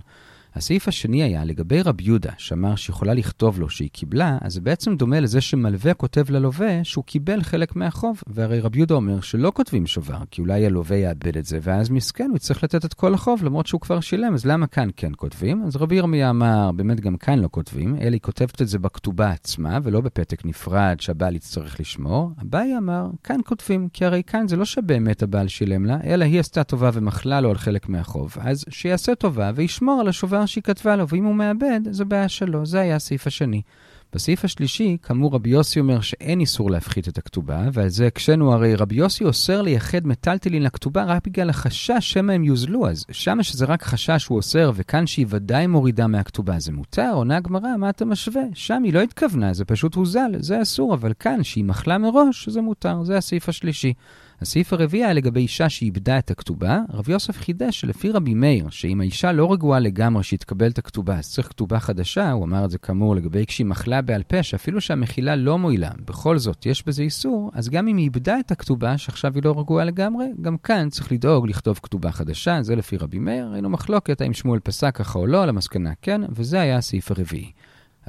הסעיף 0.55 0.89
השני 0.89 1.23
היה 1.23 1.45
לגבי 1.45 1.83
רב 1.83 2.01
יהודה, 2.01 2.33
שאמר 2.39 2.77
שיכולה 2.77 3.15
לכתוב 3.15 3.61
לו 3.61 3.71
שהיא 3.71 3.89
קיבלה, 3.93 4.39
אז 4.41 4.55
זה 4.55 4.61
בעצם 4.61 4.97
דומה 4.97 5.21
לזה 5.21 5.41
שמלווה 5.41 5.95
כותב 5.95 6.31
ללווה 6.31 6.85
שהוא 6.85 7.05
קיבל 7.05 7.43
חלק 7.43 7.77
מהחוב. 7.77 8.21
והרי 8.27 8.61
רב 8.61 8.77
יהודה 8.77 8.95
אומר 8.95 9.21
שלא 9.21 9.53
כותבים 9.55 9.87
שובר, 9.87 10.19
כי 10.31 10.41
אולי 10.41 10.67
הלווה 10.67 10.97
יאבד 10.97 11.37
את 11.37 11.45
זה, 11.45 11.59
ואז 11.63 11.91
מסכן, 11.91 12.29
הוא 12.29 12.37
יצטרך 12.37 12.65
לתת 12.65 12.85
את 12.85 12.95
כל 12.95 13.15
החוב, 13.15 13.45
למרות 13.45 13.67
שהוא 13.67 13.81
כבר 13.81 14.01
שילם, 14.01 14.35
אז 14.35 14.47
למה 14.47 14.67
כאן 14.67 14.89
כן 14.97 15.13
כותבים? 15.17 15.63
אז 15.63 15.77
רבי 15.77 15.97
ירמיה 15.97 16.31
אמר, 16.31 16.73
באמת 16.73 17.01
גם 17.01 17.17
כאן 17.17 17.39
לא 17.39 17.49
כותבים, 17.51 17.97
אלא 18.01 18.13
היא 18.13 18.21
כותבת 18.21 18.63
את 18.63 18.69
זה 18.69 18.79
בכתובה 18.79 19.31
עצמה, 19.31 19.79
ולא 19.83 20.01
בפתק 20.01 20.45
נפרד 20.45 20.97
שהבעל 21.01 21.37
יצטרך 21.37 21.81
לשמור. 21.81 22.31
אביי 22.43 22.79
אמר, 22.79 23.07
כאן 23.25 23.41
כותבים, 23.45 23.89
כי 23.93 24.05
הרי 24.05 24.23
כאן 24.27 24.49
זה 24.49 24.57
לא 24.57 24.65
שבאמת 24.65 25.23
הבעל 25.23 25.49
שילם 25.49 25.85
לה, 25.85 25.99
אלא 26.05 26.25
היא 26.25 26.41
עשתה 26.41 26.65
טובה 26.65 26.91
ומחלה 26.93 27.41
לו 27.41 27.51
על 27.51 27.59
חלק 27.59 27.89
מהחוב, 27.89 28.37
אז 28.41 28.65
שיעשה 28.69 29.15
טובה 29.15 29.51
וישמור 29.55 30.01
על 30.01 30.09
השובר 30.09 30.38
שהיא 30.47 30.63
כתבה 30.63 30.97
לו, 30.97 31.09
ואם 31.09 31.25
הוא 31.25 31.35
מאבד, 31.35 31.81
זו 31.91 32.05
בעיה 32.05 32.29
שלו. 32.29 32.67
זה 32.67 32.81
היה 32.81 32.97
הסעיף 32.97 33.27
השני. 33.27 33.63
בסעיף 34.13 34.45
השלישי, 34.45 34.97
כאמור 35.03 35.35
רבי 35.35 35.51
יוסי 35.51 35.81
אומר 35.81 36.01
שאין 36.01 36.41
איסור 36.41 36.71
להפחית 36.71 37.09
את 37.09 37.19
הכתובה, 37.19 37.69
ועל 37.73 37.89
זה 37.89 38.07
הקשינו 38.07 38.53
הרי 38.53 38.75
רבי 38.75 38.95
יוסי 38.95 39.25
אוסר 39.25 39.63
לייחד 39.63 40.07
מטלטלין 40.07 40.63
לכתובה 40.63 41.05
רק 41.05 41.27
בגלל 41.27 41.51
החשש 41.51 42.13
שמא 42.13 42.33
הם 42.33 42.45
יוזלו, 42.45 42.89
אז 42.89 43.05
שמה 43.11 43.43
שזה 43.43 43.65
רק 43.65 43.83
חשש 43.83 44.27
הוא 44.27 44.37
אוסר, 44.37 44.73
וכאן 44.75 45.07
שהיא 45.07 45.27
ודאי 45.29 45.67
מורידה 45.67 46.07
מהכתובה 46.07 46.59
זה 46.59 46.73
מותר, 46.73 47.11
עונה 47.15 47.37
הגמרא, 47.37 47.77
מה 47.79 47.91
אתה 47.91 48.05
משווה? 48.05 48.43
שם 48.55 48.83
היא 48.83 48.93
לא 48.93 49.01
התכוונה, 49.01 49.53
זה 49.53 49.65
פשוט 49.65 49.95
הוזל, 49.95 50.31
זה 50.39 50.63
אסור, 50.63 50.95
אבל 50.95 51.13
כאן, 51.19 51.43
שהיא 51.43 51.65
מחלה 51.65 51.99
מראש, 51.99 52.49
זה 52.49 52.61
מותר, 52.61 53.05
זה 53.05 53.17
הסעיף 53.17 53.49
השלישי. 53.49 53.93
הסעיף 54.41 54.73
הרביעי 54.73 55.05
היה 55.05 55.13
לגבי 55.13 55.41
אישה 55.41 55.69
שאיבדה 55.69 56.19
את 56.19 56.31
הכתובה. 56.31 56.81
רבי 56.93 57.13
יוסף 57.13 57.39
חידש 57.39 57.81
שלפי 57.81 58.11
רבי 58.11 58.35
מאיר, 58.35 58.71
שאם 58.71 59.01
האישה 59.01 59.33
לא 59.33 59.53
רגועה 59.53 59.81
לגמרי 59.81 60.23
שהתקבל 60.23 60.71
את 60.71 60.79
הכתובה, 60.79 61.19
אז 61.19 61.31
צריך 61.31 61.49
כתובה 61.49 61.79
חדשה, 61.79 62.31
הוא 62.31 62.45
אמר 62.45 62.65
את 62.65 62.71
זה 62.71 62.79
כאמור 62.79 63.17
לגבי 63.17 63.47
כשהיא 63.47 63.67
מחלה 63.67 64.03
בעל 64.03 64.23
פה, 64.23 64.43
שאפילו 64.43 64.81
שהמחילה 64.81 65.37
לא 65.37 65.59
מועילה, 65.59 65.91
בכל 66.05 66.39
זאת 66.39 66.67
יש 66.67 66.87
בזה 66.87 67.03
איסור, 67.03 67.51
אז 67.55 67.69
גם 67.69 67.89
אם 67.89 67.97
היא 67.97 68.05
איבדה 68.05 68.41
את 68.41 68.51
הכתובה, 68.51 68.99
שעכשיו 68.99 69.35
היא 69.35 69.43
לא 69.45 69.55
רגועה 69.59 69.85
לגמרי, 69.85 70.27
גם 70.41 70.57
כאן 70.59 70.89
צריך 70.91 71.13
לדאוג 71.13 71.49
לכתוב 71.49 71.81
כתובה 71.83 72.13
חדשה, 72.13 72.63
זה 72.63 72.77
לפי 72.77 72.97
רבי 72.97 73.19
מאיר, 73.19 73.49
ראינו 73.53 73.71
מחלוקת 73.71 74.21
האם 74.21 74.33
שמואל 74.33 74.61
פסק 74.61 74.97
ככה 74.97 75.19
או 75.19 75.27
לא, 75.27 75.43
על 75.43 75.49
המסקנה 75.49 75.93
כן, 76.03 76.21
וזה 76.29 76.61
היה 76.61 76.77
הסעיף 76.77 77.11
הרביעי. 77.11 77.53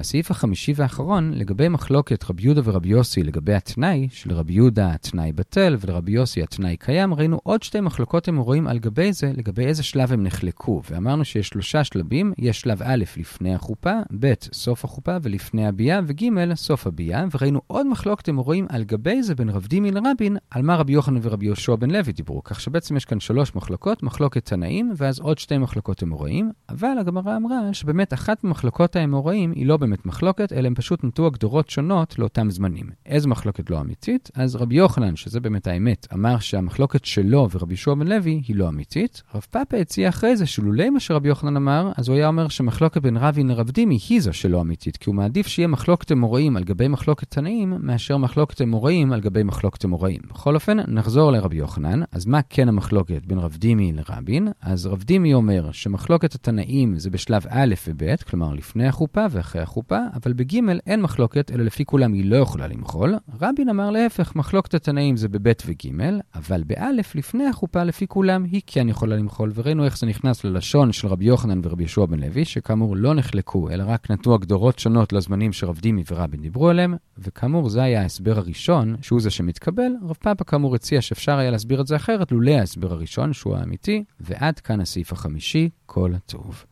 הסעיף 0.00 0.30
החמישי 0.30 0.72
והאחרון, 0.76 1.32
לגבי 1.34 1.68
מחלוקת 1.68 2.30
רבי 2.30 2.42
יהודה 2.42 2.60
ורבי 2.64 2.88
יוסי 2.88 3.22
לגבי 3.22 3.54
התנאי, 3.54 4.08
שלרבי 4.10 4.52
יהודה 4.52 4.92
התנאי 4.92 5.32
בטל 5.32 5.76
ולרבי 5.80 6.12
יוסי 6.12 6.42
התנאי 6.42 6.76
קיים, 6.76 7.14
ראינו 7.14 7.40
עוד 7.42 7.62
שתי 7.62 7.80
מחלוקות 7.80 8.28
הם 8.28 8.38
רואים 8.38 8.66
על 8.66 8.78
גבי 8.78 9.12
זה, 9.12 9.32
לגבי 9.36 9.66
איזה 9.66 9.82
שלב 9.82 10.12
הם 10.12 10.22
נחלקו. 10.22 10.82
ואמרנו 10.90 11.24
שיש 11.24 11.48
שלושה 11.48 11.84
שלבים, 11.84 12.32
יש 12.38 12.60
שלב 12.60 12.82
א' 12.82 13.04
לפני 13.16 13.54
החופה, 13.54 13.92
ב' 14.20 14.32
סוף 14.52 14.84
החופה 14.84 15.16
ולפני 15.22 15.66
הביאה, 15.66 16.00
וג' 16.06 16.54
סוף 16.54 16.86
הביאה, 16.86 17.24
וראינו 17.34 17.60
עוד 17.66 17.86
מחלוקת 17.86 18.28
הם 18.28 18.36
רואים 18.38 18.66
על 18.68 18.84
גבי 18.84 19.22
זה 19.22 19.34
בין 19.34 19.48
רב 19.48 19.66
דימי 19.66 19.90
לרבין, 19.90 20.36
על 20.50 20.62
מה 20.62 20.76
רבי 20.76 20.92
יוחנן 20.92 21.20
ורבי 21.22 21.46
יהושע 21.46 21.74
בן 21.74 21.90
לוי 21.90 22.12
דיברו. 22.12 22.44
כך 22.44 22.60
שבעצם 22.60 22.96
יש 22.96 23.04
כאן 23.04 23.20
שלוש 23.20 23.54
מחלוקות, 23.54 24.02
מחלוקת 24.02 24.44
תנאים, 24.44 24.92
ואז 24.96 25.20
עוד 25.20 25.38
שתי 25.38 25.58
מחלוקות 25.58 26.02
אמוראים, 26.02 26.50
אבל 26.68 26.98
הגמרא 27.00 27.36
אמרה 27.36 27.72
שבאמת 27.72 28.12
אחת 28.12 28.44
ממחלוקות 28.44 28.96
האמוראים 28.96 29.52
היא 29.52 29.66
לא 29.66 29.76
באמת 29.90 30.06
מחלוקת, 30.06 30.52
אלא 30.52 30.66
הם 30.66 30.74
פשוט 30.74 31.04
נטו 31.04 31.26
הגדרות 31.26 31.70
שונות 31.70 32.18
לאותם 32.18 32.50
זמנים. 32.50 32.86
איזו 33.06 33.28
מחלוקת 33.28 33.70
לא 33.70 33.80
אמיתית? 33.80 34.30
אז 34.34 34.56
רבי 34.56 34.74
יוחנן, 34.74 35.16
שזה 35.16 35.40
באמת 35.40 35.66
האמת, 35.66 36.06
אמר 36.14 36.38
שהמחלוקת 36.38 37.04
שלו 37.04 37.48
ורבי 37.50 37.74
ישוע 37.74 37.94
בן 37.94 38.06
לוי 38.08 38.42
היא 38.48 38.56
לא 38.56 38.68
אמיתית. 38.68 39.22
רב 39.34 39.46
פאפה 39.50 39.76
הציע 39.76 40.08
אחרי 40.08 40.36
זה 40.36 40.46
שלולא 40.46 40.90
מה 40.90 41.00
שרבי 41.00 41.28
יוחנן 41.28 41.56
אמר, 41.56 41.92
אז 41.96 42.08
הוא 42.08 42.16
היה 42.16 42.28
אומר 42.28 42.48
שמחלוקת 42.48 43.02
בין 43.02 43.16
רבין 43.16 43.48
לרב 43.48 43.70
דימי 43.70 43.98
היא 44.08 44.20
זו 44.20 44.32
שלא 44.32 44.60
אמיתית, 44.60 44.96
כי 44.96 45.10
הוא 45.10 45.16
מעדיף 45.16 45.46
שיהיה 45.46 45.68
מחלוקת 45.68 46.12
אמוראים 46.12 46.56
על 46.56 46.64
גבי 46.64 46.88
מחלוקת 46.88 47.30
תנאים, 47.30 47.74
מאשר 47.80 48.16
מחלוקת 48.16 48.62
אמוראים 48.62 49.12
על 49.12 49.20
גבי 49.20 49.42
מחלוקת 49.42 49.84
אמוראים. 49.84 50.20
בכל 50.28 50.54
אופן, 50.54 50.78
נחזור 50.88 51.32
לרבי 51.32 51.56
יוחנן. 51.56 52.00
אז 52.12 52.26
מה 52.26 52.40
כן 52.48 52.68
המחלוקת 52.68 53.26
בין 53.26 53.38
רב 53.38 53.56
דימי 53.58 53.92
לרבין? 53.92 54.48
אז 54.60 54.86
רב 54.86 55.02
דימי 55.02 55.34
אומר 55.34 55.72
שמחלוקת 55.72 56.34
התנאים 56.34 56.98
זה 56.98 57.10
בשלב 57.10 57.46
א' 57.48 57.74
וב', 57.88 58.16
כלומר 58.16 58.54
לפני 58.54 58.86
החופה 58.86 59.26
ואחרי 59.30 59.62
החופה. 59.62 59.79
החופה, 59.80 59.98
אבל 60.14 60.32
בג' 60.32 60.60
אין 60.86 61.02
מחלוקת, 61.02 61.50
אלא 61.50 61.64
לפי 61.64 61.84
כולם 61.84 62.12
היא 62.12 62.24
לא 62.24 62.36
יכולה 62.36 62.66
למחול. 62.66 63.14
רבין 63.40 63.68
אמר 63.68 63.90
להפך, 63.90 64.36
מחלוקת 64.36 64.74
התנאים 64.74 65.16
זה 65.16 65.28
בב' 65.28 65.52
וג', 65.66 66.12
אבל 66.34 66.62
באלף, 66.66 67.14
לפני 67.14 67.46
החופה, 67.46 67.84
לפי 67.84 68.06
כולם, 68.06 68.44
היא 68.44 68.60
כן 68.66 68.88
יכולה 68.88 69.16
למחול, 69.16 69.52
וראינו 69.54 69.84
איך 69.84 69.98
זה 69.98 70.06
נכנס 70.06 70.44
ללשון 70.44 70.92
של 70.92 71.08
רבי 71.08 71.24
יוחנן 71.24 71.60
ורבי 71.62 71.84
ישוע 71.84 72.06
בן 72.06 72.20
לוי, 72.20 72.44
שכאמור 72.44 72.96
לא 72.96 73.14
נחלקו, 73.14 73.70
אלא 73.70 73.84
רק 73.86 74.10
נתנו 74.10 74.34
הגדרות 74.34 74.78
שונות 74.78 75.12
לזמנים 75.12 75.52
שרב 75.52 75.78
דימי 75.78 76.02
ורבין 76.10 76.40
דיברו 76.40 76.68
עליהם, 76.68 76.94
וכאמור 77.18 77.68
זה 77.68 77.82
היה 77.82 78.02
ההסבר 78.02 78.38
הראשון, 78.38 78.96
שהוא 79.02 79.20
זה 79.20 79.30
שמתקבל. 79.30 79.92
רב 80.02 80.16
פאפה 80.20 80.44
כאמור 80.44 80.74
הציע 80.74 81.00
שאפשר 81.00 81.38
היה 81.38 81.50
להסביר 81.50 81.80
את 81.80 81.86
זה 81.86 81.96
אחרת, 81.96 82.32
לולא 82.32 82.50
ההסבר 82.50 82.92
הראשון, 82.92 83.32
שהוא 83.32 83.56
האמיתי, 83.56 84.04
ועד 84.20 84.60
כאן 84.60 84.80
הסעיף 84.80 85.12
החמישי, 85.12 85.68
כל 85.86 86.14
הטוב. 86.14 86.64